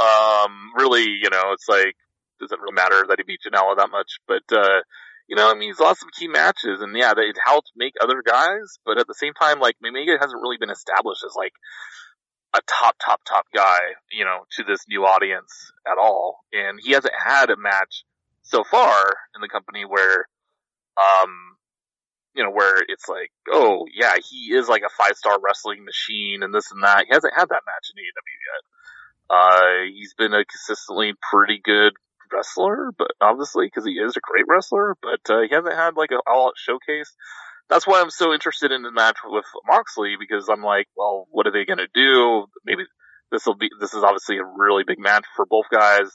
um, 0.00 0.72
really, 0.76 1.04
you 1.04 1.30
know, 1.30 1.52
it's 1.52 1.68
like 1.68 1.94
doesn't 2.42 2.60
really 2.60 2.74
matter 2.74 3.04
that 3.08 3.18
he 3.18 3.24
beat 3.24 3.40
Janela 3.46 3.76
that 3.76 3.90
much, 3.90 4.18
but, 4.26 4.42
uh, 4.52 4.82
you 5.28 5.36
know, 5.36 5.48
I 5.48 5.54
mean, 5.54 5.70
he's 5.70 5.80
lost 5.80 6.00
some 6.00 6.10
key 6.18 6.28
matches 6.28 6.82
and 6.82 6.94
yeah, 6.96 7.14
they 7.14 7.32
helped 7.46 7.70
make 7.76 7.94
other 8.02 8.22
guys, 8.26 8.78
but 8.84 8.98
at 8.98 9.06
the 9.06 9.14
same 9.14 9.32
time, 9.32 9.60
like, 9.60 9.76
Omega 9.84 10.18
hasn't 10.20 10.42
really 10.42 10.58
been 10.58 10.70
established 10.70 11.24
as 11.24 11.34
like 11.36 11.52
a 12.54 12.60
top, 12.66 12.96
top, 13.02 13.20
top 13.26 13.46
guy, 13.54 13.78
you 14.10 14.24
know, 14.24 14.44
to 14.56 14.64
this 14.64 14.84
new 14.88 15.06
audience 15.06 15.72
at 15.86 15.98
all. 15.98 16.40
And 16.52 16.78
he 16.82 16.92
hasn't 16.92 17.14
had 17.14 17.48
a 17.48 17.56
match 17.56 18.04
so 18.42 18.64
far 18.64 19.14
in 19.34 19.40
the 19.40 19.48
company 19.48 19.84
where, 19.86 20.26
um, 20.98 21.56
you 22.34 22.42
know, 22.42 22.50
where 22.50 22.76
it's 22.88 23.08
like, 23.08 23.30
oh 23.50 23.86
yeah, 23.92 24.14
he 24.28 24.54
is 24.54 24.68
like 24.68 24.82
a 24.82 24.96
five 24.96 25.16
star 25.16 25.38
wrestling 25.42 25.84
machine 25.84 26.42
and 26.42 26.54
this 26.54 26.70
and 26.72 26.82
that. 26.82 27.06
He 27.08 27.14
hasn't 27.14 27.34
had 27.34 27.48
that 27.48 27.62
match 27.66 27.90
in 27.92 28.02
AEW 28.02 28.38
yet. 28.48 28.62
Uh, 29.30 29.92
he's 29.94 30.14
been 30.14 30.34
a 30.34 30.44
consistently 30.44 31.14
pretty 31.30 31.60
good 31.62 31.92
wrestler, 32.32 32.90
but 32.96 33.12
obviously 33.20 33.66
because 33.66 33.84
he 33.84 33.92
is 33.92 34.16
a 34.16 34.20
great 34.20 34.44
wrestler, 34.48 34.96
but 35.02 35.20
uh, 35.30 35.40
he 35.42 35.54
hasn't 35.54 35.74
had 35.74 35.96
like 35.96 36.10
an 36.10 36.20
all 36.26 36.48
out 36.48 36.54
showcase. 36.56 37.12
That's 37.68 37.86
why 37.86 38.00
I'm 38.00 38.10
so 38.10 38.32
interested 38.32 38.72
in 38.72 38.82
the 38.82 38.90
match 38.90 39.16
with 39.24 39.46
Moxley 39.66 40.16
because 40.18 40.48
I'm 40.48 40.62
like, 40.62 40.88
well, 40.96 41.26
what 41.30 41.46
are 41.46 41.52
they 41.52 41.64
going 41.64 41.78
to 41.78 41.88
do? 41.94 42.46
Maybe 42.64 42.84
this 43.30 43.46
will 43.46 43.56
be, 43.56 43.70
this 43.80 43.94
is 43.94 44.02
obviously 44.02 44.38
a 44.38 44.44
really 44.44 44.84
big 44.86 44.98
match 44.98 45.24
for 45.36 45.46
both 45.46 45.66
guys 45.70 46.10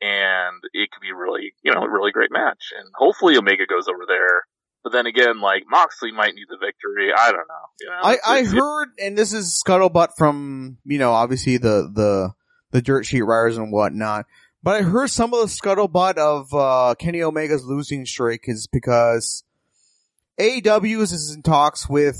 and 0.00 0.60
it 0.72 0.90
could 0.90 1.00
be 1.00 1.12
really, 1.12 1.54
you 1.62 1.72
know, 1.72 1.82
a 1.82 1.90
really 1.90 2.12
great 2.12 2.32
match. 2.32 2.72
And 2.78 2.88
hopefully 2.94 3.36
Omega 3.36 3.66
goes 3.66 3.88
over 3.88 4.04
there. 4.06 4.44
But 4.84 4.92
then 4.92 5.06
again, 5.06 5.40
like 5.40 5.64
Moxley 5.68 6.12
might 6.12 6.34
need 6.34 6.44
the 6.48 6.58
victory. 6.58 7.10
I 7.16 7.32
don't 7.32 7.48
know. 7.48 7.54
You 7.80 7.88
know 7.88 7.98
I, 8.02 8.18
I 8.26 8.44
heard, 8.44 8.88
and 9.02 9.16
this 9.18 9.32
is 9.32 9.60
scuttlebutt 9.66 10.10
from, 10.18 10.76
you 10.84 10.98
know, 10.98 11.10
obviously 11.12 11.56
the, 11.56 11.90
the, 11.92 12.32
the 12.70 12.82
dirt 12.82 13.06
sheet 13.06 13.22
writers 13.22 13.56
and 13.56 13.72
whatnot. 13.72 14.26
But 14.62 14.76
I 14.76 14.82
heard 14.82 15.08
some 15.08 15.32
of 15.32 15.40
the 15.40 15.46
scuttlebutt 15.46 16.18
of, 16.18 16.52
uh, 16.52 16.94
Kenny 16.98 17.22
Omega's 17.22 17.64
losing 17.64 18.04
streak 18.04 18.44
is 18.46 18.66
because 18.66 19.42
AEW 20.38 21.00
is 21.00 21.34
in 21.34 21.42
talks 21.42 21.88
with 21.88 22.16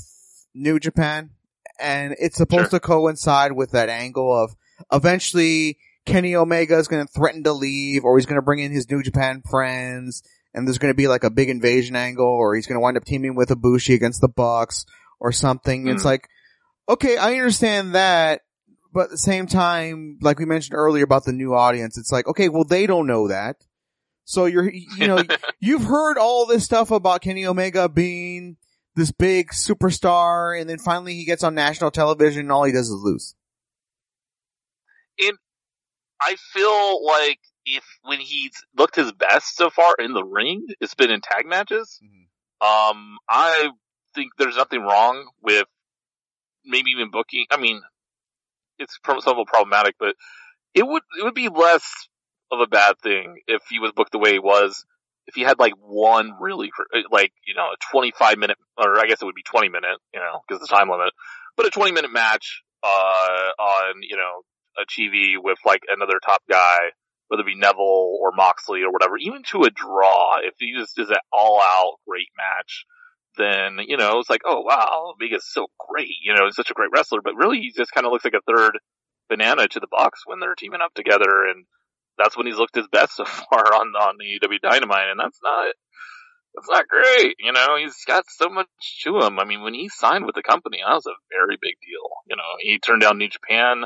New 0.55 0.79
Japan 0.79 1.31
and 1.79 2.15
it's 2.19 2.37
supposed 2.37 2.71
Sure. 2.71 2.79
to 2.79 2.81
coincide 2.81 3.53
with 3.53 3.73
that 3.73 3.89
angle 3.89 4.33
of 4.33 4.55
eventually 4.93 5.77
Kenny 6.07 6.35
Omega 6.37 6.79
is 6.79 6.89
going 6.89 7.05
to 7.07 7.13
threaten 7.13 7.43
to 7.45 7.53
leave 7.53 8.05
or 8.05 8.17
he's 8.17 8.27
going 8.27 8.37
to 8.39 8.43
bring 8.43 8.61
in 8.61 8.73
his 8.73 8.91
New 8.91 9.03
Japan 9.03 9.43
friends 9.49 10.23
and 10.55 10.67
there's 10.67 10.79
going 10.79 10.93
to 10.93 10.97
be 10.97 11.09
like 11.09 11.25
a 11.25 11.31
big 11.31 11.51
invasion 11.51 11.97
angle 11.97 12.27
or 12.27 12.55
he's 12.55 12.67
going 12.67 12.77
to 12.77 12.81
wind 12.81 12.97
up 12.97 13.05
teaming 13.05 13.35
with 13.35 13.49
Ibushi 13.49 13.95
against 13.95 14.21
the 14.21 14.29
Bucks 14.29 14.85
or 15.21 15.33
something. 15.33 15.89
It's 15.89 16.03
Hmm. 16.03 16.09
like, 16.09 16.29
okay, 16.89 17.17
I 17.17 17.33
understand 17.33 17.95
that. 17.95 18.43
But 18.93 19.07
at 19.07 19.11
the 19.11 19.19
same 19.19 19.49
time, 19.49 20.19
like 20.23 20.39
we 20.39 20.45
mentioned 20.45 20.77
earlier 20.77 21.03
about 21.03 21.25
the 21.25 21.33
new 21.33 21.53
audience, 21.55 21.99
it's 21.99 22.13
like, 22.13 22.29
okay, 22.29 22.49
well, 22.49 22.63
they 22.65 22.87
don't 22.87 23.09
know 23.09 23.27
that. 23.27 23.57
So 24.25 24.45
you're, 24.47 24.71
you 24.71 25.09
know, 25.09 25.23
you've 25.61 25.83
heard 25.85 26.17
all 26.17 26.47
this 26.47 26.65
stuff 26.65 26.93
about 26.93 27.21
Kenny 27.21 27.45
Omega 27.45 27.89
being 27.89 28.57
this 28.95 29.11
big 29.11 29.51
superstar 29.51 30.59
and 30.59 30.71
then 30.71 30.79
finally 30.79 31.15
he 31.15 31.25
gets 31.25 31.43
on 31.43 31.57
national 31.57 31.91
television 31.91 32.43
and 32.43 32.53
all 32.53 32.63
he 32.63 32.71
does 32.73 32.89
is 32.89 33.01
lose. 33.03 33.35
And 35.19 35.37
I 36.21 36.37
feel 36.53 37.05
like 37.05 37.41
if 37.67 37.85
when 38.03 38.21
he's 38.21 38.53
looked 38.77 38.97
his 38.97 39.13
best 39.13 39.57
so 39.57 39.71
far 39.71 39.95
in 39.99 40.13
the 40.13 40.25
ring, 40.25 40.67
it's 40.81 40.95
been 40.95 41.11
in 41.11 41.21
tag 41.21 41.47
matches. 41.47 41.99
Um, 42.61 43.19
I 43.29 43.71
think 44.15 44.33
there's 44.39 44.57
nothing 44.57 44.83
wrong 44.83 45.27
with 45.43 45.67
maybe 46.65 46.91
even 46.91 47.11
booking. 47.11 47.47
I 47.51 47.57
mean, 47.59 47.81
it's 48.79 48.99
somewhat 49.21 49.47
problematic, 49.47 49.97
but 49.99 50.15
it 50.75 50.87
would 50.87 51.03
it 51.19 51.25
would 51.25 51.35
be 51.35 51.49
less 51.49 51.85
of 52.51 52.61
a 52.61 52.67
bad 52.67 52.97
thing 53.03 53.37
if 53.47 53.63
he 53.69 53.79
was 53.79 53.93
booked 53.93 54.13
the 54.13 54.19
way 54.19 54.33
he 54.33 54.39
was. 54.39 54.85
If 55.27 55.35
he 55.35 55.43
had 55.43 55.59
like 55.59 55.73
one 55.81 56.33
really 56.39 56.71
cr- 56.71 56.99
like 57.11 57.33
you 57.47 57.55
know 57.55 57.65
a 57.65 57.77
25 57.93 58.37
minute 58.39 58.59
or 58.77 58.99
I 58.99 59.07
guess 59.07 59.23
it 59.23 59.25
would 59.25 59.35
be 59.35 59.43
20 59.43 59.69
minute, 59.69 59.99
you 60.13 60.21
know, 60.21 60.41
because 60.47 60.61
the 60.61 60.75
time 60.75 60.91
limit, 60.91 61.13
but 61.57 61.67
a 61.67 61.71
20 61.71 61.93
minute 61.93 62.13
match 62.13 62.63
uh 62.83 63.51
on 63.59 64.03
you 64.03 64.17
know 64.17 64.43
a 64.77 64.85
TV 64.85 65.35
with 65.43 65.59
like 65.65 65.83
another 65.89 66.19
top 66.25 66.43
guy, 66.51 66.91
whether 67.35 67.49
it 67.49 67.53
be 67.53 67.59
Neville 67.59 68.19
or 68.21 68.31
Moxley 68.33 68.83
or 68.83 68.93
whatever, 68.93 69.17
even 69.19 69.43
to 69.51 69.65
a 69.65 69.71
draw. 69.71 70.39
If 70.39 70.55
he 70.59 70.75
just 70.77 70.99
is 70.99 71.11
an 71.11 71.17
all 71.33 71.61
out 71.61 71.99
great 72.07 72.29
match, 72.37 72.85
then, 73.37 73.79
you 73.89 73.97
know, 73.97 74.21
it's 74.21 74.31
like, 74.31 74.43
oh 74.45 74.61
wow, 74.61 75.15
Omega's 75.15 75.47
so 75.51 75.67
great, 75.91 76.15
you 76.23 76.33
know, 76.33 76.45
he's 76.45 76.55
such 76.55 76.71
a 76.71 76.75
great 76.75 76.91
wrestler, 76.95 77.21
but 77.23 77.35
really 77.35 77.59
he 77.59 77.73
just 77.77 77.93
kind 77.93 78.07
of 78.07 78.13
looks 78.13 78.25
like 78.25 78.35
a 78.35 78.53
third 78.53 78.79
banana 79.29 79.67
to 79.67 79.81
the 79.81 79.89
Bucks 79.91 80.21
when 80.27 80.39
they're 80.39 80.55
teaming 80.55 80.81
up 80.85 80.95
together 80.95 81.47
and 81.49 81.65
that's 82.17 82.37
when 82.37 82.47
he's 82.47 82.57
looked 82.57 82.77
his 82.77 82.87
best 82.93 83.17
so 83.17 83.25
far 83.25 83.75
on, 83.75 83.89
on 83.89 84.17
the 84.19 84.39
AEW 84.39 84.61
Dynamite 84.63 85.11
and 85.11 85.19
that's 85.19 85.41
not, 85.43 85.75
that's 86.55 86.71
not 86.71 86.87
great, 86.87 87.35
you 87.41 87.53
know, 87.53 87.77
he's 87.77 87.97
got 88.07 88.25
so 88.29 88.49
much 88.49 88.69
to 89.03 89.19
him. 89.19 89.41
I 89.41 89.45
mean, 89.45 89.63
when 89.63 89.75
he 89.75 89.89
signed 89.89 90.25
with 90.25 90.37
the 90.37 90.43
company, 90.43 90.79
that 90.79 90.95
was 90.95 91.07
a 91.07 91.19
very 91.37 91.59
big 91.61 91.75
deal. 91.85 92.09
You 92.29 92.37
know, 92.37 92.55
he 92.61 92.79
turned 92.79 93.03
down 93.03 93.19
New 93.19 93.29
Japan 93.29 93.85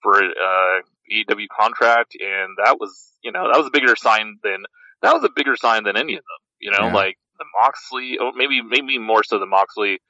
for, 0.00 0.22
uh, 0.22 0.80
AEW 1.12 1.46
contract 1.58 2.16
and 2.18 2.56
that 2.64 2.78
was, 2.78 3.12
you 3.22 3.32
know, 3.32 3.50
that 3.50 3.58
was 3.58 3.66
a 3.66 3.70
bigger 3.70 3.96
sign 3.96 4.38
than, 4.42 4.64
that 5.02 5.14
was 5.14 5.24
a 5.24 5.30
bigger 5.34 5.56
sign 5.56 5.84
than 5.84 5.96
any 5.96 6.14
of 6.14 6.22
them, 6.22 6.42
you 6.60 6.70
know, 6.70 6.86
Yeah. 6.86 6.92
like 6.94 7.16
the 7.38 7.44
Moxley, 7.60 8.18
or 8.18 8.32
maybe, 8.34 8.62
maybe 8.62 8.98
more 8.98 9.22
so 9.24 9.38
the 9.38 9.46
Moxley, 9.46 10.00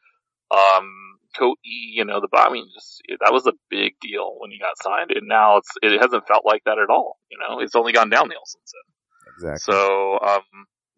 um, 0.51 1.19
Cody, 1.37 1.57
you 1.65 2.05
know, 2.05 2.21
the, 2.21 2.29
I 2.37 2.51
mean, 2.51 2.67
just, 2.73 3.03
that 3.21 3.33
was 3.33 3.47
a 3.47 3.53
big 3.71 3.95
deal 4.01 4.37
when 4.39 4.51
he 4.51 4.59
got 4.59 4.81
signed 4.83 5.11
and 5.11 5.27
now 5.27 5.57
it's, 5.57 5.71
it 5.83 6.01
hasn't 6.01 6.29
felt 6.29 6.45
like 6.47 6.63
that 6.65 6.79
at 6.79 6.91
all, 6.91 7.19
you 7.31 7.39
know, 7.39 7.61
it's 7.61 7.75
only 7.75 7.93
gone 7.93 8.11
downhill 8.11 8.45
since 8.45 8.73
then. 8.73 9.35
Exactly. 9.35 9.73
So, 9.73 10.19
um, 10.21 10.43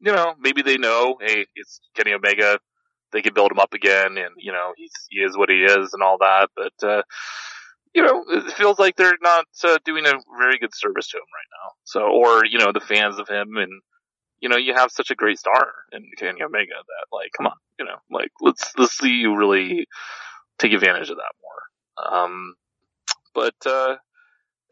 you 0.00 0.12
know, 0.12 0.34
maybe 0.38 0.60
they 0.62 0.76
know, 0.76 1.16
hey, 1.20 1.46
it's 1.54 1.80
Kenny 1.94 2.12
Omega. 2.12 2.58
They 3.12 3.22
can 3.22 3.32
build 3.32 3.50
him 3.52 3.58
up 3.60 3.72
again 3.72 4.18
and, 4.18 4.34
you 4.36 4.52
know, 4.52 4.72
he's, 4.76 4.92
he 5.08 5.20
is 5.20 5.36
what 5.38 5.48
he 5.48 5.62
is 5.64 5.94
and 5.94 6.02
all 6.02 6.18
that. 6.18 6.50
But, 6.54 6.86
uh, 6.86 7.02
you 7.96 8.02
know, 8.02 8.24
it 8.28 8.52
feels 8.52 8.78
like 8.78 8.94
they're 8.96 9.16
not 9.22 9.46
uh, 9.64 9.78
doing 9.86 10.04
a 10.04 10.12
very 10.38 10.58
good 10.58 10.74
service 10.74 11.08
to 11.08 11.16
him 11.16 11.22
right 11.22 11.50
now. 11.64 11.72
So, 11.84 12.00
or, 12.02 12.44
you 12.44 12.58
know, 12.58 12.70
the 12.70 12.78
fans 12.78 13.18
of 13.18 13.26
him 13.26 13.56
and, 13.56 13.72
you 14.38 14.50
know, 14.50 14.58
you 14.58 14.74
have 14.74 14.90
such 14.90 15.10
a 15.10 15.14
great 15.14 15.38
star 15.38 15.72
in 15.92 16.02
Kenny 16.18 16.42
Omega 16.42 16.74
that, 16.74 17.06
like, 17.10 17.30
come 17.34 17.46
on, 17.46 17.56
you 17.78 17.86
know, 17.86 17.96
like, 18.10 18.28
let's, 18.42 18.70
let's 18.76 18.98
see 18.98 19.08
you 19.08 19.34
really 19.34 19.86
take 20.58 20.74
advantage 20.74 21.08
of 21.08 21.16
that 21.16 21.32
more. 21.40 22.22
Um, 22.22 22.54
but, 23.34 23.54
uh, 23.64 23.96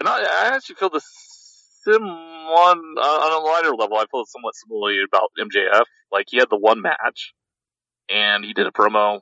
and 0.01 0.07
I, 0.07 0.21
I 0.21 0.55
actually 0.55 0.77
feel 0.77 0.91
the 0.91 1.01
sim 1.01 2.03
uh, 2.03 2.07
on 2.07 3.33
a 3.33 3.47
lighter 3.47 3.75
level. 3.75 3.97
I 3.97 4.05
feel 4.11 4.25
somewhat 4.27 4.55
similarly 4.55 4.99
about 5.09 5.31
MJF. 5.41 5.85
Like 6.13 6.27
he 6.29 6.37
had 6.37 6.51
the 6.51 6.59
one 6.59 6.83
match, 6.83 7.33
and 8.11 8.45
he 8.45 8.53
did 8.53 8.67
a 8.67 8.71
promo, 8.71 9.21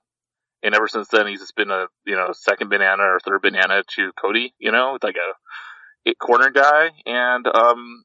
and 0.63 0.75
ever 0.75 0.89
since 0.89 1.09
then 1.09 1.27
he's 1.27 1.41
just 1.41 1.57
been 1.57 1.71
a 1.71 1.87
you 2.05 2.15
know 2.15 2.29
second 2.33 2.69
banana 2.69 3.03
or 3.03 3.21
third 3.21 3.43
banana 3.43 3.83
to 3.97 4.13
Cody. 4.21 4.55
You 4.59 4.73
know, 4.73 4.99
like 5.03 5.17
a 5.17 6.09
it 6.09 6.19
corner 6.19 6.51
guy, 6.51 6.91
and 7.07 7.47
um, 7.47 8.05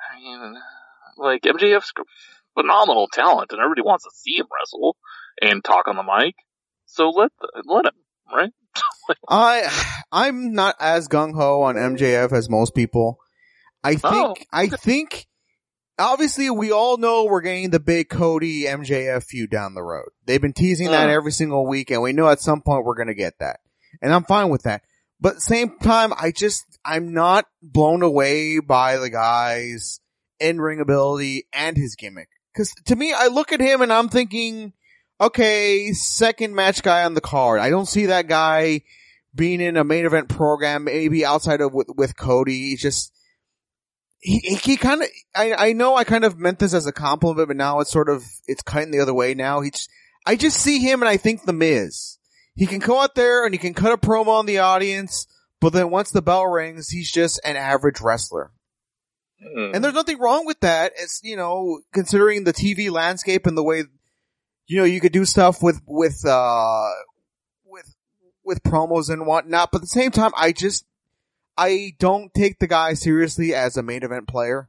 I 0.00 0.20
mean, 0.20 0.56
like 1.16 1.42
MJF's 1.42 1.92
phenomenal 2.54 3.08
talent, 3.12 3.52
and 3.52 3.60
everybody 3.60 3.82
wants 3.82 4.04
to 4.04 4.10
see 4.14 4.36
him 4.36 4.46
wrestle 4.52 4.96
and 5.40 5.62
talk 5.62 5.88
on 5.88 5.96
the 5.96 6.02
mic. 6.02 6.34
So 6.86 7.10
let 7.10 7.30
let 7.64 7.86
him, 7.86 7.92
right? 8.32 8.52
I 9.28 9.94
I'm 10.12 10.52
not 10.52 10.76
as 10.80 11.08
gung 11.08 11.34
ho 11.34 11.62
on 11.62 11.76
MJF 11.76 12.32
as 12.32 12.48
most 12.48 12.74
people. 12.74 13.18
I 13.84 13.94
think 13.94 14.04
Oh, 14.04 14.34
I 14.52 14.68
think 14.68 15.26
obviously 15.98 16.50
we 16.50 16.70
all 16.72 16.96
know 16.96 17.24
we're 17.24 17.40
getting 17.40 17.70
the 17.70 17.80
big 17.80 18.08
Cody 18.08 18.64
MJF 18.64 19.24
feud 19.24 19.50
down 19.50 19.74
the 19.74 19.82
road. 19.82 20.08
They've 20.26 20.40
been 20.40 20.52
teasing 20.52 20.90
that 20.90 21.08
Mm. 21.08 21.12
every 21.12 21.32
single 21.32 21.66
week 21.66 21.90
and 21.90 22.02
we 22.02 22.12
know 22.12 22.28
at 22.28 22.40
some 22.40 22.60
point 22.60 22.84
we're 22.84 22.94
going 22.96 23.08
to 23.08 23.14
get 23.14 23.38
that. 23.40 23.60
And 24.02 24.12
I'm 24.12 24.24
fine 24.24 24.48
with 24.50 24.62
that. 24.64 24.82
But 25.20 25.40
same 25.40 25.78
time 25.78 26.12
I 26.16 26.30
just 26.30 26.64
I'm 26.84 27.12
not 27.14 27.46
blown 27.62 28.02
away 28.02 28.60
by 28.60 28.98
the 28.98 29.08
guy's 29.10 30.00
in-ring 30.38 30.80
ability 30.80 31.46
and 31.52 31.76
his 31.76 31.94
gimmick. 31.96 32.28
Cuz 32.54 32.72
to 32.84 32.96
me 32.96 33.12
I 33.16 33.28
look 33.28 33.52
at 33.52 33.60
him 33.60 33.80
and 33.80 33.92
I'm 33.92 34.08
thinking 34.08 34.74
okay, 35.18 35.92
second 35.94 36.54
match 36.54 36.82
guy 36.82 37.04
on 37.04 37.14
the 37.14 37.22
card. 37.22 37.58
I 37.60 37.70
don't 37.70 37.88
see 37.88 38.04
that 38.06 38.28
guy 38.28 38.82
being 39.34 39.62
in 39.62 39.78
a 39.78 39.84
main 39.84 40.04
event 40.04 40.28
program, 40.28 40.84
maybe 40.84 41.24
outside 41.24 41.62
of 41.62 41.72
with, 41.72 41.88
with 41.96 42.16
Cody. 42.18 42.70
He's 42.70 42.82
just, 42.82 43.12
he, 44.26 44.56
he, 44.56 44.76
kind 44.76 45.02
of, 45.02 45.08
I, 45.36 45.54
I 45.54 45.72
know 45.72 45.94
I 45.94 46.02
kind 46.02 46.24
of 46.24 46.36
meant 46.36 46.58
this 46.58 46.74
as 46.74 46.84
a 46.84 46.92
compliment, 46.92 47.46
but 47.46 47.56
now 47.56 47.78
it's 47.78 47.92
sort 47.92 48.08
of, 48.08 48.24
it's 48.48 48.62
cutting 48.62 48.90
the 48.90 48.98
other 48.98 49.14
way 49.14 49.34
now. 49.34 49.60
He's, 49.60 49.88
I 50.26 50.34
just 50.34 50.58
see 50.58 50.80
him 50.80 51.00
and 51.00 51.08
I 51.08 51.16
think 51.16 51.44
the 51.44 51.52
Miz. 51.52 52.18
He 52.56 52.66
can 52.66 52.80
go 52.80 53.00
out 53.00 53.14
there 53.14 53.44
and 53.44 53.54
he 53.54 53.58
can 53.58 53.72
cut 53.72 53.92
a 53.92 53.96
promo 53.96 54.28
on 54.28 54.46
the 54.46 54.58
audience, 54.58 55.28
but 55.60 55.72
then 55.72 55.90
once 55.90 56.10
the 56.10 56.22
bell 56.22 56.44
rings, 56.44 56.88
he's 56.88 57.12
just 57.12 57.40
an 57.44 57.54
average 57.54 58.00
wrestler. 58.00 58.50
Hmm. 59.40 59.70
And 59.74 59.84
there's 59.84 59.94
nothing 59.94 60.18
wrong 60.18 60.44
with 60.44 60.58
that. 60.58 60.92
It's, 60.96 61.20
you 61.22 61.36
know, 61.36 61.78
considering 61.94 62.42
the 62.42 62.52
TV 62.52 62.90
landscape 62.90 63.46
and 63.46 63.56
the 63.56 63.62
way, 63.62 63.84
you 64.66 64.78
know, 64.78 64.84
you 64.84 65.00
could 65.00 65.12
do 65.12 65.24
stuff 65.24 65.62
with, 65.62 65.80
with, 65.86 66.26
uh, 66.26 66.90
with, 67.64 67.94
with 68.44 68.60
promos 68.64 69.08
and 69.08 69.24
whatnot. 69.24 69.70
But 69.70 69.78
at 69.78 69.82
the 69.82 69.86
same 69.86 70.10
time, 70.10 70.32
I 70.36 70.50
just, 70.50 70.84
I 71.58 71.92
don't 71.98 72.32
take 72.34 72.58
the 72.58 72.66
guy 72.66 72.94
seriously 72.94 73.54
as 73.54 73.76
a 73.76 73.82
main 73.82 74.02
event 74.02 74.28
player. 74.28 74.68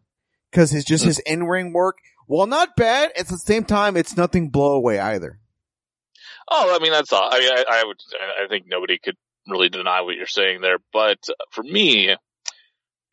Cause 0.54 0.72
his, 0.72 0.86
just 0.86 1.04
his 1.04 1.20
in-ring 1.20 1.74
work, 1.74 1.98
while 2.26 2.48
not 2.48 2.76
bad, 2.78 3.12
at 3.18 3.28
the 3.28 3.38
same 3.38 3.66
time, 3.66 3.98
it's 3.98 4.16
nothing 4.16 4.50
blow 4.50 4.74
away 4.76 4.98
either. 4.98 5.40
Oh, 6.50 6.74
I 6.74 6.80
mean 6.82 6.94
that's 6.94 7.12
all. 7.12 7.28
I 7.30 7.40
mean, 7.40 7.52
I, 7.52 7.64
I 7.70 7.84
would. 7.86 7.98
I 8.44 8.48
think 8.48 8.66
nobody 8.68 8.98
could 8.98 9.18
really 9.48 9.68
deny 9.70 10.02
what 10.02 10.16
you're 10.16 10.26
saying 10.26 10.62
there. 10.62 10.78
But 10.94 11.20
for 11.52 11.64
me, 11.64 12.16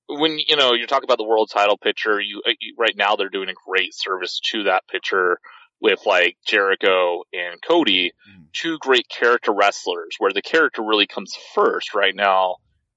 when 0.08 0.38
you 0.46 0.56
know 0.56 0.74
you're 0.74 0.86
talking 0.86 1.06
about 1.08 1.18
the 1.18 1.24
world 1.26 1.50
title 1.52 1.76
picture, 1.76 2.20
you, 2.20 2.42
you 2.60 2.74
right 2.78 2.96
now 2.96 3.16
they're 3.16 3.28
doing 3.28 3.48
a 3.48 3.54
great 3.68 3.94
service 3.94 4.40
to 4.52 4.64
that 4.64 4.86
picture 4.88 5.38
with 5.80 6.06
like 6.06 6.36
Jericho 6.46 7.24
and 7.32 7.60
Cody, 7.60 8.12
Mhm. 8.30 8.44
two 8.52 8.78
great 8.78 9.08
character 9.08 9.52
wrestlers 9.52 10.14
where 10.18 10.32
the 10.32 10.40
character 10.42 10.82
really 10.82 11.06
comes 11.08 11.34
first 11.54 11.94
right 11.94 12.14
now. 12.14 12.56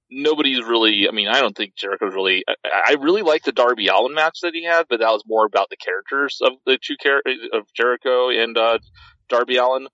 Nobody's 0.10 0.64
really, 0.64 1.08
I 1.08 1.12
mean, 1.12 1.28
I 1.28 1.42
don't 1.42 1.56
think 1.56 1.76
Jericho's 1.76 2.14
really, 2.14 2.46
I, 2.48 2.92
I 2.92 2.94
really 2.94 3.24
like 3.24 3.44
the 3.44 3.52
Darby 3.52 3.88
Allin 3.88 4.14
match 4.14 4.40
that 4.42 4.54
he 4.54 4.64
had, 4.64 4.86
but 4.90 5.00
that 5.00 5.12
was 5.12 5.24
more 5.28 5.46
about 5.46 5.70
the 5.70 5.76
characters 5.76 6.40
of 6.42 6.54
the 6.66 6.78
two 6.82 6.96
char- 7.02 7.24
of 7.54 7.66
Jericho 7.74 8.30
and, 8.30 8.58
uh, 8.58 8.80
Darby 9.30 9.58
Allin. 9.58 9.88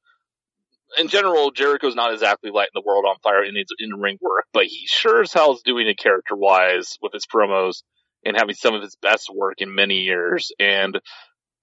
In 1.00 1.08
general, 1.08 1.50
Jericho's 1.50 1.96
not 1.96 2.14
exactly 2.14 2.52
lighting 2.52 2.74
the 2.76 2.84
world 2.86 3.06
on 3.06 3.16
fire 3.24 3.44
in 3.44 3.56
his 3.56 3.66
in 3.80 4.00
ring 4.00 4.20
work, 4.22 4.46
but 4.54 4.66
he 4.66 4.86
sure 4.86 5.22
as 5.22 5.34
hell 5.34 5.54
is 5.56 5.64
doing 5.64 5.88
it 5.88 5.98
character 5.98 6.36
wise 6.36 6.98
with 7.02 7.14
his 7.14 7.26
promos 7.26 7.82
and 8.24 8.38
having 8.38 8.56
some 8.56 8.76
of 8.76 8.84
his 8.84 8.96
best 9.02 9.30
work 9.34 9.56
in 9.58 9.74
many 9.74 10.02
years. 10.02 10.52
And 10.60 11.00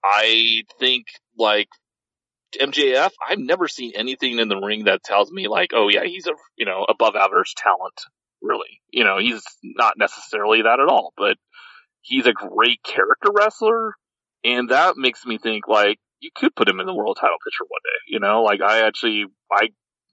I 0.05 0.62
think 0.80 1.07
like 1.38 1.68
MJF, 2.59 3.12
I've 3.26 3.38
never 3.38 3.68
seen 3.68 3.92
anything 3.94 4.38
in 4.38 4.48
the 4.48 4.57
ring 4.57 4.84
that 4.84 5.03
tells 5.05 5.30
me 5.30 5.48
like, 5.48 5.70
oh 5.74 5.88
yeah, 5.88 6.05
he's 6.05 6.26
a 6.26 6.32
you 6.57 6.66
know 6.66 6.84
above 6.88 7.14
average 7.16 7.55
talent. 7.55 8.01
Really, 8.43 8.80
you 8.91 9.05
know, 9.05 9.18
he's 9.18 9.43
not 9.62 9.95
necessarily 9.99 10.62
that 10.62 10.80
at 10.80 10.88
all, 10.88 11.12
but 11.16 11.36
he's 12.01 12.26
a 12.26 12.32
great 12.32 12.82
character 12.82 13.30
wrestler, 13.34 13.95
and 14.45 14.70
that 14.70 14.97
makes 14.97 15.24
me 15.26 15.38
think 15.38 15.68
like 15.68 15.99
you 16.20 16.30
could 16.34 16.55
put 16.55 16.68
him 16.68 16.80
in 16.80 16.86
the 16.86 16.95
world 16.95 17.18
title 17.20 17.36
picture 17.45 17.64
one 17.68 17.80
day. 17.84 18.14
You 18.14 18.20
know, 18.20 18.43
like 18.43 18.61
I 18.62 18.86
actually, 18.86 19.26
I 19.53 19.68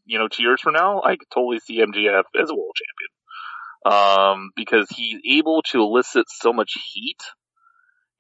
you 0.05 0.19
know, 0.19 0.28
two 0.28 0.43
years 0.43 0.61
from 0.61 0.73
now, 0.73 1.01
I 1.01 1.15
could 1.15 1.30
totally 1.34 1.59
see 1.59 1.82
MJF 1.82 2.23
as 2.41 2.49
a 2.49 2.55
world 2.55 2.75
champion, 2.75 4.36
um, 4.36 4.51
because 4.55 4.88
he's 4.89 5.19
able 5.25 5.61
to 5.71 5.80
elicit 5.82 6.25
so 6.30 6.51
much 6.51 6.73
heat 6.93 7.21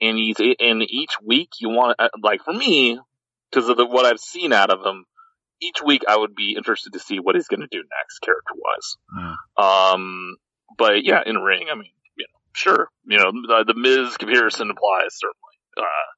and 0.01 0.17
he's 0.17 0.35
and 0.59 0.83
each 0.83 1.13
week 1.23 1.49
you 1.59 1.69
want 1.69 1.95
uh, 1.99 2.09
like 2.21 2.43
for 2.43 2.53
me 2.53 2.99
because 3.49 3.69
of 3.69 3.77
the, 3.77 3.85
what 3.85 4.05
I've 4.05 4.19
seen 4.19 4.53
out 4.53 4.69
of 4.69 4.85
him 4.85 5.05
each 5.61 5.81
week 5.83 6.03
I 6.07 6.17
would 6.17 6.35
be 6.35 6.55
interested 6.55 6.93
to 6.93 6.99
see 6.99 7.19
what 7.19 7.35
he's 7.35 7.47
going 7.47 7.61
to 7.61 7.67
do 7.69 7.77
next 7.77 8.19
character 8.19 8.53
wise 8.55 9.37
um 9.57 10.35
but 10.77 11.03
yeah 11.03 11.21
in 11.25 11.37
ring 11.37 11.67
I 11.71 11.75
mean 11.75 11.91
you 12.15 12.25
know 12.25 12.39
sure 12.53 12.89
you 13.05 13.17
know 13.17 13.31
the, 13.31 13.65
the 13.67 13.79
Miz 13.79 14.17
comparison 14.17 14.69
applies 14.71 15.17
certainly. 15.17 15.57
Uh 15.77 16.09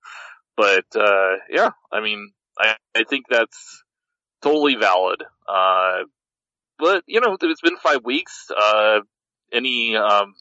but 0.57 0.99
uh 0.99 1.37
yeah 1.49 1.71
I 1.91 2.01
mean 2.01 2.31
I 2.57 2.75
I 2.95 3.03
think 3.03 3.25
that's 3.29 3.83
totally 4.41 4.75
valid. 4.75 5.23
Uh 5.47 6.03
but 6.77 7.03
you 7.07 7.21
know 7.21 7.37
it's 7.41 7.61
been 7.61 7.77
five 7.77 8.03
weeks 8.03 8.47
uh 8.55 8.99
any 9.51 9.95
um 9.95 10.33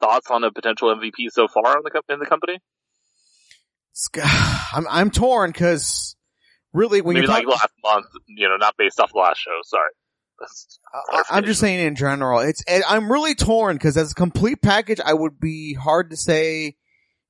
thoughts 0.00 0.30
on 0.30 0.44
a 0.44 0.50
potential 0.50 0.94
MVP 0.94 1.30
so 1.30 1.48
far 1.48 1.76
in 1.76 1.82
the 1.84 1.90
co- 1.90 2.12
in 2.12 2.18
the 2.18 2.26
company? 2.26 2.58
It's 3.92 4.08
g- 4.14 4.20
I'm 4.22 4.86
I'm 4.88 5.10
torn 5.10 5.50
because 5.50 6.16
really 6.72 7.00
when 7.00 7.14
Maybe 7.14 7.26
you're 7.26 7.34
like 7.34 7.46
last 7.46 7.68
month, 7.84 8.06
you 8.28 8.48
know, 8.48 8.56
not 8.56 8.76
based 8.76 8.98
off 9.00 9.12
the 9.12 9.18
last 9.18 9.38
show. 9.38 9.58
Sorry. 9.64 9.90
I'm 11.30 11.44
just 11.44 11.60
saying 11.60 11.78
in 11.80 11.94
general, 11.94 12.40
it's 12.40 12.64
I'm 12.88 13.10
really 13.10 13.34
torn 13.34 13.76
because 13.76 13.96
as 13.96 14.12
a 14.12 14.14
complete 14.14 14.60
package, 14.60 15.00
I 15.04 15.14
would 15.14 15.38
be 15.38 15.74
hard 15.74 16.10
to 16.10 16.16
say. 16.16 16.76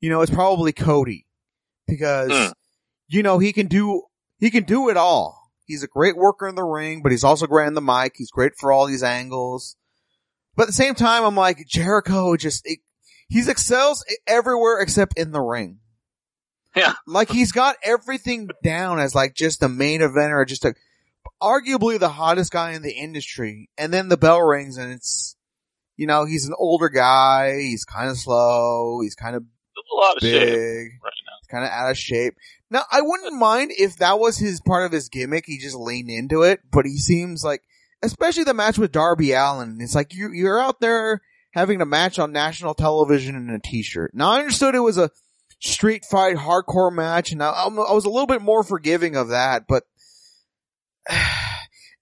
You 0.00 0.10
know, 0.10 0.20
it's 0.22 0.32
probably 0.32 0.72
Cody 0.72 1.26
because 1.86 2.30
Mm. 2.30 2.52
you 3.08 3.22
know 3.22 3.38
he 3.38 3.52
can 3.52 3.66
do 3.68 4.02
he 4.38 4.50
can 4.50 4.64
do 4.64 4.88
it 4.88 4.96
all. 4.96 5.52
He's 5.66 5.84
a 5.84 5.86
great 5.86 6.16
worker 6.16 6.48
in 6.48 6.56
the 6.56 6.64
ring, 6.64 7.02
but 7.02 7.12
he's 7.12 7.22
also 7.22 7.46
great 7.46 7.68
in 7.68 7.74
the 7.74 7.80
mic. 7.80 8.14
He's 8.16 8.30
great 8.30 8.52
for 8.58 8.72
all 8.72 8.86
these 8.86 9.04
angles. 9.04 9.76
But 10.56 10.64
at 10.64 10.66
the 10.66 10.72
same 10.72 10.94
time, 10.96 11.24
I'm 11.24 11.36
like 11.36 11.66
Jericho. 11.68 12.36
Just 12.36 12.62
it, 12.66 12.80
he's 13.28 13.46
excels 13.46 14.04
everywhere 14.26 14.80
except 14.80 15.16
in 15.18 15.30
the 15.30 15.40
ring. 15.40 15.78
Yeah. 16.74 16.94
like 17.06 17.30
he's 17.30 17.52
got 17.52 17.76
everything 17.84 18.48
down 18.62 18.98
as 18.98 19.14
like 19.14 19.34
just 19.34 19.62
a 19.62 19.68
main 19.68 20.00
event 20.00 20.32
or 20.32 20.44
just 20.44 20.64
a 20.64 20.74
arguably 21.42 21.98
the 21.98 22.08
hottest 22.08 22.52
guy 22.52 22.72
in 22.72 22.82
the 22.82 22.92
industry. 22.92 23.68
And 23.76 23.92
then 23.92 24.08
the 24.08 24.16
bell 24.16 24.40
rings 24.40 24.76
and 24.78 24.92
it's, 24.92 25.36
you 25.96 26.06
know, 26.06 26.24
he's 26.24 26.46
an 26.46 26.54
older 26.56 26.88
guy. 26.88 27.60
He's 27.60 27.84
kind 27.84 28.08
of 28.08 28.16
slow. 28.16 29.00
He's 29.02 29.14
kind 29.14 29.36
of 29.36 29.42
a 29.42 29.94
lot 30.00 30.16
of 30.16 30.22
shit 30.22 30.48
big. 30.48 30.88
right 31.02 31.12
now. 31.26 31.48
Kind 31.50 31.64
of 31.64 31.70
out 31.70 31.90
of 31.90 31.98
shape. 31.98 32.34
Now, 32.70 32.84
I 32.90 33.02
wouldn't 33.02 33.34
mind 33.34 33.72
if 33.76 33.96
that 33.96 34.18
was 34.18 34.38
his 34.38 34.60
part 34.62 34.86
of 34.86 34.92
his 34.92 35.10
gimmick. 35.10 35.44
He 35.46 35.58
just 35.58 35.76
leaned 35.76 36.08
into 36.08 36.42
it, 36.42 36.60
but 36.70 36.86
he 36.86 36.96
seems 36.96 37.44
like, 37.44 37.62
especially 38.02 38.44
the 38.44 38.54
match 38.54 38.78
with 38.78 38.92
Darby 38.92 39.32
Allin. 39.32 39.78
It's 39.80 39.94
like 39.94 40.14
you, 40.14 40.30
you're 40.32 40.60
out 40.60 40.80
there 40.80 41.20
having 41.52 41.82
a 41.82 41.86
match 41.86 42.18
on 42.18 42.32
national 42.32 42.72
television 42.74 43.36
in 43.36 43.50
a 43.50 43.58
t-shirt. 43.58 44.12
Now 44.14 44.30
I 44.30 44.38
understood 44.38 44.74
it 44.74 44.80
was 44.80 44.96
a 44.96 45.10
street 45.62 46.04
fight 46.04 46.36
hardcore 46.36 46.92
match 46.92 47.30
and 47.30 47.42
I, 47.42 47.50
I'm- 47.50 47.76
was 47.76 48.04
a 48.04 48.10
little 48.10 48.26
bit 48.26 48.42
more 48.42 48.64
forgiving 48.64 49.16
of 49.16 49.28
that, 49.28 49.64
but 49.68 49.84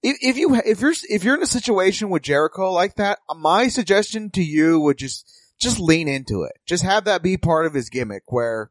if, 0.03 0.17
if 0.23 0.37
you, 0.37 0.55
if 0.65 0.81
you're, 0.81 0.95
if 1.09 1.25
you're 1.25 1.37
in 1.37 1.43
a 1.43 1.47
situation 1.47 2.09
with 2.09 2.23
Jericho 2.23 2.73
like 2.73 2.97
that, 2.97 3.19
my 3.37 3.69
suggestion 3.69 4.31
to 4.31 4.43
you 4.43 4.81
would 4.81 4.97
just, 4.99 5.31
just 5.61 5.79
lean 5.79 6.09
into 6.09 6.43
it. 6.45 6.53
Just 6.67 6.85
have 6.85 7.05
that 7.05 7.23
be 7.23 7.37
part 7.37 7.67
of 7.67 7.75
his 7.75 7.91
gimmick 7.91 8.23
where, 8.27 8.71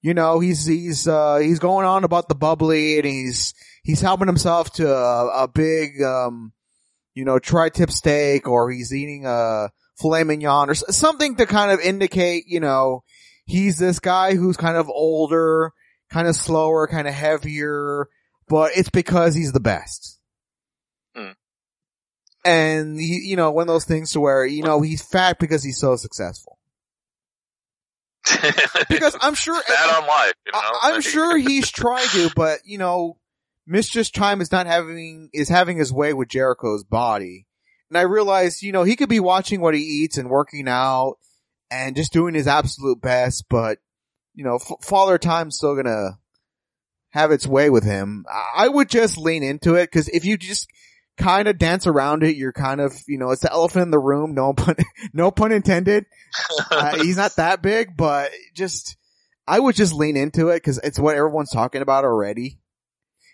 you 0.00 0.14
know, 0.14 0.40
he's, 0.40 0.64
he's, 0.64 1.06
uh, 1.06 1.36
he's 1.36 1.58
going 1.58 1.86
on 1.86 2.04
about 2.04 2.28
the 2.28 2.34
bubbly 2.34 2.96
and 2.96 3.04
he's, 3.04 3.52
he's 3.82 4.00
helping 4.00 4.28
himself 4.28 4.72
to 4.74 4.90
a, 4.90 5.44
a 5.44 5.48
big, 5.48 6.02
um, 6.02 6.52
you 7.14 7.26
know, 7.26 7.38
tri-tip 7.38 7.90
steak 7.90 8.48
or 8.48 8.70
he's 8.70 8.94
eating 8.94 9.26
a 9.26 9.68
filet 10.00 10.24
mignon 10.24 10.70
or 10.70 10.74
something 10.74 11.36
to 11.36 11.44
kind 11.44 11.70
of 11.70 11.80
indicate, 11.80 12.44
you 12.46 12.60
know, 12.60 13.04
he's 13.44 13.78
this 13.78 13.98
guy 13.98 14.34
who's 14.34 14.56
kind 14.56 14.76
of 14.76 14.88
older, 14.88 15.72
kind 16.10 16.28
of 16.28 16.36
slower, 16.36 16.86
kind 16.86 17.08
of 17.08 17.14
heavier, 17.14 18.08
but 18.48 18.72
it's 18.76 18.90
because 18.90 19.34
he's 19.34 19.52
the 19.52 19.60
best. 19.60 20.18
Hmm. 21.14 21.32
And 22.44 22.98
he, 22.98 23.22
you 23.24 23.36
know, 23.36 23.50
one 23.50 23.62
of 23.62 23.68
those 23.68 23.84
things 23.84 24.12
to 24.12 24.20
where, 24.20 24.44
you 24.44 24.62
know, 24.62 24.80
he's 24.80 25.02
fat 25.02 25.38
because 25.38 25.62
he's 25.62 25.78
so 25.78 25.96
successful. 25.96 26.58
Because 28.88 29.16
I'm 29.20 29.34
sure, 29.34 29.60
Bad 29.66 30.02
on 30.02 30.06
life, 30.06 30.32
you 30.46 30.52
know. 30.52 30.60
I, 30.82 30.90
am 30.90 31.00
sure 31.00 31.36
he's 31.38 31.70
trying 31.70 32.06
to, 32.08 32.30
but 32.36 32.60
you 32.64 32.78
know, 32.78 33.16
Mistress 33.66 34.10
Time 34.10 34.40
is 34.40 34.52
not 34.52 34.66
having 34.66 35.30
is 35.32 35.48
having 35.48 35.76
his 35.76 35.92
way 35.92 36.12
with 36.12 36.28
Jericho's 36.28 36.84
body, 36.84 37.46
and 37.88 37.96
I 37.96 38.02
realize 38.02 38.62
you 38.62 38.72
know 38.72 38.82
he 38.82 38.96
could 38.96 39.08
be 39.08 39.20
watching 39.20 39.60
what 39.60 39.74
he 39.74 39.80
eats 39.80 40.18
and 40.18 40.28
working 40.28 40.68
out 40.68 41.16
and 41.72 41.96
just 41.96 42.12
doing 42.12 42.34
his 42.34 42.46
absolute 42.46 43.00
best, 43.00 43.46
but 43.48 43.78
you 44.34 44.44
know, 44.44 44.56
F- 44.56 44.84
Father 44.84 45.18
Time's 45.18 45.56
still 45.56 45.74
gonna 45.74 46.18
have 47.10 47.32
its 47.32 47.46
way 47.46 47.70
with 47.70 47.84
him. 47.84 48.26
I 48.30 48.64
I 48.64 48.68
would 48.68 48.88
just 48.88 49.16
lean 49.16 49.42
into 49.42 49.74
it 49.74 49.86
because 49.90 50.08
if 50.08 50.24
you 50.24 50.36
just 50.36 50.68
kind 51.16 51.48
of 51.48 51.58
dance 51.58 51.86
around 51.86 52.22
it, 52.22 52.36
you're 52.36 52.52
kind 52.52 52.80
of 52.80 52.94
you 53.08 53.18
know 53.18 53.30
it's 53.30 53.42
the 53.42 53.50
elephant 53.50 53.84
in 53.84 53.90
the 53.90 53.98
room. 53.98 54.34
No 54.34 54.52
pun, 54.52 54.76
no 55.12 55.30
pun 55.30 55.52
intended. 55.52 56.06
Uh, 56.70 56.96
he's 56.96 57.18
not 57.18 57.36
that 57.36 57.60
big, 57.60 57.94
but 57.94 58.30
just 58.54 58.96
I 59.46 59.60
would 59.60 59.74
just 59.74 59.92
lean 59.92 60.16
into 60.16 60.48
it 60.48 60.56
because 60.56 60.78
it's 60.78 60.98
what 60.98 61.14
everyone's 61.14 61.50
talking 61.50 61.82
about 61.82 62.04
already. 62.04 62.58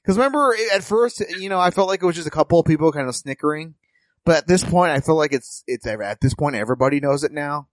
Because 0.03 0.16
remember, 0.16 0.57
at 0.74 0.82
first, 0.82 1.22
you 1.39 1.49
know, 1.49 1.61
I 1.61 1.70
felt 1.70 1.86
like 1.86 2.03
it 2.03 2.07
was 2.07 2.16
just 2.16 2.26
a 2.26 2.32
couple 2.32 2.59
of 2.59 2.66
people 2.66 2.91
kind 2.91 3.09
of 3.09 3.14
snickering, 3.14 3.76
but 4.24 4.39
at 4.39 4.47
this 4.49 4.64
point, 4.64 4.91
I 4.91 4.99
feel 4.99 5.16
like 5.16 5.32
it's 5.32 5.62
it's 5.68 5.86
at 5.86 6.20
this 6.20 6.34
point 6.34 6.57
everybody 6.57 6.99
knows 6.99 7.22
it 7.22 7.30
now. 7.30 7.68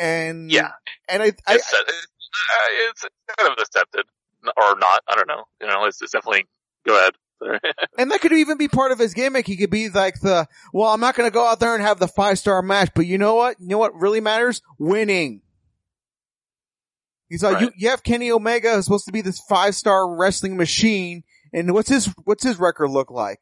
And 0.00 0.50
yeah, 0.50 0.70
and 1.08 1.22
I, 1.22 1.26
I 1.46 1.54
it's, 1.56 1.74
uh, 1.74 1.78
it's 2.88 3.04
kind 3.38 3.52
of 3.52 3.58
accepted 3.60 4.06
or 4.56 4.78
not. 4.78 5.02
I 5.06 5.14
don't 5.14 5.28
know. 5.28 5.44
You 5.60 5.66
know, 5.66 5.84
it's, 5.84 6.00
it's 6.00 6.12
definitely. 6.12 6.46
Go 6.86 6.96
ahead. 6.98 7.12
and 7.98 8.10
that 8.10 8.20
could 8.22 8.32
even 8.32 8.56
be 8.56 8.68
part 8.68 8.92
of 8.92 8.98
his 8.98 9.12
gimmick. 9.12 9.46
He 9.46 9.56
could 9.58 9.70
be 9.70 9.90
like 9.90 10.18
the, 10.20 10.46
well, 10.72 10.88
I'm 10.92 11.00
not 11.00 11.14
going 11.14 11.28
to 11.28 11.32
go 11.32 11.46
out 11.46 11.60
there 11.60 11.74
and 11.74 11.82
have 11.82 11.98
the 11.98 12.08
five 12.08 12.38
star 12.38 12.62
match, 12.62 12.90
but 12.94 13.06
you 13.06 13.18
know 13.18 13.34
what? 13.34 13.56
You 13.60 13.68
know 13.68 13.78
what 13.78 13.94
really 13.94 14.20
matters? 14.20 14.62
Winning. 14.78 15.42
He's 17.28 17.42
like, 17.42 17.54
Right. 17.56 17.62
you, 17.64 17.70
you 17.76 17.88
have 17.90 18.02
Kenny 18.02 18.30
Omega 18.30 18.74
who's 18.74 18.84
supposed 18.84 19.06
to 19.06 19.12
be 19.12 19.20
this 19.20 19.40
five 19.48 19.74
star 19.74 20.16
wrestling 20.16 20.56
machine. 20.56 21.22
And 21.52 21.72
what's 21.74 21.88
his, 21.88 22.06
what's 22.24 22.42
his 22.44 22.58
record 22.58 22.88
look 22.88 23.10
like? 23.10 23.40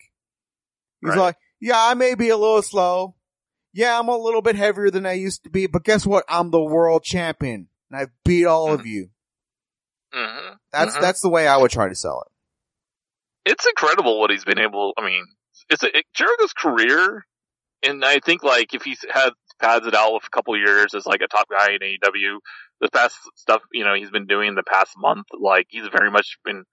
He's 1.00 1.10
Right. 1.10 1.18
like, 1.18 1.36
yeah, 1.60 1.76
I 1.78 1.94
may 1.94 2.14
be 2.14 2.28
a 2.30 2.36
little 2.36 2.62
slow. 2.62 3.14
Yeah, 3.78 3.96
I'm 3.96 4.08
a 4.08 4.16
little 4.16 4.42
bit 4.42 4.56
heavier 4.56 4.90
than 4.90 5.06
I 5.06 5.12
used 5.12 5.44
to 5.44 5.50
be, 5.50 5.68
but 5.68 5.84
guess 5.84 6.04
what? 6.04 6.24
I'm 6.28 6.50
the 6.50 6.60
world 6.60 7.04
champion 7.04 7.68
and 7.88 8.00
I 8.00 8.06
beat 8.24 8.44
all 8.44 8.72
of 8.72 8.84
you. 8.84 9.10
hmm 10.12 10.54
That's, 10.72 10.96
Mhm. 10.96 11.00
that's 11.00 11.20
the 11.20 11.28
way 11.28 11.46
I 11.46 11.56
would 11.58 11.70
try 11.70 11.88
to 11.88 11.94
sell 11.94 12.24
it. 12.26 13.52
It's 13.52 13.64
incredible 13.64 14.18
what 14.18 14.30
he's 14.30 14.44
been 14.44 14.58
able. 14.58 14.94
I 14.98 15.04
mean, 15.04 15.24
it's 15.70 15.84
a, 15.84 15.96
it, 15.96 16.06
Jericho's 16.12 16.52
career, 16.54 17.24
and 17.84 18.04
I 18.04 18.18
think 18.18 18.42
like 18.42 18.74
if 18.74 18.82
he's 18.82 19.04
had 19.08 19.30
pads 19.60 19.86
it 19.86 19.94
out 19.94 20.12
with 20.12 20.24
a 20.24 20.30
couple 20.30 20.56
years 20.58 20.92
as 20.94 21.06
like 21.06 21.20
a 21.20 21.28
top 21.28 21.48
guy 21.48 21.68
in 21.70 21.78
AEW, 21.78 22.38
the 22.80 22.88
past 22.90 23.16
stuff 23.36 23.62
you 23.72 23.84
know 23.84 23.94
he's 23.94 24.10
been 24.10 24.26
doing 24.26 24.56
the 24.56 24.64
past 24.64 24.94
month, 24.96 25.26
like 25.38 25.66
he's 25.68 25.86
very 25.86 26.10
much 26.10 26.38
been 26.44 26.64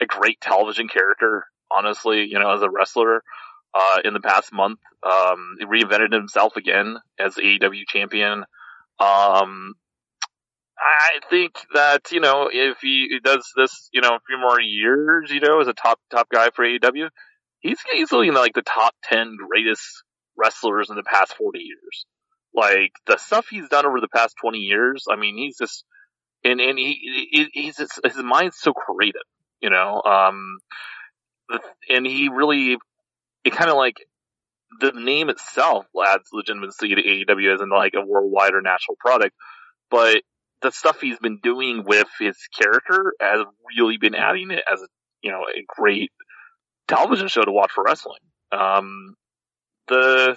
a 0.00 0.06
great 0.06 0.40
television 0.40 0.88
character. 0.88 1.46
Honestly, 1.70 2.24
you 2.24 2.38
know, 2.40 2.50
as 2.50 2.62
a 2.62 2.70
wrestler, 2.70 3.22
uh, 3.74 3.98
in 4.04 4.14
the 4.14 4.20
past 4.20 4.52
month, 4.52 4.78
um, 5.02 5.56
he 5.58 5.66
reinvented 5.66 6.12
himself 6.12 6.56
again 6.56 6.96
as 7.18 7.34
AEW 7.34 7.86
champion. 7.88 8.44
Um, 9.00 9.74
I 10.78 11.20
think 11.28 11.52
that 11.74 12.12
you 12.12 12.20
know 12.20 12.48
if 12.52 12.78
he 12.80 13.18
does 13.24 13.50
this, 13.56 13.88
you 13.92 14.00
know, 14.00 14.10
a 14.10 14.20
few 14.26 14.38
more 14.38 14.60
years, 14.60 15.30
you 15.30 15.40
know, 15.40 15.60
as 15.60 15.68
a 15.68 15.72
top 15.72 15.98
top 16.10 16.28
guy 16.30 16.50
for 16.54 16.64
AEW, 16.64 17.08
he's 17.60 17.78
easily 17.96 18.28
in 18.28 18.34
like 18.34 18.54
the 18.54 18.62
top 18.62 18.94
ten 19.02 19.36
greatest 19.36 19.82
wrestlers 20.36 20.90
in 20.90 20.96
the 20.96 21.02
past 21.02 21.34
forty 21.34 21.60
years. 21.60 22.06
Like 22.54 22.92
the 23.06 23.18
stuff 23.18 23.46
he's 23.50 23.68
done 23.68 23.86
over 23.86 24.00
the 24.00 24.08
past 24.08 24.36
twenty 24.40 24.58
years, 24.58 25.04
I 25.10 25.16
mean, 25.16 25.36
he's 25.36 25.58
just 25.58 25.84
and 26.44 26.60
and 26.60 26.78
he, 26.78 27.28
he 27.30 27.48
he's 27.52 27.76
his 27.78 28.16
mind's 28.16 28.58
so 28.58 28.72
creative, 28.72 29.22
you 29.60 29.70
know. 29.70 30.02
Um, 30.02 30.58
and 31.88 32.06
he 32.06 32.28
really 32.28 32.78
it 33.48 33.56
kind 33.56 33.70
of 33.70 33.76
like 33.76 33.96
the 34.80 34.92
name 34.92 35.30
itself 35.30 35.86
adds 36.06 36.28
legitimacy 36.32 36.94
to 36.94 37.02
AEW 37.02 37.54
as 37.54 37.60
in 37.60 37.70
like 37.70 37.94
a 37.96 38.04
worldwide 38.04 38.54
or 38.54 38.60
national 38.60 38.96
product, 39.00 39.34
but 39.90 40.22
the 40.60 40.70
stuff 40.70 41.00
he's 41.00 41.18
been 41.18 41.38
doing 41.42 41.84
with 41.86 42.08
his 42.20 42.36
character 42.60 43.14
has 43.20 43.40
really 43.76 43.96
been 43.96 44.14
adding 44.14 44.50
it 44.50 44.62
as 44.70 44.82
a 44.82 44.86
you 45.22 45.32
know 45.32 45.40
a 45.40 45.64
great 45.66 46.10
television 46.86 47.28
show 47.28 47.42
to 47.42 47.50
watch 47.52 47.72
for 47.74 47.84
wrestling. 47.84 48.20
Um, 48.52 49.14
the 49.88 50.36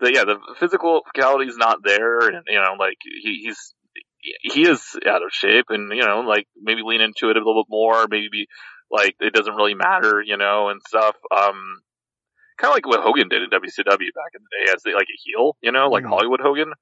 the 0.00 0.12
yeah 0.12 0.24
the 0.24 0.36
physical 0.60 1.02
physicality 1.14 1.48
is 1.48 1.56
not 1.56 1.78
there, 1.82 2.20
and 2.28 2.44
you 2.46 2.58
know 2.58 2.76
like 2.78 2.98
he, 3.02 3.42
he's 3.44 3.74
he 4.42 4.68
is 4.68 4.96
out 5.06 5.22
of 5.22 5.32
shape, 5.32 5.66
and 5.70 5.90
you 5.92 6.06
know 6.06 6.20
like 6.20 6.46
maybe 6.56 6.82
lean 6.84 7.00
into 7.00 7.30
it 7.30 7.36
a 7.36 7.40
little 7.40 7.64
bit 7.64 7.70
more, 7.70 8.06
maybe 8.08 8.46
like 8.90 9.16
it 9.20 9.34
doesn't 9.34 9.56
really 9.56 9.74
matter, 9.74 10.22
you 10.24 10.36
know, 10.36 10.68
and 10.68 10.80
stuff. 10.86 11.16
Um, 11.36 11.80
kind 12.58 12.70
of 12.70 12.76
like 12.76 12.86
what 12.86 13.00
Hogan 13.00 13.28
did 13.28 13.42
in 13.42 13.50
WCW 13.50 14.12
back 14.14 14.32
in 14.34 14.42
the 14.42 14.66
day 14.66 14.72
as 14.72 14.82
like 14.86 15.08
a 15.08 15.20
heel, 15.24 15.56
you 15.62 15.72
know, 15.72 15.88
like 15.88 16.04
mm. 16.04 16.08
Hollywood 16.08 16.40
Hogan. 16.40 16.72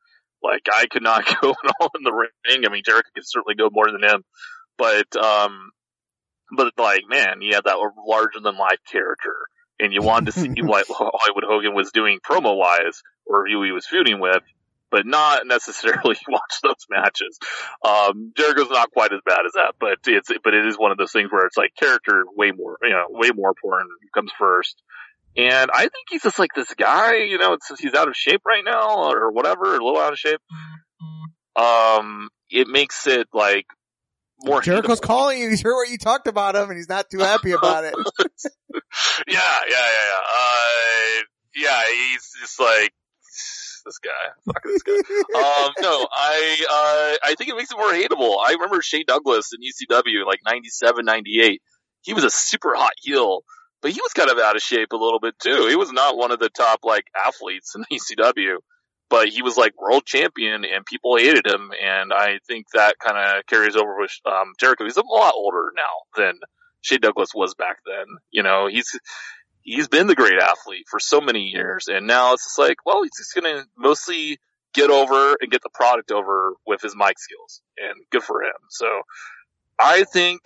Like 0.43 0.66
I 0.73 0.87
could 0.87 1.03
not 1.03 1.25
go 1.41 1.51
at 1.51 1.75
all 1.81 1.91
in 1.97 2.03
the 2.03 2.12
ring. 2.12 2.64
I 2.66 2.68
mean, 2.68 2.83
Jericho 2.85 3.09
could 3.14 3.25
certainly 3.27 3.55
go 3.55 3.70
more 3.70 3.91
than 3.91 4.03
him, 4.03 4.25
but 4.77 5.14
um, 5.16 5.70
but 6.57 6.73
like 6.79 7.03
man, 7.09 7.41
he 7.41 7.53
had 7.53 7.64
that 7.64 7.79
larger 8.07 8.41
than 8.43 8.57
life 8.57 8.81
character, 8.91 9.35
and 9.79 9.93
you 9.93 10.03
wanted 10.03 10.33
to 10.33 10.41
see 10.41 10.49
what 10.62 10.87
Hollywood 10.89 11.45
Hogan 11.47 11.75
was 11.75 11.93
doing 11.93 12.18
promo 12.18 12.57
wise, 12.57 13.03
or 13.25 13.47
who 13.47 13.62
he 13.62 13.73
was 13.73 13.87
feuding 13.87 14.20
with, 14.20 14.43
but 14.91 15.07
not 15.07 15.47
necessarily 15.47 16.16
watch 16.29 16.61
those 16.62 16.87
matches. 16.91 17.39
Um, 17.85 18.33
Jericho's 18.37 18.70
not 18.70 18.93
quite 18.93 19.12
as 19.12 19.20
bad 19.25 19.47
as 19.47 19.53
that, 19.55 19.75
but 19.81 19.99
it's 20.07 20.29
but 20.45 20.55
it 20.55 20.66
is 20.66 20.79
one 20.79 20.93
of 20.93 20.99
those 20.99 21.12
things 21.12 21.33
where 21.33 21.47
it's 21.47 21.57
like 21.57 21.75
character 21.77 22.25
way 22.37 22.53
more, 22.53 22.79
you 22.83 22.91
know, 22.91 23.07
way 23.09 23.31
more 23.35 23.51
important 23.51 23.91
comes 24.14 24.31
first. 24.39 24.81
And 25.37 25.70
I 25.72 25.80
think 25.83 26.07
he's 26.11 26.22
just 26.22 26.39
like 26.39 26.51
this 26.55 26.72
guy, 26.74 27.16
you 27.16 27.39
know, 27.39 27.57
since 27.61 27.80
he's 27.80 27.95
out 27.95 28.09
of 28.09 28.16
shape 28.16 28.43
right 28.47 28.64
now 28.64 29.11
or 29.11 29.33
whatever, 29.33 29.64
a 29.64 29.83
little 29.83 29.99
out 29.99 30.12
of 30.12 30.18
shape. 30.18 30.41
Um, 31.57 32.28
it 32.51 32.68
makes 32.68 33.07
it 33.07 33.28
like 33.33 33.66
more. 34.43 34.61
Jericho's 34.61 35.01
hateable. 35.01 35.07
calling 35.07 35.39
you. 35.39 35.49
He's 35.51 35.62
heard 35.62 35.74
what 35.74 35.89
you 35.89 35.99
talked 35.99 36.26
about 36.26 36.57
him 36.57 36.68
and 36.68 36.76
he's 36.76 36.89
not 36.89 37.11
too 37.11 37.18
happy 37.18 37.53
about 37.53 37.85
it. 37.85 37.95
yeah, 38.26 38.80
yeah, 39.28 39.41
yeah, 39.68 40.07
yeah. 40.09 40.20
Uh, 40.35 41.22
yeah, 41.55 41.83
he's 41.87 42.33
just 42.41 42.59
like, 42.59 42.93
this 43.85 43.99
guy. 43.99 44.11
Fuck 44.47 44.62
this 44.64 44.83
guy. 44.83 44.93
um, 44.95 45.72
no, 45.80 46.07
I, 46.12 46.57
uh, 46.70 47.28
I 47.28 47.35
think 47.37 47.51
it 47.51 47.57
makes 47.57 47.70
it 47.70 47.76
more 47.76 47.93
hateable. 47.93 48.37
I 48.45 48.53
remember 48.53 48.80
Shane 48.83 49.05
Douglas 49.07 49.51
in 49.53 49.61
ECW, 49.61 50.26
like 50.26 50.41
97, 50.47 51.05
98. 51.05 51.61
He 52.03 52.14
was 52.14 52.24
a 52.24 52.30
super 52.30 52.74
hot 52.74 52.93
heel 53.01 53.43
but 53.83 53.91
he 53.91 54.01
was 54.01 54.12
kind 54.12 54.30
of 54.30 54.39
out 54.39 54.57
of 54.57 54.62
shape 54.62 54.93
a 54.93 54.97
little 54.97 55.20
bit 55.20 55.39
too. 55.39 55.66
He 55.68 55.76
was 55.76 55.93
not 55.93 56.16
one 56.16 56.30
of 56.30 56.39
the 56.39 56.49
top 56.49 56.80
like 56.85 57.05
athletes 57.26 57.74
in 57.74 57.85
ECW, 57.93 58.57
but 59.11 59.28
he 59.28 59.43
was 59.43 59.57
like 59.57 59.78
world 59.78 60.07
champion 60.07 60.64
and 60.64 60.87
people 60.87 61.16
hated 61.16 61.47
him. 61.47 61.70
And 61.83 62.12
I 62.12 62.39
think 62.47 62.66
that 62.72 62.99
kind 62.99 63.18
of 63.18 63.45
carries 63.47 63.76
over 63.76 63.99
with 63.99 64.12
um, 64.24 64.55
Jericho. 64.59 64.85
He's 64.85 64.97
a 64.97 65.05
lot 65.05 65.35
older 65.37 65.72
now 65.76 66.22
than 66.22 66.35
Shane 66.80 67.01
Douglas 67.01 67.35
was 67.35 67.55
back 67.55 67.78
then. 67.85 68.07
You 68.30 68.45
know, 68.45 68.68
he's 68.68 68.89
he's 69.62 69.89
been 69.89 70.07
the 70.07 70.14
great 70.14 70.41
athlete 70.41 70.87
for 70.89 71.01
so 71.01 71.20
many 71.20 71.43
years, 71.49 71.89
and 71.89 72.07
now 72.07 72.35
it's 72.35 72.45
just 72.45 72.59
like, 72.59 72.76
well, 72.87 73.03
he's 73.03 73.16
just 73.18 73.35
gonna 73.35 73.64
mostly 73.76 74.39
get 74.74 74.91
over 74.91 75.37
and 75.41 75.51
get 75.51 75.62
the 75.62 75.70
product 75.70 76.11
over 76.11 76.55
with 76.66 76.80
his 76.80 76.95
mic 76.97 77.18
skills, 77.18 77.61
and 77.76 77.95
good 78.11 78.22
for 78.22 78.43
him. 78.43 78.53
So 78.70 78.87
I 79.78 80.05
think, 80.05 80.41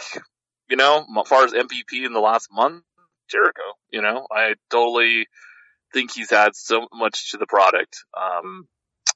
you 0.68 0.76
know, 0.76 1.05
as 1.20 1.28
far 1.28 1.45
as 1.45 1.53
MVP 1.53 2.05
in 2.05 2.12
the 2.12 2.20
last 2.20 2.49
month, 2.53 2.82
Jericho. 3.29 3.62
You 3.91 4.03
know, 4.03 4.27
I 4.31 4.55
totally 4.70 5.27
think 5.93 6.12
he's 6.12 6.31
had 6.31 6.55
so 6.55 6.87
much 6.93 7.31
to 7.31 7.39
the 7.39 7.47
product. 7.47 7.97
Um, 8.16 8.68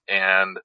and 0.08 0.58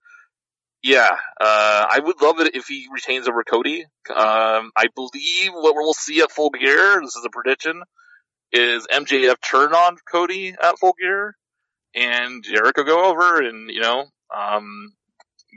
yeah, 0.84 1.18
uh, 1.42 1.86
I 1.90 2.00
would 2.04 2.22
love 2.22 2.40
it 2.40 2.56
if 2.56 2.68
he 2.68 2.88
retains 2.94 3.28
over 3.28 3.44
Cody. 3.44 3.86
Um, 4.10 4.72
I 4.76 4.86
believe 4.94 5.52
what 5.52 5.76
we'll 5.76 5.94
see 5.94 6.22
at 6.22 6.32
Full 6.32 6.52
Gear, 6.52 7.02
this 7.02 7.16
is 7.16 7.26
a 7.26 7.30
prediction, 7.30 7.82
is 8.52 8.86
MJF 8.88 9.38
turn 9.42 9.74
on 9.74 9.98
Cody 10.10 10.50
at 10.62 10.78
Full 10.80 10.94
Gear 11.00 11.36
and 11.96 12.44
Jericho 12.44 12.84
go 12.84 13.10
over 13.10 13.42
and, 13.42 13.70
you 13.72 13.82
know, 13.82 14.06
um, 14.36 14.94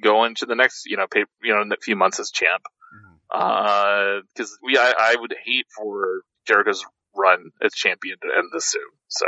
go 0.03 0.25
into 0.25 0.47
the 0.47 0.55
next, 0.55 0.87
you 0.87 0.97
know, 0.97 1.07
pay, 1.11 1.25
you 1.43 1.53
know, 1.53 1.63
a 1.75 1.81
few 1.81 1.97
months 1.97 2.21
as 2.21 2.31
champ. 2.31 2.63
Mm-hmm. 2.95 4.19
Uh, 4.19 4.21
cause 4.37 4.57
we, 4.63 4.79
I, 4.79 4.95
I 4.99 5.17
would 5.19 5.35
hate 5.45 5.67
for 5.77 6.23
Jericho's 6.47 6.85
run 7.19 7.51
as 7.63 7.73
champion 7.73 8.17
to 8.23 8.29
end 8.37 8.51
this 8.53 8.71
soon. 8.71 8.83
So, 9.09 9.27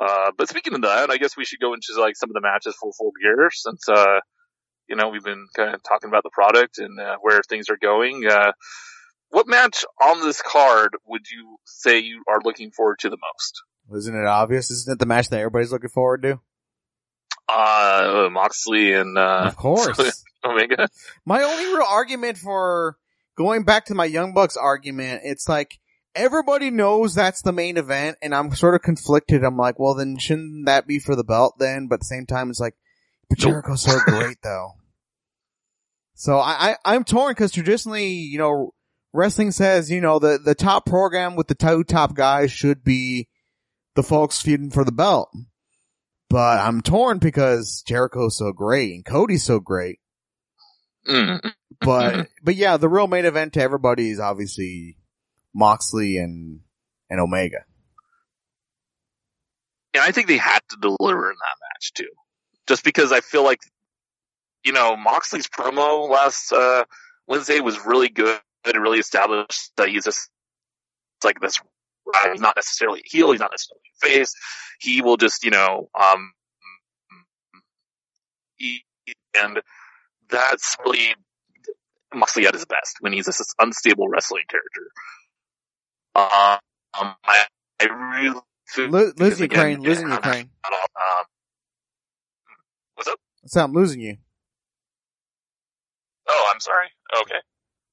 uh, 0.00 0.30
but 0.36 0.48
speaking 0.48 0.74
of 0.74 0.82
that, 0.82 1.10
I 1.10 1.16
guess 1.16 1.36
we 1.36 1.44
should 1.44 1.60
go 1.60 1.74
into 1.74 1.86
like 1.98 2.16
some 2.16 2.30
of 2.30 2.34
the 2.34 2.40
matches 2.40 2.76
for 2.80 2.92
full 2.92 3.12
gear 3.22 3.50
since, 3.52 3.88
uh, 3.88 4.20
you 4.88 4.96
know, 4.96 5.08
we've 5.08 5.24
been 5.24 5.46
kind 5.56 5.74
of 5.74 5.82
talking 5.82 6.08
about 6.08 6.22
the 6.22 6.30
product 6.32 6.78
and 6.78 6.98
uh, 7.00 7.16
where 7.20 7.40
things 7.48 7.68
are 7.70 7.78
going. 7.80 8.26
Uh, 8.26 8.52
what 9.30 9.48
match 9.48 9.84
on 10.00 10.20
this 10.20 10.42
card 10.42 10.90
would 11.06 11.22
you 11.30 11.56
say 11.64 12.00
you 12.00 12.22
are 12.28 12.40
looking 12.44 12.70
forward 12.70 12.98
to 13.00 13.08
the 13.08 13.16
most? 13.16 13.62
Isn't 13.96 14.14
it 14.14 14.26
obvious? 14.26 14.70
Isn't 14.70 14.92
it 14.92 14.98
the 14.98 15.06
match 15.06 15.28
that 15.30 15.38
everybody's 15.38 15.72
looking 15.72 15.88
forward 15.88 16.22
to? 16.22 16.40
Uh, 17.48 18.28
Moxley 18.30 18.92
and, 18.92 19.18
uh, 19.18 19.44
of 19.46 19.56
course, 19.56 20.24
Omega. 20.44 20.88
My 21.24 21.42
only 21.42 21.64
real 21.66 21.86
argument 21.88 22.38
for 22.38 22.96
going 23.36 23.64
back 23.64 23.86
to 23.86 23.94
my 23.94 24.04
Young 24.04 24.32
Bucks 24.32 24.56
argument, 24.56 25.22
it's 25.24 25.48
like, 25.48 25.78
everybody 26.14 26.70
knows 26.70 27.14
that's 27.14 27.42
the 27.42 27.52
main 27.52 27.76
event 27.76 28.18
and 28.22 28.34
I'm 28.34 28.54
sort 28.54 28.74
of 28.74 28.82
conflicted. 28.82 29.44
I'm 29.44 29.56
like, 29.56 29.78
well 29.78 29.94
then 29.94 30.18
shouldn't 30.18 30.66
that 30.66 30.86
be 30.86 30.98
for 30.98 31.16
the 31.16 31.24
belt 31.24 31.54
then? 31.58 31.88
But 31.88 31.94
at 31.96 32.00
the 32.00 32.06
same 32.06 32.26
time, 32.26 32.50
it's 32.50 32.60
like, 32.60 32.74
but 33.28 33.38
Jericho's 33.38 33.82
so 33.82 33.98
great 34.06 34.38
though. 34.42 34.72
So 36.14 36.38
I, 36.38 36.76
I, 36.84 36.94
am 36.94 37.04
torn 37.04 37.32
because 37.32 37.52
traditionally, 37.52 38.08
you 38.08 38.38
know, 38.38 38.74
wrestling 39.12 39.50
says, 39.50 39.90
you 39.90 40.00
know, 40.00 40.18
the, 40.18 40.38
the 40.38 40.54
top 40.54 40.86
program 40.86 41.34
with 41.36 41.48
the 41.48 41.54
two 41.54 41.84
top 41.84 42.14
guys 42.14 42.52
should 42.52 42.84
be 42.84 43.28
the 43.94 44.02
folks 44.02 44.40
feuding 44.40 44.70
for 44.70 44.84
the 44.84 44.92
belt. 44.92 45.30
But 46.28 46.60
I'm 46.60 46.80
torn 46.80 47.18
because 47.18 47.82
Jericho's 47.86 48.38
so 48.38 48.52
great 48.52 48.94
and 48.94 49.04
Cody's 49.04 49.42
so 49.42 49.58
great. 49.58 49.98
Mm. 51.08 51.52
but, 51.80 52.28
but 52.42 52.54
yeah, 52.54 52.76
the 52.76 52.88
real 52.88 53.06
main 53.06 53.24
event 53.24 53.54
to 53.54 53.62
everybody 53.62 54.10
is 54.10 54.20
obviously 54.20 54.96
Moxley 55.54 56.16
and 56.16 56.60
and 57.10 57.20
Omega. 57.20 57.64
And 59.94 60.02
I 60.02 60.10
think 60.10 60.26
they 60.26 60.38
had 60.38 60.60
to 60.70 60.76
deliver 60.80 61.30
in 61.30 61.36
that 61.36 61.56
match 61.74 61.92
too, 61.92 62.08
just 62.66 62.84
because 62.84 63.12
I 63.12 63.20
feel 63.20 63.44
like 63.44 63.60
you 64.64 64.72
know 64.72 64.96
Moxley's 64.96 65.48
promo 65.48 66.08
last 66.08 66.52
uh, 66.52 66.84
Wednesday 67.26 67.60
was 67.60 67.84
really 67.84 68.08
good. 68.08 68.40
It 68.64 68.76
really 68.76 68.98
established 69.00 69.72
that 69.76 69.88
he's 69.88 70.04
just 70.04 70.30
like 71.24 71.40
this. 71.40 71.60
He's 72.30 72.40
not 72.40 72.56
necessarily 72.56 73.00
a 73.00 73.08
heel. 73.08 73.32
He's 73.32 73.40
not 73.40 73.50
necessarily 73.50 73.82
a 74.02 74.06
face. 74.06 74.34
He 74.80 75.02
will 75.02 75.16
just 75.16 75.44
you 75.44 75.50
know 75.50 75.88
um, 76.00 76.32
he, 78.56 78.82
and 79.40 79.60
that's 80.30 80.76
really 80.84 81.14
Moxley 82.14 82.46
at 82.46 82.54
his 82.54 82.64
best 82.64 82.96
when 83.00 83.12
he's 83.12 83.26
this 83.26 83.42
unstable 83.58 84.08
wrestling 84.08 84.44
character. 84.48 84.90
Um, 86.14 86.58
I, 87.24 87.46
I 87.80 87.84
really 87.84 88.40
Lo- 88.78 89.12
losing 89.16 89.44
Ukraine, 89.44 89.76
again, 89.76 89.82
losing 89.82 90.10
Ukraine. 90.10 90.50
Um, 90.64 91.24
what's 92.94 93.08
up? 93.08 93.18
So 93.46 93.64
I'm 93.64 93.72
losing 93.72 94.00
you. 94.00 94.16
Oh, 96.28 96.50
I'm 96.52 96.60
sorry. 96.60 96.88
Okay. 97.20 97.40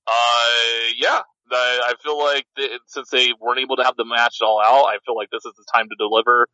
Uh, 0.08 0.94
yeah. 0.98 1.22
I, 1.52 1.92
I 1.92 1.94
feel 2.04 2.20
like 2.20 2.46
since 2.88 3.10
they 3.10 3.34
weren't 3.42 3.60
able 3.60 3.78
to 3.78 3.84
have 3.84 3.96
the 3.98 4.06
match 4.06 4.38
all 4.42 4.62
out, 4.64 4.86
I 4.86 5.00
feel 5.06 5.16
like 5.16 5.30
this 5.32 5.46
is 5.46 5.54
the 5.58 5.66
time 5.74 5.88
to 5.90 5.96
deliver. 5.98 6.48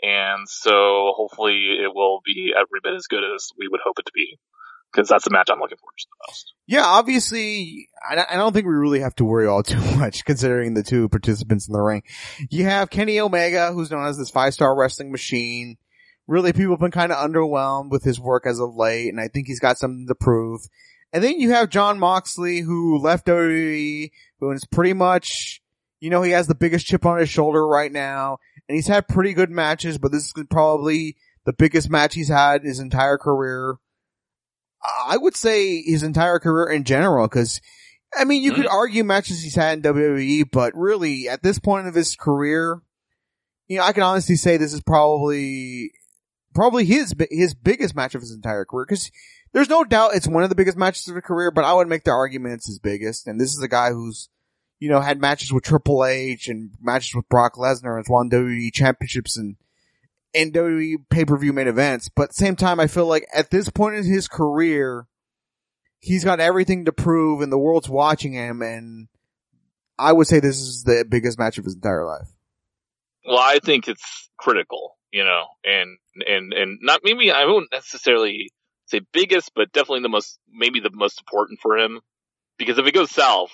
And 0.00 0.48
so 0.48 1.12
hopefully 1.16 1.76
it 1.84 1.94
will 1.94 2.20
be 2.24 2.52
every 2.56 2.80
bit 2.82 2.94
as 2.94 3.06
good 3.06 3.24
as 3.24 3.50
we 3.58 3.68
would 3.68 3.80
hope 3.84 3.98
it 3.98 4.06
to 4.06 4.12
be 4.14 4.38
because 4.92 5.08
that's 5.08 5.24
the 5.24 5.30
match 5.30 5.48
I'm 5.50 5.60
looking 5.60 5.78
forward 5.78 5.98
to 5.98 6.06
the 6.06 6.26
most. 6.28 6.54
Yeah, 6.66 6.84
obviously, 6.84 7.88
I 8.08 8.36
don't 8.36 8.52
think 8.52 8.66
we 8.66 8.74
really 8.74 9.00
have 9.00 9.14
to 9.16 9.24
worry 9.24 9.46
all 9.46 9.62
too 9.64 9.80
much 9.96 10.24
considering 10.24 10.74
the 10.74 10.82
two 10.82 11.08
participants 11.08 11.68
in 11.68 11.72
the 11.72 11.80
ring. 11.80 12.02
You 12.50 12.64
have 12.64 12.90
Kenny 12.90 13.20
Omega, 13.20 13.72
who's 13.72 13.90
known 13.90 14.06
as 14.06 14.18
this 14.18 14.30
five 14.30 14.54
star 14.54 14.76
wrestling 14.76 15.10
machine. 15.10 15.76
Really, 16.26 16.52
people 16.52 16.72
have 16.72 16.80
been 16.80 16.90
kind 16.90 17.10
of 17.10 17.18
underwhelmed 17.18 17.90
with 17.90 18.04
his 18.04 18.20
work 18.20 18.46
as 18.46 18.60
of 18.60 18.76
late, 18.76 19.08
and 19.08 19.20
I 19.20 19.28
think 19.28 19.46
he's 19.46 19.60
got 19.60 19.78
something 19.78 20.06
to 20.08 20.14
prove. 20.14 20.60
And 21.12 21.24
then 21.24 21.40
you 21.40 21.52
have 21.52 21.70
Jon 21.70 21.98
Moxley 21.98 22.60
who 22.60 22.98
left 22.98 23.26
WWE, 23.26 24.10
who 24.40 24.50
is 24.50 24.66
pretty 24.66 24.92
much, 24.92 25.62
you 26.00 26.10
know, 26.10 26.20
he 26.20 26.32
has 26.32 26.46
the 26.46 26.54
biggest 26.54 26.86
chip 26.86 27.06
on 27.06 27.18
his 27.18 27.30
shoulder 27.30 27.66
right 27.66 27.90
now, 27.90 28.38
and 28.68 28.76
he's 28.76 28.86
had 28.86 29.08
pretty 29.08 29.32
good 29.32 29.50
matches, 29.50 29.96
but 29.96 30.12
this 30.12 30.24
is 30.24 30.44
probably 30.50 31.16
the 31.46 31.54
biggest 31.54 31.88
match 31.88 32.14
he's 32.14 32.28
had 32.28 32.62
his 32.62 32.78
entire 32.78 33.16
career. 33.16 33.76
I 34.82 35.16
would 35.16 35.36
say 35.36 35.82
his 35.82 36.02
entire 36.02 36.38
career 36.38 36.70
in 36.70 36.84
general, 36.84 37.26
because 37.26 37.60
I 38.16 38.24
mean, 38.24 38.42
you 38.42 38.52
could 38.52 38.66
mm-hmm. 38.66 38.76
argue 38.76 39.04
matches 39.04 39.42
he's 39.42 39.54
had 39.54 39.78
in 39.78 39.82
WWE, 39.82 40.50
but 40.50 40.74
really 40.74 41.28
at 41.28 41.42
this 41.42 41.58
point 41.58 41.88
of 41.88 41.94
his 41.94 42.16
career, 42.16 42.80
you 43.66 43.78
know, 43.78 43.84
I 43.84 43.92
can 43.92 44.02
honestly 44.02 44.36
say 44.36 44.56
this 44.56 44.72
is 44.72 44.82
probably 44.82 45.92
probably 46.54 46.84
his 46.84 47.14
his 47.30 47.54
biggest 47.54 47.94
match 47.94 48.14
of 48.14 48.22
his 48.22 48.32
entire 48.32 48.64
career 48.64 48.86
because 48.88 49.10
there's 49.52 49.68
no 49.68 49.84
doubt 49.84 50.14
it's 50.14 50.28
one 50.28 50.42
of 50.42 50.48
the 50.48 50.54
biggest 50.54 50.76
matches 50.76 51.08
of 51.08 51.14
his 51.14 51.24
career, 51.24 51.50
but 51.50 51.64
I 51.64 51.72
would 51.72 51.88
make 51.88 52.04
the 52.04 52.10
argument 52.10 52.54
it's 52.54 52.66
his 52.66 52.78
biggest. 52.78 53.26
And 53.26 53.40
this 53.40 53.54
is 53.54 53.62
a 53.62 53.68
guy 53.68 53.90
who's, 53.90 54.28
you 54.78 54.88
know, 54.88 55.00
had 55.00 55.20
matches 55.20 55.52
with 55.52 55.64
Triple 55.64 56.04
H 56.04 56.48
and 56.48 56.70
matches 56.80 57.14
with 57.14 57.28
Brock 57.28 57.54
Lesnar 57.54 57.96
and 57.96 58.04
has 58.04 58.08
won 58.08 58.30
WWE 58.30 58.72
championships 58.72 59.36
and, 59.36 59.56
and 60.38 60.54
WWE 60.54 60.96
pay-per-view 61.10 61.52
main 61.52 61.66
events. 61.66 62.08
But 62.14 62.32
same 62.32 62.54
time, 62.54 62.78
I 62.78 62.86
feel 62.86 63.06
like 63.06 63.26
at 63.34 63.50
this 63.50 63.68
point 63.70 63.96
in 63.96 64.04
his 64.04 64.28
career, 64.28 65.06
he's 65.98 66.24
got 66.24 66.38
everything 66.38 66.84
to 66.84 66.92
prove 66.92 67.40
and 67.40 67.50
the 67.50 67.58
world's 67.58 67.88
watching 67.88 68.32
him. 68.34 68.62
And 68.62 69.08
I 69.98 70.12
would 70.12 70.28
say 70.28 70.38
this 70.38 70.60
is 70.60 70.84
the 70.84 71.04
biggest 71.08 71.38
match 71.38 71.58
of 71.58 71.64
his 71.64 71.74
entire 71.74 72.04
life. 72.04 72.28
Well, 73.26 73.38
I 73.38 73.58
think 73.58 73.88
it's 73.88 74.30
critical, 74.38 74.96
you 75.10 75.24
know, 75.24 75.44
and, 75.64 75.98
and, 76.26 76.52
and 76.52 76.78
not 76.82 77.00
maybe 77.02 77.32
I 77.32 77.44
won't 77.44 77.72
necessarily 77.72 78.50
say 78.86 79.00
biggest, 79.12 79.50
but 79.56 79.72
definitely 79.72 80.02
the 80.02 80.08
most, 80.08 80.38
maybe 80.48 80.78
the 80.78 80.90
most 80.92 81.20
important 81.20 81.58
for 81.60 81.76
him. 81.76 82.00
Because 82.58 82.78
if 82.78 82.86
it 82.86 82.94
goes 82.94 83.10
south, 83.10 83.50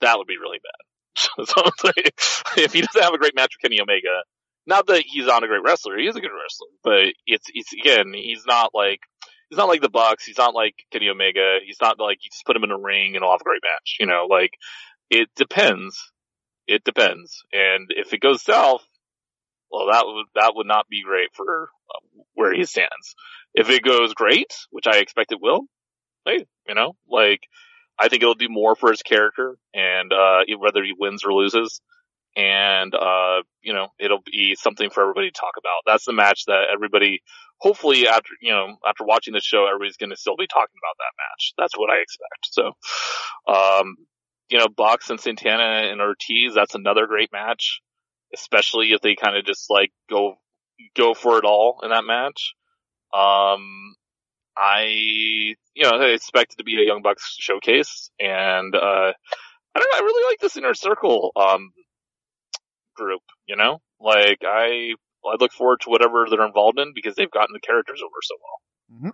that 0.00 0.16
would 0.16 0.26
be 0.26 0.38
really 0.38 0.58
bad. 0.58 1.46
so 1.46 1.62
if 2.56 2.72
he 2.72 2.80
doesn't 2.80 3.02
have 3.02 3.14
a 3.14 3.18
great 3.18 3.36
match 3.36 3.52
with 3.54 3.62
Kenny 3.62 3.80
Omega, 3.80 4.22
not 4.66 4.86
that 4.86 5.04
he's 5.06 5.26
not 5.26 5.44
a 5.44 5.48
great 5.48 5.62
wrestler, 5.64 5.98
he 5.98 6.06
is 6.06 6.16
a 6.16 6.20
good 6.20 6.30
wrestler, 6.30 6.68
but 6.82 7.14
it's, 7.26 7.46
it's 7.52 7.72
again, 7.72 8.12
he's 8.14 8.44
not 8.46 8.70
like, 8.74 9.00
he's 9.50 9.58
not 9.58 9.68
like 9.68 9.82
the 9.82 9.88
Bucks, 9.88 10.24
he's 10.24 10.38
not 10.38 10.54
like 10.54 10.74
Kenny 10.92 11.08
Omega, 11.08 11.58
he's 11.64 11.80
not 11.80 11.98
like 11.98 12.18
you 12.22 12.30
just 12.30 12.46
put 12.46 12.56
him 12.56 12.64
in 12.64 12.70
a 12.70 12.78
ring 12.78 13.14
and 13.14 13.22
he'll 13.22 13.32
have 13.32 13.40
a 13.40 13.44
great 13.44 13.62
match, 13.62 13.96
you 14.00 14.06
know, 14.06 14.26
like, 14.28 14.52
it 15.10 15.28
depends. 15.36 16.12
It 16.66 16.82
depends. 16.82 17.42
And 17.52 17.90
if 17.90 18.14
it 18.14 18.20
goes 18.20 18.42
south, 18.42 18.82
well, 19.70 19.88
that 19.92 20.04
would, 20.06 20.26
that 20.34 20.52
would 20.56 20.66
not 20.66 20.88
be 20.88 21.02
great 21.04 21.28
for 21.34 21.68
uh, 21.90 22.22
where 22.32 22.54
he 22.54 22.64
stands. 22.64 23.14
If 23.52 23.68
it 23.68 23.82
goes 23.82 24.14
great, 24.14 24.54
which 24.70 24.86
I 24.86 24.96
expect 24.96 25.32
it 25.32 25.42
will, 25.42 25.66
hey, 26.24 26.46
you 26.66 26.74
know, 26.74 26.96
like, 27.06 27.40
I 28.00 28.08
think 28.08 28.22
it'll 28.22 28.34
do 28.34 28.48
more 28.48 28.74
for 28.76 28.90
his 28.90 29.02
character 29.02 29.56
and, 29.74 30.10
uh, 30.12 30.44
whether 30.58 30.82
he 30.82 30.94
wins 30.98 31.22
or 31.22 31.34
loses. 31.34 31.82
And, 32.36 32.94
uh, 32.94 33.42
you 33.62 33.72
know, 33.72 33.88
it'll 33.98 34.22
be 34.24 34.56
something 34.56 34.90
for 34.90 35.02
everybody 35.02 35.30
to 35.30 35.40
talk 35.40 35.54
about. 35.56 35.82
That's 35.86 36.04
the 36.04 36.12
match 36.12 36.46
that 36.46 36.64
everybody, 36.72 37.22
hopefully 37.58 38.08
after, 38.08 38.30
you 38.40 38.52
know, 38.52 38.76
after 38.86 39.04
watching 39.04 39.34
the 39.34 39.40
show, 39.40 39.66
everybody's 39.66 39.96
going 39.96 40.10
to 40.10 40.16
still 40.16 40.36
be 40.36 40.48
talking 40.48 40.74
about 40.82 40.96
that 40.98 41.14
match. 41.16 41.52
That's 41.56 41.78
what 41.78 41.90
I 41.90 42.02
expect. 42.02 42.48
So, 42.50 42.72
um, 43.46 43.96
you 44.48 44.58
know, 44.58 44.66
Bucks 44.68 45.10
and 45.10 45.20
Santana 45.20 45.88
and 45.90 46.00
Ortiz, 46.00 46.54
that's 46.54 46.74
another 46.74 47.06
great 47.06 47.30
match, 47.32 47.80
especially 48.34 48.92
if 48.92 49.00
they 49.00 49.14
kind 49.14 49.36
of 49.36 49.44
just 49.44 49.70
like 49.70 49.92
go, 50.10 50.34
go 50.96 51.14
for 51.14 51.38
it 51.38 51.44
all 51.44 51.80
in 51.84 51.90
that 51.90 52.04
match. 52.04 52.54
Um, 53.12 53.94
I, 54.56 55.54
you 55.74 55.82
know, 55.84 55.90
I 55.90 56.06
expect 56.06 56.54
it 56.54 56.58
to 56.58 56.64
be 56.64 56.82
a 56.82 56.86
Young 56.86 57.02
Bucks 57.02 57.36
showcase 57.38 58.10
and, 58.18 58.74
uh, 58.74 59.12
I 59.76 59.80
don't 59.80 59.90
know, 59.92 59.98
I 59.98 60.02
really 60.02 60.32
like 60.32 60.40
this 60.40 60.56
inner 60.56 60.74
circle, 60.74 61.32
um, 61.36 61.72
group, 62.94 63.22
you 63.46 63.56
know, 63.56 63.80
like 64.00 64.38
I, 64.44 64.94
I 65.24 65.36
look 65.40 65.52
forward 65.52 65.80
to 65.82 65.90
whatever 65.90 66.26
they're 66.28 66.46
involved 66.46 66.78
in 66.78 66.92
because 66.94 67.14
they've 67.14 67.30
gotten 67.30 67.52
the 67.52 67.60
characters 67.60 68.00
over 68.02 68.20
so 68.22 68.34
well. 68.42 69.12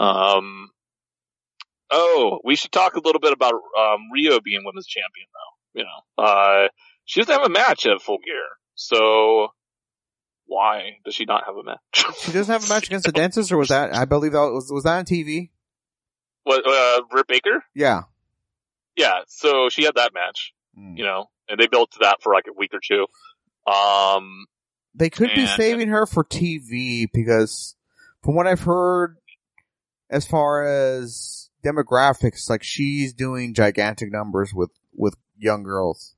Mm-hmm. 0.00 0.04
Um, 0.04 0.70
oh, 1.90 2.40
we 2.44 2.56
should 2.56 2.72
talk 2.72 2.94
a 2.94 3.00
little 3.00 3.20
bit 3.20 3.32
about, 3.32 3.54
um, 3.54 4.10
Riho 4.14 4.42
being 4.42 4.62
women's 4.64 4.86
champion 4.86 5.26
though, 5.32 5.80
you 5.80 5.84
know, 5.84 6.24
uh, 6.24 6.68
she 7.04 7.20
doesn't 7.20 7.34
have 7.34 7.46
a 7.46 7.50
match 7.50 7.86
at 7.86 8.00
full 8.00 8.18
gear. 8.24 8.46
So 8.74 9.48
why 10.46 10.98
does 11.04 11.14
she 11.14 11.24
not 11.24 11.44
have 11.46 11.56
a 11.56 11.62
match? 11.62 12.16
she 12.20 12.32
doesn't 12.32 12.52
have 12.52 12.64
a 12.64 12.72
match 12.72 12.86
against 12.86 13.06
the 13.06 13.12
dentist, 13.12 13.52
or 13.52 13.58
was 13.58 13.68
that? 13.68 13.94
I 13.94 14.04
believe 14.04 14.32
that 14.32 14.38
was 14.38 14.70
was 14.70 14.84
that 14.84 14.98
on 14.98 15.04
TV. 15.04 15.50
What 16.44 16.66
uh, 16.66 17.02
Britt 17.10 17.26
Baker? 17.26 17.64
Yeah, 17.74 18.02
yeah. 18.96 19.20
So 19.28 19.68
she 19.70 19.84
had 19.84 19.94
that 19.96 20.12
match, 20.14 20.52
mm. 20.78 20.96
you 20.96 21.04
know, 21.04 21.26
and 21.48 21.58
they 21.58 21.66
built 21.66 21.92
to 21.92 21.98
that 22.02 22.22
for 22.22 22.32
like 22.32 22.46
a 22.48 22.52
week 22.56 22.72
or 22.72 22.80
two. 22.82 23.06
Um, 23.70 24.46
they 24.94 25.10
could 25.10 25.30
and, 25.30 25.36
be 25.36 25.46
saving 25.46 25.88
her 25.88 26.06
for 26.06 26.24
TV 26.24 27.06
because, 27.12 27.76
from 28.22 28.34
what 28.34 28.46
I've 28.46 28.60
heard, 28.60 29.16
as 30.10 30.26
far 30.26 30.64
as 30.66 31.50
demographics, 31.64 32.48
like 32.50 32.62
she's 32.62 33.12
doing 33.12 33.54
gigantic 33.54 34.12
numbers 34.12 34.52
with 34.54 34.70
with 34.94 35.16
young 35.38 35.62
girls. 35.62 36.14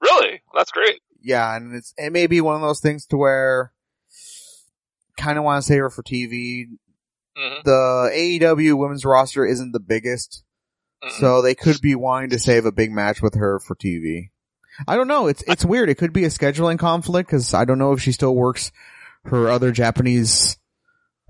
Really, 0.00 0.42
that's 0.54 0.70
great 0.70 1.00
yeah, 1.22 1.56
and 1.56 1.74
it's 1.74 1.94
it 1.96 2.12
may 2.12 2.26
be 2.26 2.40
one 2.40 2.56
of 2.56 2.60
those 2.60 2.80
things 2.80 3.06
to 3.06 3.16
where 3.16 3.72
kind 5.16 5.38
of 5.38 5.44
want 5.44 5.62
to 5.62 5.66
save 5.66 5.80
her 5.80 5.90
for 5.90 6.02
TV. 6.02 6.66
Mm-hmm. 7.38 7.62
The 7.64 8.10
AEW 8.12 8.76
women's 8.76 9.04
roster 9.04 9.46
isn't 9.46 9.72
the 9.72 9.80
biggest, 9.80 10.44
so 11.18 11.42
they 11.42 11.54
could 11.54 11.80
be 11.80 11.94
wanting 11.94 12.30
to 12.30 12.38
save 12.38 12.64
a 12.64 12.72
big 12.72 12.90
match 12.92 13.20
with 13.22 13.34
her 13.34 13.58
for 13.58 13.74
TV. 13.74 14.30
I 14.86 14.96
don't 14.96 15.08
know. 15.08 15.26
It's 15.26 15.42
it's 15.46 15.64
weird. 15.64 15.88
It 15.90 15.96
could 15.96 16.12
be 16.12 16.24
a 16.24 16.28
scheduling 16.28 16.78
conflict 16.78 17.28
because 17.28 17.52
I 17.54 17.64
don't 17.64 17.78
know 17.78 17.92
if 17.92 18.00
she 18.00 18.12
still 18.12 18.34
works 18.34 18.72
her 19.24 19.48
other 19.50 19.70
Japanese 19.70 20.56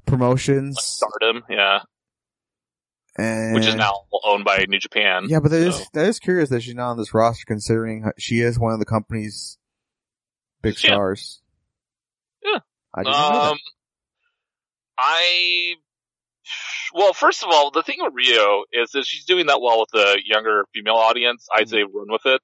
promotions. 0.06 0.76
Stardom, 0.80 1.42
yeah. 1.50 1.80
And, 3.16 3.54
Which 3.54 3.66
is 3.66 3.74
now 3.74 3.92
owned 4.24 4.44
by 4.44 4.64
New 4.68 4.78
Japan. 4.78 5.26
Yeah, 5.28 5.40
but 5.40 5.50
that 5.50 5.60
so. 5.72 5.80
is 5.80 5.88
that 5.92 6.06
is 6.06 6.18
curious 6.18 6.48
that 6.48 6.62
she's 6.62 6.74
not 6.74 6.92
on 6.92 6.96
this 6.96 7.12
roster 7.12 7.44
considering 7.46 8.10
she 8.18 8.40
is 8.40 8.58
one 8.58 8.72
of 8.72 8.78
the 8.78 8.86
company's 8.86 9.58
big 10.62 10.74
Yeah. 10.82 10.90
stars. 10.92 11.42
Yeah. 12.42 12.60
I 12.94 13.02
didn't 13.02 13.12
know 13.18 13.28
that. 13.32 13.50
Um, 13.52 13.58
I, 14.98 15.74
well, 16.94 17.12
first 17.12 17.42
of 17.42 17.48
all, 17.50 17.70
the 17.70 17.82
thing 17.82 17.96
with 18.00 18.14
Riho 18.14 18.62
is 18.72 18.90
that 18.92 19.06
she's 19.06 19.24
doing 19.24 19.46
that 19.46 19.60
well 19.60 19.80
with 19.80 19.90
the 19.92 20.20
younger 20.24 20.66
female 20.74 20.96
audience. 20.96 21.46
I'd 21.54 21.68
say 21.68 21.82
run 21.82 22.08
with 22.08 22.26
it. 22.26 22.40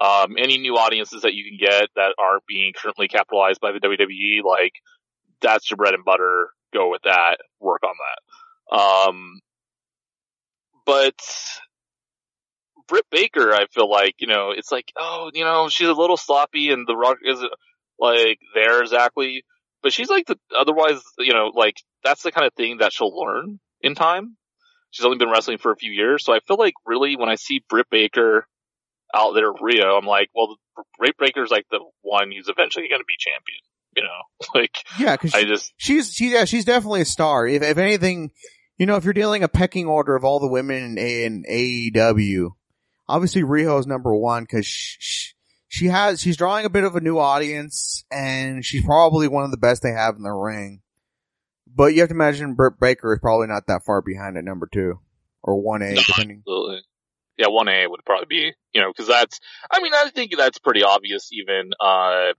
Um, 0.00 0.36
any 0.38 0.58
new 0.58 0.76
audiences 0.76 1.22
that 1.22 1.34
you 1.34 1.44
can 1.44 1.58
get 1.58 1.88
that 1.96 2.14
aren't 2.18 2.46
being 2.46 2.72
currently 2.76 3.08
capitalized 3.08 3.60
by 3.60 3.72
the 3.72 3.80
WWE, 3.80 4.44
like, 4.44 4.72
that's 5.40 5.70
your 5.70 5.76
bread 5.76 5.94
and 5.94 6.04
butter. 6.04 6.50
Go 6.72 6.90
with 6.90 7.02
that. 7.02 7.38
Work 7.60 7.82
on 7.82 7.94
that. 8.70 8.76
Um, 8.78 9.40
but 10.84 11.18
Britt 12.86 13.06
Baker, 13.10 13.52
I 13.52 13.66
feel 13.72 13.90
like, 13.90 14.14
you 14.18 14.26
know, 14.26 14.52
it's 14.56 14.70
like, 14.70 14.92
oh, 14.96 15.30
you 15.34 15.44
know, 15.44 15.68
she's 15.68 15.88
a 15.88 15.92
little 15.92 16.16
sloppy 16.16 16.70
and 16.70 16.86
the 16.86 16.96
rock 16.96 17.18
isn't 17.24 17.52
like 17.98 18.38
there 18.54 18.80
exactly, 18.80 19.44
but 19.82 19.92
she's 19.92 20.08
like 20.08 20.26
the, 20.26 20.36
otherwise, 20.56 21.00
you 21.18 21.32
know, 21.32 21.50
like 21.54 21.74
that's 22.04 22.22
the 22.22 22.32
kind 22.32 22.46
of 22.46 22.54
thing 22.54 22.78
that 22.78 22.92
she'll 22.92 23.16
learn 23.16 23.58
in 23.80 23.94
time. 23.94 24.36
She's 24.90 25.04
only 25.04 25.18
been 25.18 25.30
wrestling 25.30 25.58
for 25.58 25.70
a 25.70 25.76
few 25.76 25.92
years. 25.92 26.24
So 26.24 26.32
I 26.32 26.40
feel 26.46 26.56
like 26.56 26.74
really 26.86 27.16
when 27.16 27.28
I 27.28 27.34
see 27.34 27.62
Britt 27.68 27.86
Baker 27.90 28.46
out 29.14 29.32
there 29.32 29.50
at 29.50 29.60
Riho, 29.60 29.98
I'm 29.98 30.06
like, 30.06 30.30
well, 30.34 30.56
Britt 30.98 31.16
Baker's 31.18 31.50
like 31.50 31.66
the 31.70 31.80
one 32.02 32.30
who's 32.32 32.48
eventually 32.48 32.88
going 32.88 33.00
to 33.00 33.06
be 33.06 33.16
champion, 33.18 33.60
you 33.96 34.02
know, 34.02 34.54
like 34.60 34.84
Yeah, 34.98 35.16
because 35.16 35.34
I 35.34 35.44
just, 35.44 35.72
she's 35.76 36.12
she 36.12 36.32
yeah 36.32 36.44
she's 36.44 36.64
definitely 36.64 37.02
a 37.02 37.06
star. 37.06 37.46
If 37.46 37.62
if 37.62 37.78
anything, 37.78 38.30
you 38.78 38.86
know, 38.86 38.96
if 38.96 39.04
you're 39.04 39.12
dealing 39.12 39.42
a 39.42 39.48
pecking 39.48 39.86
order 39.86 40.14
of 40.14 40.24
all 40.24 40.40
the 40.40 40.48
women 40.48 40.98
in, 40.98 41.44
in 41.44 41.44
AEW, 41.94 42.50
obviously 43.08 43.42
Riho 43.42 43.78
is 43.78 43.86
number 43.86 44.14
one 44.14 44.44
because 44.44 44.66
she, 44.66 45.34
she 45.68 45.86
has 45.86 46.20
she's 46.20 46.36
drawing 46.36 46.64
a 46.64 46.70
bit 46.70 46.84
of 46.84 46.96
a 46.96 47.00
new 47.00 47.18
audience 47.18 48.04
and 48.10 48.64
she's 48.64 48.84
probably 48.84 49.28
one 49.28 49.44
of 49.44 49.50
the 49.50 49.56
best 49.56 49.82
they 49.82 49.92
have 49.92 50.16
in 50.16 50.22
the 50.22 50.32
ring. 50.32 50.80
But 51.78 51.94
you 51.94 52.00
have 52.00 52.08
to 52.08 52.14
imagine 52.16 52.54
Britt 52.54 52.80
Baker 52.80 53.14
is 53.14 53.20
probably 53.20 53.46
not 53.46 53.68
that 53.68 53.84
far 53.86 54.02
behind 54.02 54.36
at 54.36 54.42
number 54.42 54.68
two 54.70 54.98
or 55.44 55.62
one 55.62 55.80
A, 55.80 55.94
No, 55.94 56.02
depending. 56.02 56.38
Absolutely. 56.38 56.82
Yeah, 57.36 57.46
one 57.50 57.68
A 57.68 57.86
would 57.86 58.04
probably 58.04 58.26
be, 58.28 58.52
you 58.74 58.80
know, 58.80 58.90
because 58.90 59.06
that's. 59.06 59.38
I 59.70 59.80
mean, 59.80 59.92
I 59.94 60.10
think 60.10 60.32
that's 60.36 60.58
pretty 60.58 60.82
obvious. 60.82 61.30
Even, 61.32 61.70
uh, 61.78 62.32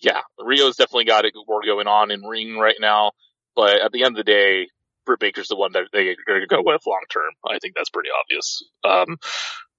yeah, 0.00 0.22
Riho's 0.40 0.74
definitely 0.74 1.04
got 1.04 1.24
it 1.24 1.34
more 1.46 1.62
going 1.64 1.86
on 1.86 2.10
in 2.10 2.22
ring 2.22 2.58
right 2.58 2.74
now. 2.80 3.12
But 3.54 3.76
at 3.76 3.92
the 3.92 4.02
end 4.02 4.18
of 4.18 4.26
the 4.26 4.32
day, 4.32 4.66
Britt 5.06 5.20
Baker's 5.20 5.46
the 5.46 5.56
one 5.56 5.70
that 5.74 5.84
they're 5.92 6.16
going 6.26 6.40
to 6.40 6.48
go 6.48 6.60
with 6.64 6.82
long 6.84 7.04
term. 7.10 7.30
I 7.48 7.60
think 7.60 7.74
that's 7.76 7.90
pretty 7.90 8.10
obvious. 8.10 8.64
Um, 8.82 9.18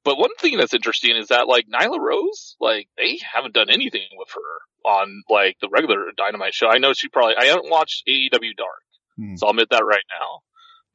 but 0.03 0.17
one 0.17 0.33
thing 0.39 0.57
that's 0.57 0.73
interesting 0.73 1.15
is 1.17 1.27
that 1.27 1.47
like 1.47 1.65
Nyla 1.67 1.99
Rose, 1.99 2.55
like 2.59 2.87
they 2.97 3.19
haven't 3.33 3.53
done 3.53 3.69
anything 3.69 4.07
with 4.17 4.29
her 4.33 4.89
on 4.89 5.23
like 5.29 5.57
the 5.61 5.69
regular 5.69 6.05
Dynamite 6.17 6.53
show. 6.53 6.67
I 6.69 6.77
know 6.77 6.93
she 6.93 7.09
probably 7.09 7.35
I 7.37 7.45
haven't 7.45 7.69
watched 7.69 8.07
AEW 8.07 8.55
Dark, 8.57 8.83
Hmm. 9.17 9.35
so 9.35 9.45
I'll 9.47 9.51
admit 9.51 9.69
that 9.71 9.83
right 9.85 10.03
now. 10.19 10.39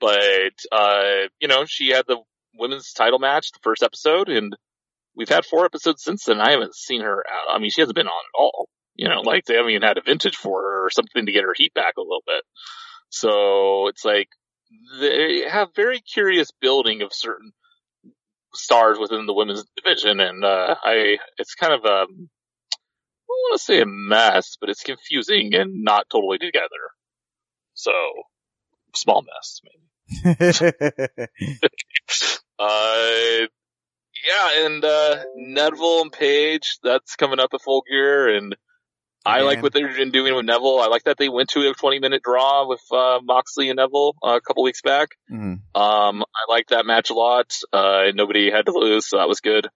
but 0.00 0.54
uh, 0.72 1.28
you 1.40 1.48
know, 1.48 1.64
she 1.66 1.90
had 1.90 2.04
the 2.06 2.18
women's 2.58 2.92
title 2.92 3.18
match, 3.18 3.52
the 3.52 3.58
first 3.62 3.82
episode, 3.82 4.28
and 4.28 4.56
we've 5.16 5.28
had 5.28 5.44
four 5.44 5.64
episodes 5.64 6.02
since 6.02 6.24
then. 6.24 6.40
I 6.40 6.50
haven't 6.52 6.74
seen 6.74 7.00
her 7.02 7.24
out. 7.30 7.54
I 7.54 7.58
mean, 7.58 7.70
she 7.70 7.80
hasn't 7.80 7.96
been 7.96 8.06
on 8.08 8.12
at 8.12 8.38
all. 8.38 8.68
You 8.96 9.08
know, 9.08 9.20
like 9.22 9.44
they 9.44 9.54
haven't 9.54 9.70
even 9.72 9.82
had 9.82 9.98
a 9.98 10.02
vintage 10.02 10.36
for 10.36 10.62
her 10.62 10.86
or 10.86 10.90
something 10.90 11.26
to 11.26 11.32
get 11.32 11.42
her 11.44 11.54
heat 11.56 11.74
back 11.74 11.94
a 11.96 12.00
little 12.00 12.22
bit. 12.26 12.42
So 13.10 13.88
it's 13.88 14.04
like 14.04 14.28
they 15.00 15.44
have 15.50 15.68
very 15.74 16.00
curious 16.00 16.50
building 16.60 17.02
of 17.02 17.12
certain 17.12 17.52
stars 18.54 18.98
within 18.98 19.26
the 19.26 19.34
women's 19.34 19.64
division, 19.76 20.20
and 20.20 20.44
uh, 20.44 20.76
I 20.82 21.18
it's 21.38 21.54
kind 21.54 21.72
of 21.72 21.84
a 21.84 21.88
I 21.88 22.04
don't 22.06 22.08
want 23.28 23.58
to 23.60 23.64
say 23.64 23.80
a 23.80 23.86
mess, 23.86 24.56
but 24.60 24.70
it's 24.70 24.82
confusing 24.82 25.54
and 25.54 25.82
not 25.82 26.08
totally 26.10 26.38
together. 26.38 26.68
So 27.74 27.92
small 28.94 29.22
mess, 29.22 29.60
maybe. 29.64 29.84
uh, 32.58 33.46
yeah, 34.26 34.64
and 34.66 34.84
uh, 34.84 35.24
Neville 35.36 36.02
and 36.02 36.12
Page, 36.12 36.78
that's 36.82 37.16
coming 37.16 37.40
up 37.40 37.50
at 37.52 37.62
Full 37.62 37.82
Gear, 37.88 38.34
and 38.36 38.56
I 39.26 39.40
like 39.40 39.62
what 39.62 39.72
they've 39.72 39.96
been 39.96 40.10
doing 40.10 40.34
with 40.34 40.44
Neville. 40.44 40.80
I 40.80 40.88
like 40.88 41.04
that 41.04 41.16
they 41.16 41.28
went 41.28 41.48
to 41.50 41.60
a 41.70 41.74
20 41.74 41.98
minute 41.98 42.22
draw 42.22 42.68
with 42.68 42.82
uh, 42.92 43.20
Moxley 43.22 43.70
and 43.70 43.76
Neville 43.76 44.14
uh, 44.22 44.36
a 44.36 44.40
couple 44.40 44.62
weeks 44.62 44.82
back. 44.82 45.10
Mm-hmm. 45.32 45.80
Um, 45.80 46.22
I 46.22 46.52
like 46.52 46.68
that 46.68 46.84
match 46.84 47.10
a 47.10 47.14
lot. 47.14 47.56
Uh, 47.72 48.04
nobody 48.14 48.50
had 48.50 48.66
to 48.66 48.72
lose, 48.72 49.08
so 49.08 49.16
that 49.16 49.28
was 49.28 49.40
good. 49.40 49.68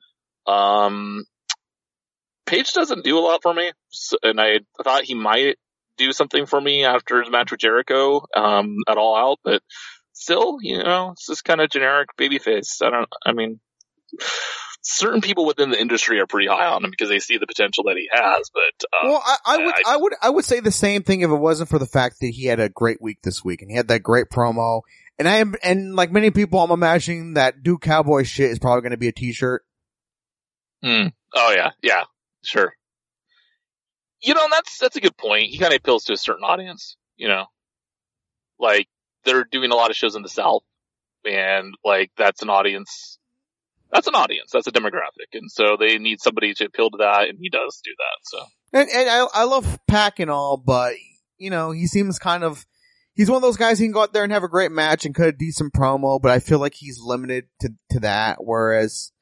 Um, 0.47 1.25
Page 2.47 2.73
doesn't 2.73 3.05
do 3.05 3.19
a 3.19 3.21
lot 3.21 3.43
for 3.43 3.53
me, 3.53 3.73
so, 3.91 4.17
and 4.23 4.41
I 4.41 4.61
thought 4.83 5.05
he 5.05 5.15
might 5.15 5.57
do 5.99 6.13
something 6.13 6.47
for 6.47 6.59
me 6.59 6.85
after 6.85 7.21
his 7.21 7.31
match 7.31 7.51
with 7.51 7.61
Jericho 7.61 8.23
um, 8.35 8.77
at 8.89 8.97
All 8.97 9.17
Out, 9.17 9.39
but 9.45 9.61
still, 10.15 10.57
you 10.63 10.83
know, 10.83 11.11
it's 11.13 11.27
just 11.27 11.45
kind 11.45 11.61
of 11.61 11.69
generic 11.69 12.09
babyface. 12.19 12.81
I 12.81 12.89
don't. 12.89 13.09
I 13.27 13.33
mean, 13.33 13.61
certain 14.89 15.21
people 15.21 15.45
within 15.45 15.71
the 15.71 15.81
industry 15.81 16.19
are 16.19 16.27
pretty 16.27 16.49
high 16.49 16.67
on 16.67 16.83
him 16.83 16.91
because 16.91 17.11
they 17.11 17.19
see 17.19 17.37
the 17.37 17.47
potential 17.47 17.85
that 17.85 17.97
he 17.97 18.09
has. 18.11 18.51
But 18.53 18.87
um, 18.99 19.11
well, 19.11 19.23
I, 19.25 19.37
I 19.45 19.57
would, 19.59 19.75
I, 19.75 19.83
I, 19.87 19.97
would, 19.97 20.13
I 20.23 20.31
would 20.31 20.45
say 20.45 20.61
the 20.61 20.73
same 20.73 21.03
thing 21.03 21.21
if 21.21 21.31
it 21.31 21.35
wasn't 21.35 21.69
for 21.69 21.79
the 21.79 21.87
fact 21.87 22.21
that 22.21 22.29
he 22.29 22.47
had 22.47 22.59
a 22.59 22.69
great 22.69 23.01
week 23.01 23.19
this 23.23 23.45
week 23.45 23.61
and 23.61 23.71
he 23.71 23.77
had 23.77 23.89
that 23.89 24.03
great 24.03 24.29
promo. 24.31 24.81
And 25.19 25.29
I 25.29 25.37
am, 25.37 25.55
and 25.63 25.95
like 25.95 26.11
many 26.11 26.31
people, 26.31 26.61
I'm 26.61 26.71
imagining 26.71 27.35
that 27.35 27.63
Duke 27.63 27.83
Cowboy 27.83 28.23
shit 28.23 28.51
is 28.51 28.59
probably 28.59 28.83
going 28.83 28.93
to 28.93 28.97
be 28.97 29.09
a 29.09 29.13
T-shirt. 29.13 29.63
Mm. 30.83 31.13
Oh 31.35 31.53
yeah, 31.55 31.71
yeah, 31.83 32.05
sure. 32.43 32.73
You 34.23 34.35
know, 34.35 34.47
that's 34.51 34.79
that's 34.79 34.97
a 34.97 35.01
good 35.01 35.17
point. 35.17 35.51
He 35.51 35.59
kind 35.59 35.73
of 35.73 35.79
appeals 35.79 36.05
to 36.05 36.13
a 36.13 36.17
certain 36.17 36.45
audience. 36.45 36.97
You 37.17 37.27
know, 37.29 37.47
like 38.61 38.87
they're 39.25 39.45
doing 39.45 39.73
a 39.73 39.75
lot 39.75 39.91
of 39.91 39.97
shows 39.97 40.15
in 40.15 40.23
the 40.23 40.29
South, 40.29 40.63
and 41.25 41.75
like 41.85 42.13
that's 42.17 42.43
an 42.43 42.49
audience 42.49 43.18
that's 43.93 44.07
an 44.07 44.15
audience, 44.15 44.51
that's 44.53 44.67
a 44.67 44.73
demographic, 44.73 45.33
and 45.33 45.51
so 45.51 45.77
they 45.79 45.99
need 45.99 46.21
somebody 46.21 46.55
to 46.55 46.67
appeal 46.67 46.91
to 46.91 46.99
that, 46.99 47.29
and 47.29 47.39
he 47.41 47.49
does 47.49 47.81
do 47.85 47.91
that. 47.97 48.19
So, 48.23 48.39
and, 48.73 48.89
and 48.89 49.09
I, 49.09 49.27
I 49.35 49.45
love 49.45 49.79
Pac 49.87 50.21
and 50.21 50.31
all, 50.31 50.57
but 50.57 50.95
you 51.39 51.51
know, 51.51 51.71
he 51.71 51.87
seems 51.87 52.19
kind 52.19 52.45
of 52.45 52.67
he's 53.15 53.31
one 53.31 53.37
of 53.37 53.43
those 53.43 53.57
guys 53.57 53.79
who 53.79 53.85
can 53.85 53.93
go 53.93 54.03
out 54.03 54.13
there 54.13 54.25
and 54.25 54.33
have 54.33 54.45
a 54.45 54.49
great 54.49 54.73
match 54.73 55.05
and 55.05 55.15
cut 55.15 55.29
a 55.29 55.33
decent 55.33 55.73
promo, 55.73 56.21
but 56.21 56.31
I 56.31 56.39
feel 56.39 56.59
like 56.59 56.75
he's 56.75 57.01
limited 57.01 57.47
to 57.61 57.71
to 57.91 58.01
that. 58.01 58.39
Whereas, 58.41 59.13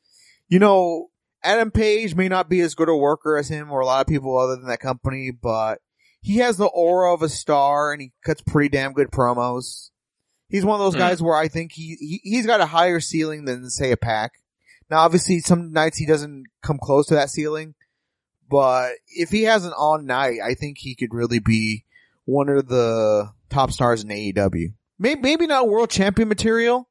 you 0.49 0.59
know, 0.59 1.09
Adam 1.43 1.71
Page 1.71 2.14
may 2.14 2.29
not 2.29 2.49
be 2.49 2.61
as 2.61 2.75
good 2.75 2.89
a 2.89 2.97
worker 2.97 3.37
as 3.37 3.49
him 3.49 3.71
or 3.71 3.81
a 3.81 3.87
lot 3.87 4.01
of 4.01 4.07
people 4.07 4.37
other 4.39 4.57
than 4.57 4.67
that 4.67 4.81
company, 4.81 5.31
but 5.31 5.79
he 6.21 6.39
has 6.39 6.57
the 6.57 6.67
aura 6.67 7.14
of 7.14 7.23
a 7.23 7.29
star 7.29 7.93
and 7.93 8.03
he 8.03 8.12
cuts 8.25 8.43
pretty 8.43 8.69
damn 8.69 8.93
good 8.93 9.11
promos. 9.11 9.91
He's 10.49 10.64
one 10.64 10.81
of 10.81 10.85
those 10.85 10.97
mm. 10.97 11.07
guys 11.07 11.23
where 11.23 11.37
I 11.37 11.49
think 11.49 11.73
he, 11.73 11.97
he 12.01 12.21
he's 12.23 12.47
got 12.47 12.61
a 12.61 12.67
higher 12.67 13.01
ceiling 13.01 13.45
than 13.45 13.71
say 13.71 13.93
a 13.93 13.97
Pac. 13.97 14.33
Now, 14.91 14.99
obviously, 14.99 15.41
some 15.41 15.72
nights 15.72 15.99
he 15.99 16.07
doesn't 16.07 16.45
come 16.62 16.78
close 16.80 17.07
to 17.07 17.14
that 17.14 17.30
ceiling, 17.30 17.74
but 18.49 18.93
if 19.09 19.30
he 19.30 19.43
has 19.45 19.64
an 19.64 19.72
on 19.72 20.07
night, 20.07 20.39
I 20.45 20.55
think 20.55 20.78
he 20.78 20.95
could 20.95 21.12
really 21.12 21.41
be 21.41 21.84
one 22.24 22.49
of 22.49 22.68
the 22.68 23.32
top 23.51 23.72
stars 23.72 24.05
in 24.05 24.11
AEW. 24.11 24.74
Maybe, 24.99 25.20
maybe 25.20 25.47
not 25.47 25.68
world 25.68 25.91
champion 25.91 26.28
material, 26.28 26.89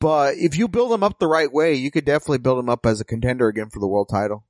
but 0.00 0.34
if 0.36 0.56
you 0.56 0.68
build 0.68 0.92
him 0.92 1.02
up 1.02 1.18
the 1.18 1.28
right 1.28 1.50
way, 1.50 1.74
you 1.74 1.90
could 1.90 2.04
definitely 2.04 2.38
build 2.38 2.58
him 2.58 2.68
up 2.68 2.84
as 2.84 3.00
a 3.00 3.04
contender 3.04 3.48
again 3.48 3.70
for 3.70 3.78
the 3.78 3.88
world 3.88 4.08
title. 4.10 4.44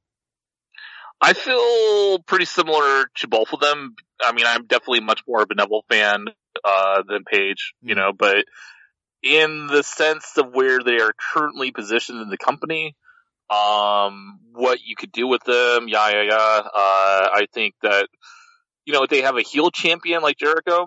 I 1.20 1.32
feel 1.32 2.18
pretty 2.20 2.44
similar 2.44 3.06
to 3.16 3.28
both 3.28 3.52
of 3.52 3.60
them. 3.60 3.94
I 4.22 4.32
mean, 4.32 4.46
I'm 4.46 4.66
definitely 4.66 5.00
much 5.00 5.22
more 5.26 5.42
of 5.42 5.50
a 5.50 5.54
Neville 5.54 5.84
fan 5.90 6.26
uh, 6.64 7.02
than 7.08 7.24
Page, 7.24 7.74
you 7.80 7.94
mm-hmm. 7.94 8.00
know, 8.00 8.12
but 8.12 8.44
in 9.22 9.66
the 9.66 9.82
sense 9.82 10.36
of 10.36 10.52
where 10.52 10.80
they 10.82 11.00
are 11.00 11.12
currently 11.32 11.70
positioned 11.70 12.20
in 12.20 12.28
the 12.28 12.38
company, 12.38 12.94
um, 13.50 14.40
what 14.52 14.80
you 14.84 14.96
could 14.96 15.12
do 15.12 15.26
with 15.26 15.44
them, 15.44 15.88
yeah, 15.88 16.08
yeah, 16.10 16.22
yeah. 16.22 16.62
Uh, 16.64 17.28
I 17.34 17.46
think 17.52 17.74
that, 17.82 18.08
you 18.84 18.92
know, 18.92 19.02
if 19.02 19.10
they 19.10 19.22
have 19.22 19.36
a 19.36 19.42
heel 19.42 19.70
champion 19.70 20.22
like 20.22 20.38
Jericho, 20.38 20.86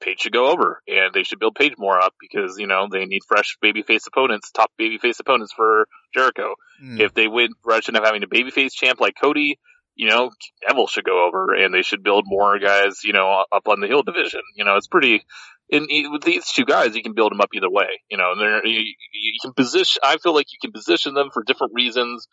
Page 0.00 0.20
should 0.20 0.32
go 0.34 0.50
over 0.50 0.82
and 0.86 1.14
they 1.14 1.22
should 1.22 1.38
build 1.38 1.54
Page 1.54 1.74
more 1.78 1.98
up 1.98 2.12
because, 2.20 2.58
you 2.58 2.66
know, 2.66 2.88
they 2.90 3.06
need 3.06 3.22
fresh 3.26 3.56
babyface 3.64 4.06
opponents, 4.06 4.50
top 4.50 4.70
babyface 4.78 5.18
opponents 5.18 5.52
for 5.54 5.86
Jericho. 6.14 6.54
Mm. 6.84 7.00
If 7.00 7.14
they 7.14 7.26
win 7.26 7.52
rather 7.64 7.92
than 7.92 8.02
having 8.02 8.22
a 8.22 8.26
babyface 8.26 8.72
champ 8.72 9.00
like 9.00 9.14
Cody, 9.20 9.58
you 9.94 10.08
know, 10.08 10.30
Neville 10.66 10.88
should 10.88 11.04
go 11.04 11.26
over 11.26 11.54
and 11.54 11.72
they 11.72 11.82
should 11.82 12.02
build 12.02 12.24
more 12.26 12.58
guys, 12.58 13.02
you 13.02 13.12
know, 13.14 13.44
up 13.50 13.66
on 13.66 13.80
the 13.80 13.86
heel 13.86 14.02
division. 14.02 14.42
You 14.54 14.64
know, 14.64 14.76
it's 14.76 14.88
pretty, 14.88 15.24
in, 15.70 15.86
with 16.10 16.22
these 16.22 16.50
two 16.52 16.64
guys, 16.64 16.96
you 16.96 17.02
can 17.02 17.14
build 17.14 17.32
them 17.32 17.40
up 17.40 17.50
either 17.54 17.70
way. 17.70 18.00
You 18.10 18.16
know, 18.16 18.32
and 18.32 18.62
you, 18.64 18.80
you 19.12 19.38
can 19.42 19.52
position. 19.52 20.00
I 20.02 20.16
feel 20.18 20.34
like 20.34 20.52
you 20.52 20.58
can 20.60 20.72
position 20.72 21.14
them 21.14 21.30
for 21.32 21.42
different 21.42 21.72
reasons. 21.74 22.26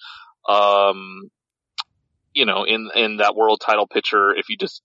Um, 0.47 1.29
you 2.33 2.45
know, 2.45 2.63
in 2.63 2.89
in 2.95 3.17
that 3.17 3.36
world 3.36 3.61
title 3.65 3.88
picture, 3.88 4.33
if 4.33 4.49
you 4.49 4.57
just 4.57 4.81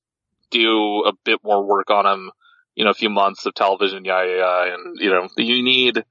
do 0.51 1.05
a 1.07 1.12
bit 1.24 1.40
more 1.44 1.64
work 1.64 1.90
on 1.90 2.05
them, 2.05 2.30
you 2.74 2.84
know, 2.84 2.90
a 2.90 2.94
few 2.94 3.11
months 3.11 3.46
of 3.46 3.55
television, 3.55 4.05
yeah, 4.05 4.24
yeah, 4.24 4.36
yeah 4.36 4.74
and 4.74 4.96
you 4.98 5.11
know, 5.11 5.28
you 5.36 5.62
need 5.62 6.05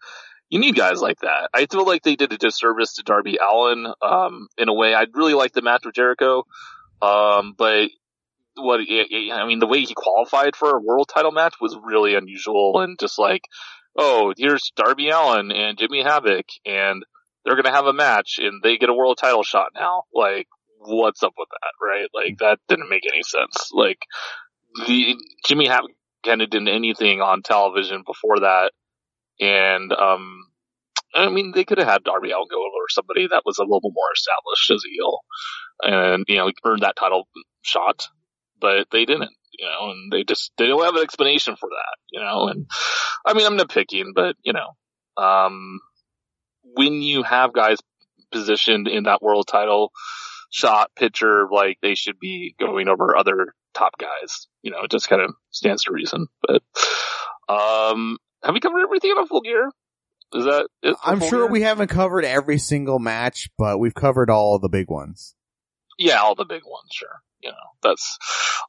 you 0.49 0.59
need 0.59 0.75
guys 0.75 1.01
like 1.01 1.19
that. 1.19 1.49
I 1.53 1.65
feel 1.67 1.85
like 1.85 2.03
they 2.03 2.15
did 2.15 2.33
a 2.33 2.37
disservice 2.37 2.95
to 2.95 3.03
Darby 3.03 3.37
Allin 3.37 3.87
Um, 4.01 4.47
in 4.57 4.67
a 4.67 4.73
way, 4.73 4.93
I'd 4.93 5.15
really 5.15 5.33
like 5.33 5.53
the 5.53 5.61
match 5.61 5.85
with 5.85 5.95
Jericho. 5.95 6.45
Um, 7.01 7.53
but 7.57 7.89
what 8.61 8.79
I 8.81 9.45
mean, 9.45 9.59
the 9.59 9.67
way 9.67 9.81
he 9.81 9.93
qualified 9.93 10.55
for 10.55 10.75
a 10.75 10.81
world 10.81 11.09
title 11.13 11.31
match 11.31 11.55
was 11.61 11.77
really 11.83 12.15
unusual 12.15 12.79
and 12.79 12.97
just 12.99 13.17
like, 13.19 13.43
oh, 13.97 14.33
here's 14.37 14.71
Darby 14.75 15.09
Allin 15.09 15.51
and 15.51 15.77
Jimmy 15.77 16.03
Havoc 16.03 16.45
and 16.65 17.03
they're 17.43 17.55
going 17.55 17.65
to 17.65 17.71
have 17.71 17.85
a 17.85 17.93
match 17.93 18.39
and 18.39 18.61
they 18.61 18.77
get 18.77 18.89
a 18.89 18.93
world 18.93 19.17
title 19.19 19.43
shot 19.43 19.69
now. 19.75 20.03
Like, 20.13 20.47
what's 20.79 21.23
up 21.23 21.33
with 21.37 21.49
that, 21.49 21.85
right? 21.85 22.07
Like, 22.13 22.37
that 22.39 22.59
didn't 22.67 22.89
make 22.89 23.03
any 23.11 23.23
sense. 23.23 23.71
Like, 23.73 23.99
the 24.87 25.15
Jimmy 25.45 25.67
Havoc 25.67 25.91
hadn't 26.25 26.51
done 26.51 26.67
anything 26.67 27.21
on 27.21 27.41
television 27.41 28.03
before 28.05 28.41
that. 28.41 28.71
And, 29.39 29.91
um, 29.93 30.45
I 31.15 31.29
mean, 31.29 31.53
they 31.55 31.65
could 31.65 31.79
have 31.79 31.87
had 31.87 32.03
Darby 32.03 32.31
Allin 32.31 32.47
go 32.51 32.59
over 32.59 32.85
somebody 32.89 33.27
that 33.27 33.43
was 33.45 33.57
a 33.57 33.63
little 33.63 33.91
more 33.91 34.11
established 34.13 34.69
as 34.71 34.83
a 34.85 34.93
heel 34.93 35.19
and, 35.81 36.25
you 36.27 36.37
know, 36.37 36.51
earned 36.65 36.83
that 36.83 36.97
title 36.97 37.27
shot 37.61 38.07
but 38.59 38.87
they 38.91 39.05
didn't, 39.05 39.31
you 39.57 39.65
know, 39.65 39.91
and 39.91 40.11
they 40.11 40.23
just, 40.23 40.51
they 40.57 40.67
don't 40.67 40.83
have 40.83 40.95
an 40.95 41.03
explanation 41.03 41.55
for 41.55 41.69
that, 41.69 41.97
you 42.11 42.19
know, 42.19 42.47
and 42.47 42.65
I 43.25 43.33
mean, 43.33 43.45
I'm 43.45 43.57
nitpicking, 43.57 44.13
but 44.15 44.35
you 44.43 44.53
know, 44.53 45.21
um, 45.21 45.79
when 46.63 47.01
you 47.01 47.23
have 47.23 47.53
guys 47.53 47.77
positioned 48.31 48.87
in 48.87 49.03
that 49.03 49.21
world 49.21 49.47
title 49.47 49.91
shot 50.51 50.91
picture, 50.95 51.47
like 51.51 51.77
they 51.81 51.95
should 51.95 52.19
be 52.19 52.55
going 52.59 52.87
over 52.87 53.15
other 53.15 53.53
top 53.73 53.93
guys, 53.99 54.47
you 54.61 54.71
know, 54.71 54.83
it 54.83 54.91
just 54.91 55.09
kind 55.09 55.21
of 55.21 55.33
stands 55.51 55.83
to 55.83 55.93
reason, 55.93 56.27
but, 56.41 56.61
um, 57.53 58.17
have 58.43 58.53
we 58.53 58.59
covered 58.61 58.83
everything 58.83 59.11
on 59.11 59.27
full 59.27 59.41
gear? 59.41 59.69
Is 60.31 60.45
that 60.45 60.67
I'm 61.03 61.19
sure 61.21 61.47
we 61.47 61.61
haven't 61.61 61.87
covered 61.87 62.23
every 62.23 62.59
single 62.59 62.99
match, 62.99 63.49
but 63.57 63.79
we've 63.79 63.95
covered 63.95 64.29
all 64.29 64.55
of 64.55 64.61
the 64.61 64.69
big 64.69 64.87
ones. 64.87 65.35
Yeah, 65.97 66.19
all 66.19 66.35
the 66.35 66.45
big 66.45 66.61
ones, 66.63 66.91
sure 66.91 67.21
you 67.41 67.51
know, 67.51 67.55
that's 67.81 68.17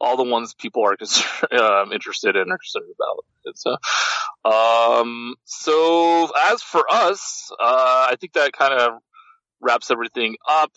all 0.00 0.16
the 0.16 0.24
ones 0.24 0.54
people 0.54 0.84
are 0.84 0.96
concerned, 0.96 1.52
um, 1.60 1.92
interested 1.92 2.36
in 2.36 2.50
or 2.50 2.58
concerned 2.58 2.92
about. 2.94 3.24
It's, 3.44 3.64
uh, 3.66 4.98
um, 5.00 5.34
so 5.44 6.30
as 6.50 6.62
for 6.62 6.84
us, 6.90 7.50
uh, 7.52 8.06
I 8.10 8.16
think 8.20 8.34
that 8.34 8.52
kind 8.52 8.74
of 8.74 8.92
wraps 9.60 9.90
everything 9.90 10.36
up. 10.48 10.72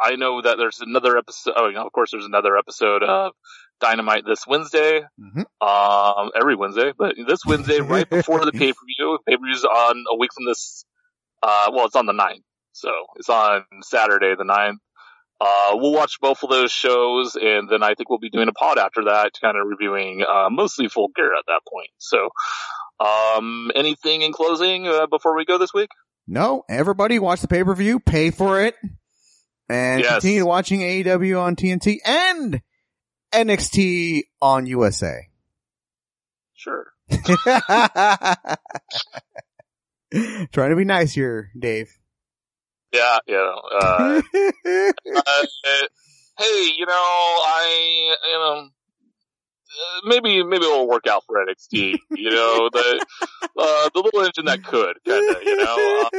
I 0.00 0.16
know 0.16 0.42
that 0.42 0.56
there's 0.58 0.80
another 0.80 1.16
episode. 1.16 1.54
Oh, 1.56 1.70
of 1.70 1.92
course, 1.92 2.10
there's 2.10 2.24
another 2.24 2.56
episode 2.56 3.02
of 3.02 3.32
Dynamite 3.80 4.24
this 4.26 4.46
Wednesday. 4.46 5.02
Mm-hmm. 5.20 5.66
Um, 5.66 6.30
every 6.38 6.56
Wednesday, 6.56 6.92
but 6.96 7.14
this 7.26 7.44
Wednesday, 7.46 7.80
right 7.80 8.08
before 8.08 8.44
the 8.44 8.52
pay 8.52 8.72
per 8.72 8.86
view. 8.98 9.18
Pay 9.26 9.36
per 9.36 9.44
view's 9.44 9.64
on 9.64 10.04
a 10.10 10.16
week 10.16 10.30
from 10.34 10.46
this. 10.46 10.84
Uh, 11.42 11.70
well, 11.72 11.86
it's 11.86 11.96
on 11.96 12.06
the 12.06 12.12
9th. 12.12 12.42
So 12.72 12.90
it's 13.16 13.28
on 13.28 13.64
Saturday, 13.82 14.34
the 14.36 14.44
9th. 14.44 14.78
Uh, 15.46 15.72
we'll 15.74 15.92
watch 15.92 16.18
both 16.22 16.42
of 16.42 16.48
those 16.48 16.72
shows, 16.72 17.36
and 17.36 17.68
then 17.68 17.82
I 17.82 17.88
think 17.94 18.08
we'll 18.08 18.18
be 18.18 18.30
doing 18.30 18.48
a 18.48 18.52
pod 18.52 18.78
after 18.78 19.04
that, 19.04 19.32
kind 19.40 19.58
of 19.58 19.66
reviewing 19.66 20.22
uh, 20.26 20.48
mostly 20.50 20.88
Full 20.88 21.08
Gear 21.14 21.32
at 21.34 21.44
that 21.48 21.60
point. 21.70 21.90
So, 21.98 22.30
Um, 22.98 23.70
anything 23.74 24.22
in 24.22 24.32
closing 24.32 24.86
uh, 24.88 25.06
before 25.06 25.36
we 25.36 25.44
go 25.44 25.58
this 25.58 25.74
week? 25.74 25.90
No, 26.26 26.62
everybody 26.70 27.18
watch 27.18 27.40
the 27.42 27.48
pay 27.48 27.62
per 27.64 27.74
view, 27.74 28.00
pay 28.00 28.30
for 28.30 28.60
it, 28.62 28.74
and 29.68 30.00
Yes. 30.00 30.12
continue 30.12 30.46
watching 30.46 30.80
AEW 30.80 31.38
on 31.42 31.56
TNT 31.56 31.98
and 32.06 32.62
NXT 33.34 34.22
on 34.40 34.64
USA. 34.66 35.28
Sure. 36.54 36.86
Trying 40.52 40.70
to 40.70 40.76
be 40.76 40.84
nice 40.84 41.12
here, 41.12 41.50
Dave. 41.58 41.98
Yeah, 42.94 43.18
yeah. 43.26 43.52
Uh, 43.80 44.22
uh, 45.16 45.44
hey, 46.38 46.70
you 46.76 46.86
know, 46.86 46.92
I, 46.94 48.14
you 48.24 48.38
know, 48.38 48.68
uh, 49.74 50.00
maybe 50.04 50.44
maybe 50.44 50.64
it'll 50.64 50.86
work 50.88 51.06
out 51.08 51.24
for 51.26 51.36
NXT. 51.44 51.96
You 52.12 52.30
know, 52.30 52.68
the 52.72 53.04
uh, 53.58 53.88
the 53.92 54.00
little 54.02 54.20
engine 54.22 54.44
that 54.46 54.62
could, 54.62 54.96
kind 55.06 55.24
of. 55.36 55.42
You 55.44 55.56
know, 55.56 56.04
uh, 56.04 56.10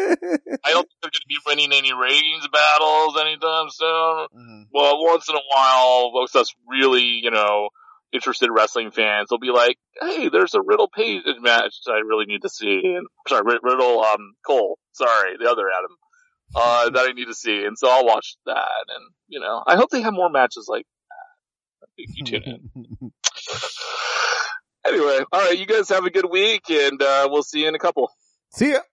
I 0.66 0.72
don't 0.72 0.84
think 0.88 1.00
they're 1.02 1.12
going 1.12 1.14
to 1.14 1.28
be 1.30 1.38
winning 1.46 1.72
any 1.72 1.94
ratings 1.94 2.48
battles 2.52 3.18
anytime 3.20 3.68
soon. 3.70 4.28
Mhm. 4.36 4.66
Well, 4.74 5.04
once 5.04 5.30
in 5.30 5.36
a 5.36 5.42
while, 5.50 6.12
most 6.14 6.36
us 6.36 6.54
really, 6.70 7.04
you 7.24 7.32
know, 7.32 7.70
interested 8.12 8.50
wrestling 8.52 8.92
fans 8.92 9.28
will 9.32 9.40
be 9.40 9.52
like, 9.52 9.78
"Hey, 10.02 10.28
there's 10.30 10.54
a 10.54 10.62
Riddle 10.62 10.90
Page 10.94 11.24
match 11.40 11.76
that 11.86 11.94
I 11.94 12.00
really 12.00 12.26
need 12.26 12.42
to 12.42 12.50
see." 12.50 12.82
And 12.84 13.08
sorry, 13.30 13.44
Rid- 13.46 13.64
Riddle 13.64 14.04
um 14.04 14.34
Cole. 14.46 14.78
Sorry, 14.92 15.38
the 15.40 15.50
other 15.50 15.70
Adam. 15.70 15.96
Uh, 16.54 16.90
that 16.90 17.10
I 17.10 17.12
need 17.14 17.26
to 17.26 17.34
see, 17.34 17.66
and 17.66 17.78
so 17.78 17.90
I'll 17.90 18.06
watch 18.06 18.36
that. 18.46 18.86
And 18.96 19.14
you 19.28 19.40
know, 19.40 19.64
I 19.66 19.76
hope 19.76 19.90
they 19.90 20.02
have 20.02 20.14
more 20.14 20.30
matches 20.30 20.68
like 20.70 20.86
that. 21.10 21.88
If 21.98 22.18
you 22.18 22.26
tune 22.26 22.44
in. 22.44 23.12
Anyway, 24.88 25.20
all 25.32 25.42
right, 25.42 25.58
you 25.58 25.66
guys 25.66 25.90
have 25.90 26.06
a 26.06 26.12
good 26.12 26.30
week, 26.30 26.70
and 26.70 27.02
uh, 27.02 27.28
we'll 27.32 27.42
see 27.42 27.62
you 27.62 27.68
in 27.68 27.74
a 27.74 27.80
couple. 27.80 28.12
See 28.52 28.72
ya. 28.72 28.82